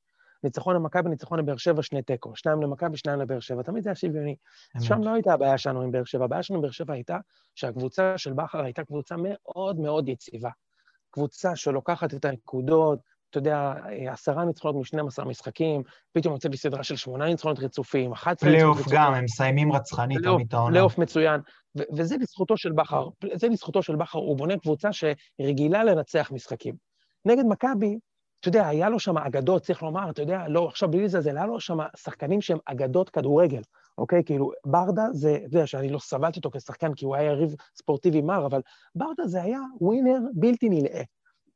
ניצחון 0.44 0.76
למכבי, 0.76 1.08
ניצחון 1.08 1.38
לבאר 1.38 1.56
שבע, 1.56 1.82
שני 1.82 2.02
תיקו. 2.02 2.36
שניים 2.36 2.62
למכבי, 2.62 2.96
שניים 2.96 3.20
לבאר 3.20 3.40
שבע. 3.40 3.62
תמיד 3.62 3.82
זה 3.82 3.90
היה 3.90 3.96
שוויוני. 3.96 4.36
אז 4.74 4.82
שם 4.82 5.02
לא 5.02 5.10
הייתה 5.10 5.32
הבעיה 5.32 5.58
שלנו 5.58 5.82
עם 5.82 5.90
באר 5.90 6.04
שבע. 6.04 6.24
הבעיה 6.24 6.42
שלנו 6.42 6.58
עם 6.58 6.62
באר 6.62 6.70
שבע 6.70 6.94
הייתה 6.94 7.18
שהקבוצה 7.54 8.18
של 8.18 8.32
בכר 8.32 8.60
הייתה 8.60 8.84
קבוצה 8.84 9.14
מאוד 9.18 9.80
מאוד 9.80 10.08
יציבה. 10.08 10.50
קבוצה 11.16 11.56
שלוקחת 11.56 12.14
את 12.14 12.24
הנקודות, 12.24 12.98
אתה 13.30 13.38
יודע, 13.38 13.74
עשרה 14.10 14.44
ניצחונות 14.44 14.76
מ-12 14.94 15.24
משחקים, 15.24 15.82
פתאום 16.12 16.34
יוצא 16.34 16.48
בסדרה 16.48 16.82
של 16.84 16.96
שמונה 16.96 17.26
ניצחונות 17.26 17.58
רצופים, 17.58 18.12
11 18.12 18.50
ניצחונות 18.50 18.76
רצופים. 18.76 18.90
פלייאוף 18.90 19.06
גם, 19.06 19.14
הם 19.14 19.24
מסיימים 19.24 19.72
רצחנית 19.72 20.18
תמיד 20.22 20.54
העונה. 20.54 20.70
פלייאוף 20.70 20.98
מצוין, 20.98 21.40
וזה 21.96 22.16
לזכותו 22.20 22.56
של 22.56 22.72
בכר, 22.72 23.08
זה 23.34 23.48
לזכותו 23.48 23.82
של 23.82 23.96
בכר, 23.96 24.18
הוא 24.18 24.36
בונה 24.36 24.58
קבוצה 24.58 24.88
שרגילה 24.92 25.84
לנצח 25.84 26.30
משחקים. 26.32 26.74
נגד 27.24 27.44
מכבי, 27.48 27.98
אתה 28.40 28.48
יודע, 28.48 28.66
היה 28.68 28.88
לו 28.88 29.00
שם 29.00 29.18
אגדות, 29.18 29.62
צריך 29.62 29.82
לומר, 29.82 30.10
אתה 30.10 30.22
יודע, 30.22 30.48
לא, 30.48 30.68
עכשיו 30.68 30.90
בלי 30.90 31.04
לזלזל, 31.04 31.36
היה 31.36 31.46
לו 31.46 31.60
שם 31.60 31.78
שחקנים 31.96 32.40
שהם 32.40 32.58
אגדות 32.66 33.10
כדורגל. 33.10 33.62
אוקיי? 33.98 34.22
כאילו, 34.24 34.50
ברדה 34.66 35.06
זה, 35.12 35.36
אתה 35.36 35.56
יודע 35.56 35.66
שאני 35.66 35.88
לא 35.88 35.98
סבלתי 35.98 36.38
אותו 36.38 36.50
כשחקן 36.50 36.94
כי 36.94 37.04
הוא 37.04 37.16
היה 37.16 37.30
יריב 37.30 37.54
ספורטיבי 37.76 38.22
מר, 38.22 38.46
אבל 38.46 38.60
ברדה 38.94 39.26
זה 39.26 39.42
היה 39.42 39.60
ווינר 39.80 40.18
בלתי 40.34 40.68
נלאה, 40.68 41.02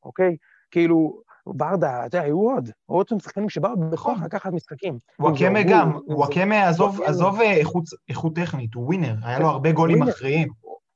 אוקיי? 0.03 0.37
כאילו, 0.71 1.21
ברדה, 1.47 2.05
אתה 2.05 2.17
יודע, 2.17 2.25
היו 2.25 2.39
עוד, 2.39 2.69
עוד 2.85 3.07
שם 3.07 3.19
שחקנים 3.19 3.49
שבאו 3.49 3.77
בכוח 3.77 4.11
נכון. 4.11 4.25
לקחת 4.25 4.53
משחקים. 4.53 4.97
וואקמה 5.19 5.59
גם, 5.69 5.97
וואקמה, 6.07 6.69
עזוב, 6.69 7.01
עזוב 7.01 7.41
אה, 7.41 7.53
איכות, 7.53 7.83
איכות 8.09 8.35
טכנית, 8.35 8.73
הוא 8.73 8.85
ווינר, 8.85 9.15
היה 9.23 9.39
לו 9.39 9.47
הרבה 9.47 9.71
גולים 9.71 10.03
מכריעים. 10.03 10.47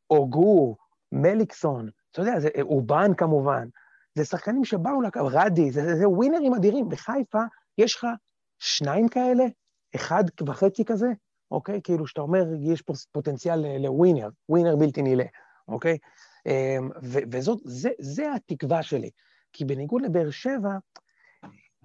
או 0.09 0.29
גור, 0.29 0.77
מליקסון, 1.11 1.89
אתה 2.11 2.21
יודע, 2.21 2.39
זה 2.39 2.49
אובן 2.61 3.13
כמובן, 3.13 3.67
זה 4.15 4.25
שחקנים 4.25 4.65
שבאו 4.65 5.01
לקו, 5.01 5.19
רדי, 5.23 5.71
זה, 5.71 5.83
זה, 5.83 5.95
זה 5.95 6.09
ווינרים 6.09 6.53
אדירים. 6.53 6.89
בחיפה 6.89 7.41
יש 7.77 7.95
לך 7.95 8.07
שניים 8.59 9.07
כאלה, 9.07 9.45
אחד 9.95 10.23
וחצי 10.47 10.85
כזה, 10.85 11.07
אוקיי? 11.51 11.81
כאילו, 11.83 12.07
שאתה 12.07 12.21
אומר, 12.21 12.45
יש 12.61 12.81
פה 12.81 12.93
פוטנציאל 13.11 13.77
לווינר, 13.77 14.29
ווינר 14.49 14.75
בלתי 14.75 15.01
נילא, 15.01 15.23
אוקיי? 15.67 15.97
אמ, 16.45 16.89
וזאת, 17.03 17.59
זה, 17.63 17.89
זה 17.99 18.33
התקווה 18.33 18.83
שלי. 18.83 19.09
כי 19.53 19.65
בניגוד 19.65 20.01
לבאר 20.01 20.29
שבע, 20.31 20.77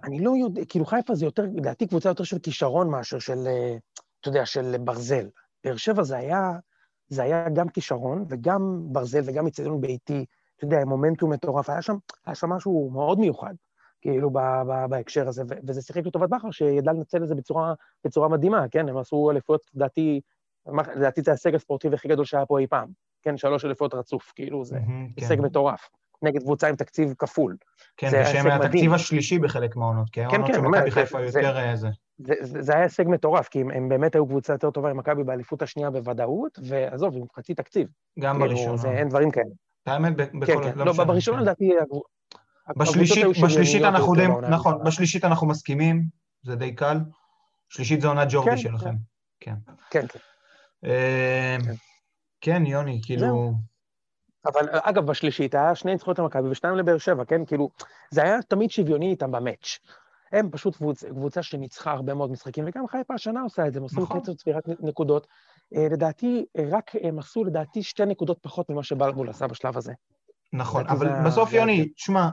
אני 0.03 0.19
לא 0.19 0.33
יודע, 0.41 0.65
כאילו 0.65 0.85
חיפה 0.85 1.15
זה 1.15 1.25
יותר, 1.25 1.43
לדעתי 1.55 1.87
קבוצה 1.87 2.09
יותר 2.09 2.23
של 2.23 2.39
כישרון 2.39 2.89
מאשר 2.89 3.19
של, 3.19 3.47
אה, 3.47 3.75
אתה 4.19 4.29
יודע, 4.29 4.45
של 4.45 4.75
ברזל. 4.77 5.29
באר 5.63 5.77
שבע 5.77 6.03
זה 6.03 6.17
היה, 6.17 6.51
זה 7.07 7.23
היה 7.23 7.49
גם 7.49 7.69
כישרון 7.69 8.25
וגם 8.29 8.79
ברזל 8.83 9.21
וגם 9.25 9.47
אצטדיון 9.47 9.81
ביתי, 9.81 10.25
אתה 10.55 10.65
יודע, 10.65 10.85
מומנטום 10.85 11.33
מטורף, 11.33 11.69
היה 11.69 11.81
שם, 11.81 11.95
היה 12.25 12.35
שם 12.35 12.49
משהו 12.49 12.89
מאוד 12.93 13.19
מיוחד. 13.19 13.53
כאילו, 14.01 14.29
ב, 14.29 14.39
ב, 14.39 14.85
בהקשר 14.89 15.27
הזה, 15.27 15.43
ו, 15.49 15.53
וזה 15.67 15.81
שיחק 15.81 16.05
לטובת 16.05 16.29
בכר, 16.29 16.51
שידע 16.51 16.93
לנצל 16.93 17.23
את 17.23 17.27
זה 17.27 17.35
בצורה, 17.35 17.73
בצורה 18.05 18.27
מדהימה, 18.27 18.65
כן? 18.71 18.89
הם 18.89 18.97
עשו 18.97 19.31
אליפויות, 19.31 19.61
לדעתי, 19.75 20.21
לדעתי 20.95 21.21
זה 21.21 21.31
ההישג 21.31 21.55
הספורטיבי 21.55 21.95
הכי 21.95 22.07
גדול 22.07 22.25
שהיה 22.25 22.45
פה 22.45 22.59
אי 22.59 22.67
פעם. 22.67 22.87
כן, 23.21 23.37
שלוש 23.37 23.65
אליפויות 23.65 23.93
רצוף, 23.93 24.31
כאילו, 24.35 24.65
זה 24.65 24.77
mm-hmm, 24.77 25.13
הישג 25.17 25.35
כן. 25.35 25.41
מטורף. 25.41 25.89
נגד 26.23 26.41
קבוצה 26.41 26.67
עם 26.67 26.75
תקציב 26.75 27.13
כפול. 27.19 27.55
כן, 27.97 28.07
ושהם 28.23 28.47
התקציב 28.47 28.93
השלישי 28.93 29.39
בחלק 29.39 29.75
מהעונות, 29.75 30.09
כי 30.09 30.21
העונות 30.21 30.47
כן, 30.47 30.53
של 30.53 30.61
מכבי 30.61 30.91
חיפה 30.91 31.21
יותר 31.21 31.57
אה, 31.57 31.75
זה. 31.75 31.89
זה, 32.17 32.33
זה, 32.41 32.61
זה 32.61 32.73
היה 32.73 32.83
הישג 32.83 33.07
מטורף, 33.07 33.47
כי 33.47 33.61
הם, 33.61 33.71
הם 33.71 33.89
באמת 33.89 34.15
היו 34.15 34.27
קבוצה 34.27 34.53
יותר 34.53 34.71
טובה 34.71 34.89
עם 34.89 34.97
מכבי 34.97 35.23
באליפות 35.23 35.61
השנייה 35.61 35.89
בוודאות, 35.89 36.59
ועזוב, 36.63 37.17
עם 37.17 37.23
חצי 37.35 37.53
תקציב. 37.53 37.87
גם 38.19 38.39
כאילו, 38.39 38.55
בראשונה. 38.55 38.97
אין 38.97 39.09
דברים 39.09 39.31
כאלה. 39.31 39.49
האמת, 39.85 40.15
בכל... 40.17 40.45
כן, 40.45 40.71
כן. 40.71 40.77
לא, 40.77 40.85
לא 40.85 41.03
בראשונה 41.03 41.37
כן. 41.37 41.43
לדעתי 41.43 41.71
בשלישית, 42.77 43.25
בשלישית 43.43 43.83
אנחנו 43.83 44.15
די, 44.15 44.27
נכון, 44.49 44.83
בשלישית 44.83 45.25
אנחנו 45.25 45.47
מסכימים, 45.47 46.03
זה 46.43 46.55
די 46.55 46.75
קל. 46.75 46.97
שלישית 47.69 48.01
זה 48.01 48.07
עונת 48.07 48.27
ג'ורדי 48.31 48.51
כן, 48.51 48.57
שלכם. 48.57 48.95
כן. 49.39 49.55
כן, 49.89 50.07
כן. 50.07 50.19
אה, 50.85 51.57
כן, 52.41 52.65
יוני, 52.65 53.01
כאילו... 53.03 53.53
אבל 54.45 54.69
אגב, 54.71 55.05
בשלישית 55.05 55.55
היה 55.55 55.75
שני 55.75 55.91
ניצחונות 55.91 56.19
למכבי 56.19 56.49
ושניים 56.49 56.77
לבאר 56.77 56.97
שבע, 56.97 57.25
כן? 57.25 57.45
כאילו, 57.45 57.69
זה 58.11 58.23
היה 58.23 58.41
תמיד 58.41 58.71
שוויוני 58.71 59.11
איתם 59.11 59.31
במאץ'. 59.31 59.79
הם 60.31 60.49
פשוט 60.51 60.75
קבוצ, 60.75 61.03
קבוצה 61.03 61.43
שניצחה 61.43 61.91
הרבה 61.91 62.13
מאוד 62.13 62.31
משחקים, 62.31 62.63
וגם 62.67 62.87
חיפה 62.87 63.13
השנה 63.13 63.41
עושה 63.41 63.67
את 63.67 63.73
זה, 63.73 63.79
הם 63.79 63.83
עושים 63.83 64.03
נכון. 64.03 64.19
קצב 64.19 64.33
צבירת 64.33 64.63
נקודות. 64.67 65.27
אה, 65.75 65.87
לדעתי, 65.91 66.45
רק 66.71 66.91
הם 67.03 67.19
עשו 67.19 67.43
לדעתי 67.43 67.83
שתי 67.83 68.05
נקודות 68.05 68.37
פחות 68.41 68.69
ממה 68.69 68.83
שבלבול 68.83 69.29
עשה 69.29 69.47
בשלב 69.47 69.77
הזה. 69.77 69.93
נכון, 70.53 70.87
אבל 70.87 71.07
זה 71.07 71.21
בסוף, 71.25 71.53
יוני, 71.53 71.89
תשמע, 71.89 72.29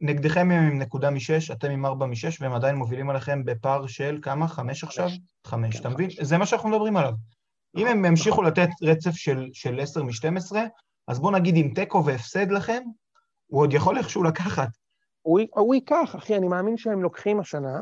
נגדכם 0.00 0.50
הם 0.50 0.50
עם 0.50 0.78
נקודה 0.78 1.10
משש, 1.10 1.50
אתם 1.50 1.70
עם 1.70 1.86
ארבע 1.86 2.06
משש, 2.06 2.40
והם 2.40 2.52
עדיין 2.52 2.76
מובילים 2.76 3.10
עליכם 3.10 3.44
בפער 3.44 3.86
של 3.86 4.18
כמה? 4.22 4.48
חמש 4.48 4.84
עכשיו? 4.84 5.08
חמש, 5.46 5.74
כן, 5.74 5.80
אתה 5.80 5.88
מבין? 5.88 6.10
זה 6.20 6.38
מה 6.38 6.46
שאנחנו 6.46 6.68
מדברים 6.68 6.96
עליו. 6.96 7.12
אם 7.76 7.86
הם 7.86 8.04
ימשיכו 8.04 8.42
לתת 8.42 8.68
רצף 8.82 9.10
של, 9.10 9.48
של 9.52 9.80
10 9.80 10.02
מ-12, 10.02 10.56
אז 11.08 11.20
בוא 11.20 11.32
נגיד 11.32 11.56
עם 11.56 11.74
תיקו 11.74 12.04
והפסד 12.04 12.50
לכם, 12.50 12.82
הוא 13.46 13.60
עוד 13.60 13.72
יכול 13.72 13.98
איכשהו 13.98 14.22
לקחת. 14.22 14.68
הוא, 15.22 15.40
הוא 15.50 15.74
ייקח, 15.74 16.14
אחי, 16.18 16.36
אני 16.36 16.48
מאמין 16.48 16.76
שהם 16.76 17.02
לוקחים 17.02 17.40
השנה. 17.40 17.80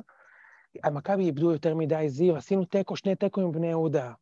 המכבי 0.85 1.25
איבדו 1.25 1.53
יותר 1.53 1.75
מדי 1.75 2.09
זיו, 2.09 2.37
עשינו 2.37 2.65
תיקו, 2.65 2.97
שני 2.97 3.15
תיקו 3.15 3.41
עם 3.41 3.53
בני 3.53 3.67
יהודה. 3.67 4.13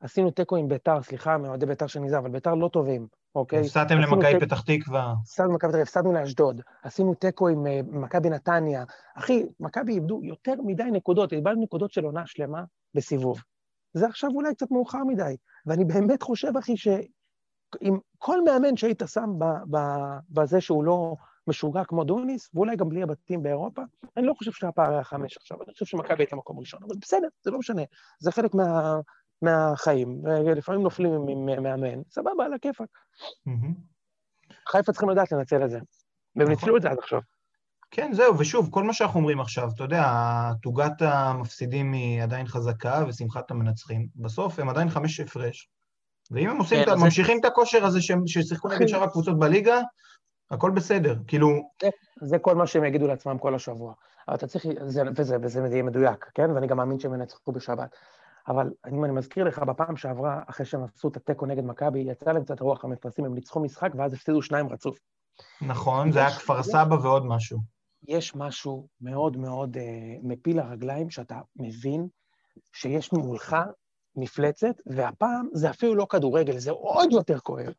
עשינו 0.00 0.30
תיקו 0.30 0.56
עם 0.56 0.68
ביתר, 0.68 1.02
סליחה, 1.02 1.38
מאוהדי 1.38 1.66
ביתר 1.66 1.86
שאני 1.86 2.10
זה, 2.10 2.18
אבל 2.18 2.30
ביתר 2.30 2.54
לא 2.54 2.68
טובים. 2.68 3.19
אוקיי? 3.34 3.60
הפסדתם 3.60 3.98
למכבי 3.98 4.40
פתח 4.40 4.60
תקווה. 4.60 5.14
הפסדנו 5.22 5.52
למכבי 5.52 5.70
תל 5.70 5.76
אביב, 5.76 5.82
הפסדנו 5.82 6.12
לאשדוד, 6.12 6.60
עשינו 6.82 7.14
תיקו 7.14 7.48
עם 7.48 7.66
אה, 7.66 7.80
מכבי 7.88 8.30
נתניה. 8.30 8.84
אחי, 9.14 9.46
מכבי 9.60 9.92
איבדו 9.92 10.20
יותר 10.22 10.54
מדי 10.64 10.84
נקודות, 10.92 11.32
איבדנו 11.32 11.62
נקודות 11.62 11.92
של 11.92 12.04
עונה 12.04 12.26
שלמה 12.26 12.64
בסיבוב. 12.94 13.42
זה 13.94 14.06
עכשיו 14.06 14.30
אולי 14.34 14.54
קצת 14.54 14.70
מאוחר 14.70 15.04
מדי, 15.04 15.36
ואני 15.66 15.84
באמת 15.84 16.22
חושב, 16.22 16.56
אחי, 16.56 16.76
שאם 16.76 17.98
כל 18.18 18.44
מאמן 18.44 18.76
שהיית 18.76 19.02
שם 19.06 19.30
ב- 19.38 19.76
ב- 19.76 20.18
בזה 20.30 20.60
שהוא 20.60 20.84
לא 20.84 21.16
משוגע 21.46 21.84
כמו 21.84 22.04
דוניס, 22.04 22.50
ואולי 22.54 22.76
גם 22.76 22.88
בלי 22.88 23.02
הבתים 23.02 23.42
באירופה, 23.42 23.82
אני 24.16 24.26
לא 24.26 24.34
חושב 24.34 24.52
שהפער 24.52 24.92
היה 24.92 25.04
חמש 25.04 25.36
עכשיו, 25.36 25.62
אני 25.62 25.72
חושב 25.72 25.84
שמכבי 25.86 26.22
הייתה 26.22 26.36
מקום 26.36 26.58
ראשון, 26.58 26.80
אבל 26.82 26.96
בסדר, 27.00 27.28
זה 27.42 27.50
לא 27.50 27.58
משנה, 27.58 27.82
זה 28.18 28.32
חלק 28.32 28.54
מה, 28.54 29.00
מהחיים, 29.42 30.20
ולפעמים 30.24 30.82
נופלים 30.82 31.12
עם, 31.28 31.62
מאמן, 31.62 32.02
סבבה, 32.10 32.44
על 32.44 32.54
הכיפאק. 32.54 32.88
חיפה 34.68 34.92
צריכים 34.92 35.10
לדעת 35.10 35.32
לנצל 35.32 35.64
את 35.64 35.70
זה. 35.70 35.78
והם 36.36 36.46
נכון. 36.46 36.50
ניצלו 36.50 36.76
את 36.76 36.82
זה 36.82 36.90
עד 36.90 36.98
עכשיו. 36.98 37.20
כן, 37.90 38.10
זהו, 38.12 38.38
ושוב, 38.38 38.68
כל 38.70 38.82
מה 38.82 38.92
שאנחנו 38.92 39.20
אומרים 39.20 39.40
עכשיו, 39.40 39.68
אתה 39.74 39.84
יודע, 39.84 40.04
תוגת 40.62 40.92
המפסידים 41.02 41.92
היא 41.92 42.22
עדיין 42.22 42.46
חזקה 42.46 43.04
ושמחת 43.08 43.50
המנצחים. 43.50 44.06
בסוף 44.16 44.58
הם 44.58 44.68
עדיין 44.68 44.90
חמש 44.90 45.20
הפרש. 45.20 45.68
ואם 46.30 46.50
הם 46.50 46.56
עושים, 46.58 46.84
כן, 46.84 46.92
את 46.92 46.98
זה- 46.98 47.04
ממשיכים 47.04 47.40
את 47.40 47.44
הכושר 47.44 47.84
הזה 47.84 47.98
ששיחקו 48.26 48.68
נגד 48.68 48.76
אחי. 48.76 48.88
שאר 48.88 49.02
הקבוצות 49.02 49.38
בליגה, 49.38 49.80
הכל 50.50 50.70
בסדר. 50.70 51.16
כאילו, 51.26 51.48
זה 52.22 52.38
כל 52.38 52.54
מה 52.54 52.66
שהם 52.66 52.84
יגידו 52.84 53.06
לעצמם 53.06 53.38
כל 53.38 53.54
השבוע. 53.54 53.94
אבל 54.28 54.36
אתה 54.36 54.46
צריך, 54.46 54.66
זה, 54.86 55.02
וזה, 55.16 55.36
וזה 55.42 55.68
יהיה 55.70 55.82
מדויק, 55.82 56.30
כן? 56.34 56.50
ואני 56.50 56.66
גם 56.66 56.76
מאמין 56.76 56.98
שהם 57.00 57.14
ינצחו 57.14 57.52
בשבת. 57.52 57.96
אבל 58.48 58.70
אם 58.92 59.04
אני 59.04 59.12
מזכיר 59.12 59.44
לך, 59.44 59.58
בפעם 59.58 59.96
שעברה, 59.96 60.42
אחרי 60.46 60.66
שהם 60.66 60.84
עשו 60.84 61.08
את 61.08 61.16
התיקו 61.16 61.46
נגד 61.46 61.64
מכבי, 61.64 62.00
יצא 62.00 62.32
להם 62.32 62.44
קצת 62.44 62.60
רוח 62.60 62.84
המפרשים, 62.84 63.24
הם 63.24 63.34
ניצחו 63.34 63.60
משחק 63.60 63.90
ואז 63.94 64.14
הפסידו 64.14 64.42
שניים 64.42 64.68
רצוף. 64.68 64.98
נכון, 65.62 66.12
זה 66.12 66.18
היה 66.18 66.30
כפר 66.30 66.62
סבא 66.62 66.94
ועוד 66.94 67.26
משהו. 67.26 67.58
יש 68.08 68.36
משהו 68.36 68.88
מאוד 69.00 69.36
מאוד 69.36 69.76
אה, 69.76 69.82
מפיל 70.22 70.60
הרגליים, 70.60 71.10
שאתה 71.10 71.40
מבין 71.56 72.08
שיש 72.72 73.12
מולך 73.12 73.56
מפלצת, 74.16 74.74
והפעם 74.86 75.48
זה 75.52 75.70
אפילו 75.70 75.94
לא 75.94 76.06
כדורגל, 76.10 76.58
זה 76.58 76.70
עוד 76.70 77.12
יותר 77.12 77.38
כואב. 77.38 77.72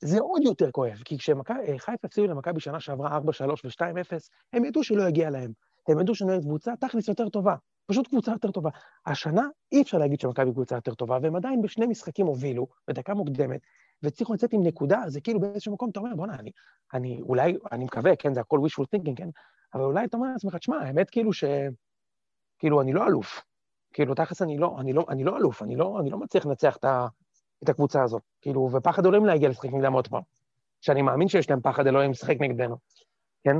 זה 0.00 0.20
עוד 0.20 0.42
יותר 0.42 0.70
כואב, 0.70 1.02
כי 1.04 1.18
כשחיפה 1.18 1.92
הפסידו 2.04 2.26
למכבי 2.26 2.60
שנה 2.60 2.80
שעברה 2.80 3.18
4-3 3.18 3.20
ו-2-0, 3.64 4.16
הם 4.52 4.64
ידעו 4.64 4.84
שלא 4.84 5.08
יגיע 5.08 5.30
להם. 5.30 5.52
הם 5.88 6.00
ידעו 6.00 6.14
שנראית 6.14 6.42
קבוצה 6.42 6.72
תכלס 6.80 7.08
יותר 7.08 7.28
טובה, 7.28 7.54
פשוט 7.90 8.08
קבוצה 8.08 8.32
יותר 8.32 8.50
טובה. 8.50 8.70
השנה 9.06 9.42
אי 9.72 9.82
אפשר 9.82 9.98
להגיד 9.98 10.20
שמכבי 10.20 10.52
קבוצה 10.52 10.74
יותר 10.74 10.94
טובה, 10.94 11.18
והם 11.22 11.36
עדיין 11.36 11.62
בשני 11.62 11.86
משחקים 11.86 12.26
הובילו, 12.26 12.66
בדקה 12.88 13.14
מוקדמת, 13.14 13.60
והצליחו 14.02 14.34
לצאת 14.34 14.52
עם 14.52 14.62
נקודה, 14.62 15.02
זה 15.06 15.20
כאילו 15.20 15.40
באיזשהו 15.40 15.72
מקום 15.72 15.90
אתה 15.90 16.00
אומר, 16.00 16.14
בוא'נה, 16.16 16.34
אני, 16.34 16.50
אני 16.94 17.20
אולי, 17.22 17.56
אני 17.72 17.84
מקווה, 17.84 18.16
כן, 18.16 18.34
זה 18.34 18.40
הכל 18.40 18.58
wishful 18.58 18.84
thinking, 18.84 19.14
כן, 19.16 19.28
אבל 19.74 19.82
אולי 19.82 20.04
אתה 20.04 20.16
אומר 20.16 20.28
לעצמך, 20.32 20.56
תשמע, 20.56 20.76
האמת 20.76 21.10
כאילו 21.10 21.32
ש... 21.32 21.44
כאילו, 22.58 22.80
אני 22.80 22.92
לא 22.92 23.06
אלוף. 23.06 23.42
כאילו, 23.92 24.14
תכלס 24.14 24.42
אני 24.42 24.58
לא, 24.58 24.76
אני 24.80 24.92
לא, 24.92 25.04
אני 25.08 25.24
לא 25.24 25.36
אלוף, 25.36 25.62
אני 25.62 25.76
לא, 25.76 26.00
אני 26.00 26.10
לא 26.10 26.18
מצליח 26.18 26.46
לנצח 26.46 26.76
את, 26.76 26.84
את 27.64 27.68
הקבוצה 27.68 28.02
הזאת. 28.02 28.22
כאילו, 28.40 28.70
ופחד 28.72 29.06
אלוהים 29.06 29.24
להגיע 29.24 29.48
לשחק 29.48 29.68
נגדם 29.72 29.92
עוד 29.92 30.08
פעם. 30.08 30.22
שאני 30.80 31.02
מאמין 31.02 31.28
שיש 31.28 31.50
להם 31.50 31.60
פחד 31.60 31.86
אלוהים 31.86 32.10
לשחק 32.10 32.36
נגדנו, 32.40 32.76
כן? 33.44 33.56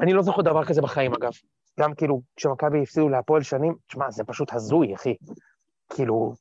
אני 0.00 0.12
לא 0.12 0.22
זוכר 0.22 0.42
דבר 0.42 0.64
כזה 0.64 0.82
בחיים, 0.82 1.14
אגב. 1.14 1.32
גם 1.80 1.94
כאילו, 1.94 2.22
כשמכבי 2.36 2.82
הפסידו 2.82 3.08
להפועל 3.08 3.42
שנים, 3.42 3.74
תשמע, 3.88 4.10
זה 4.10 4.24
פשוט 4.24 4.52
הזוי, 4.52 4.94
אחי. 4.94 5.14
כאילו, 5.92 6.34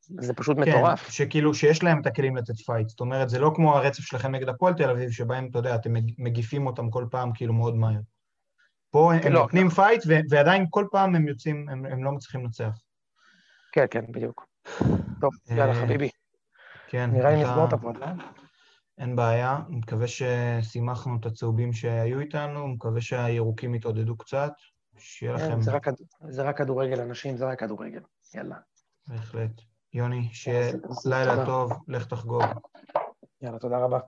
זה 0.00 0.34
פשוט 0.34 0.56
מטורף. 0.56 1.04
כן, 1.04 1.10
שכאילו, 1.12 1.54
שיש 1.54 1.82
להם 1.82 2.00
את 2.00 2.06
הכלים 2.06 2.36
לתת 2.36 2.56
fight. 2.56 2.88
זאת 2.88 3.00
אומרת, 3.00 3.28
זה 3.28 3.38
לא 3.38 3.52
כמו 3.54 3.76
הרצף 3.76 4.02
שלכם 4.02 4.34
נגד 4.34 4.48
הפועל 4.48 4.74
תל 4.74 4.90
אביב, 4.90 5.10
שבהם, 5.10 5.48
אתה 5.50 5.58
יודע, 5.58 5.74
אתם 5.74 5.92
מג- 5.92 6.14
מגיפים 6.18 6.66
אותם 6.66 6.90
כל 6.90 7.06
פעם 7.10 7.30
כאילו 7.34 7.52
מאוד 7.54 7.76
מהר. 7.76 8.00
פה 8.90 9.14
הם 9.14 9.32
לא. 9.32 9.40
נותנים 9.40 9.68
fight, 9.68 10.02
ו- 10.06 10.20
ועדיין 10.30 10.66
כל 10.70 10.86
פעם 10.90 11.14
הם 11.14 11.28
יוצאים, 11.28 11.68
הם 11.68 11.86
הם 11.86 12.04
לא 12.04 12.12
מצליחים 12.12 12.40
לנצח. 12.44 12.78
כן, 13.72 13.84
כן, 13.90 14.04
בדיוק. 14.12 14.46
טוב, 15.20 15.30
יאללה, 15.50 15.72
אה, 15.72 15.74
חביבי. 15.74 16.08
כן. 16.88 17.10
נראה 17.12 17.30
לי 17.30 17.42
נסגור 17.44 17.64
את 17.68 17.72
ה 17.72 17.77
pod, 17.77 17.96
לא? 17.96 18.06
אין 18.98 19.16
בעיה, 19.16 19.58
מקווה 19.68 20.06
ששימחנו 20.06 21.16
את 21.20 21.26
הצהובים 21.26 21.72
שהיו 21.72 22.20
איתנו, 22.20 22.68
מקווה 22.68 23.00
שהירוקים 23.00 23.74
יתעודדו 23.74 24.16
קצת, 24.16 24.52
שיהיה 24.98 25.32
לכם 25.32 25.54
כן, 25.54 25.60
זה 25.60 25.72
רק 25.72 25.86
זה 26.28 26.42
רק 26.42 26.58
כדורגל, 26.58 27.00
אנשים, 27.00 27.36
זה 27.36 27.44
רק 27.46 27.60
כדורגל. 27.60 28.00
יאללה. 28.34 28.56
בהחלט. 29.08 29.50
יוני, 29.92 30.28
שיהיה 30.32 30.72
לילה. 31.04 31.46
טוב, 31.46 31.72
לך 31.88 32.06
תחגוג. 32.06 32.42
יאללה, 33.42 33.58
תודה 33.58 33.78
רבה. 33.78 33.98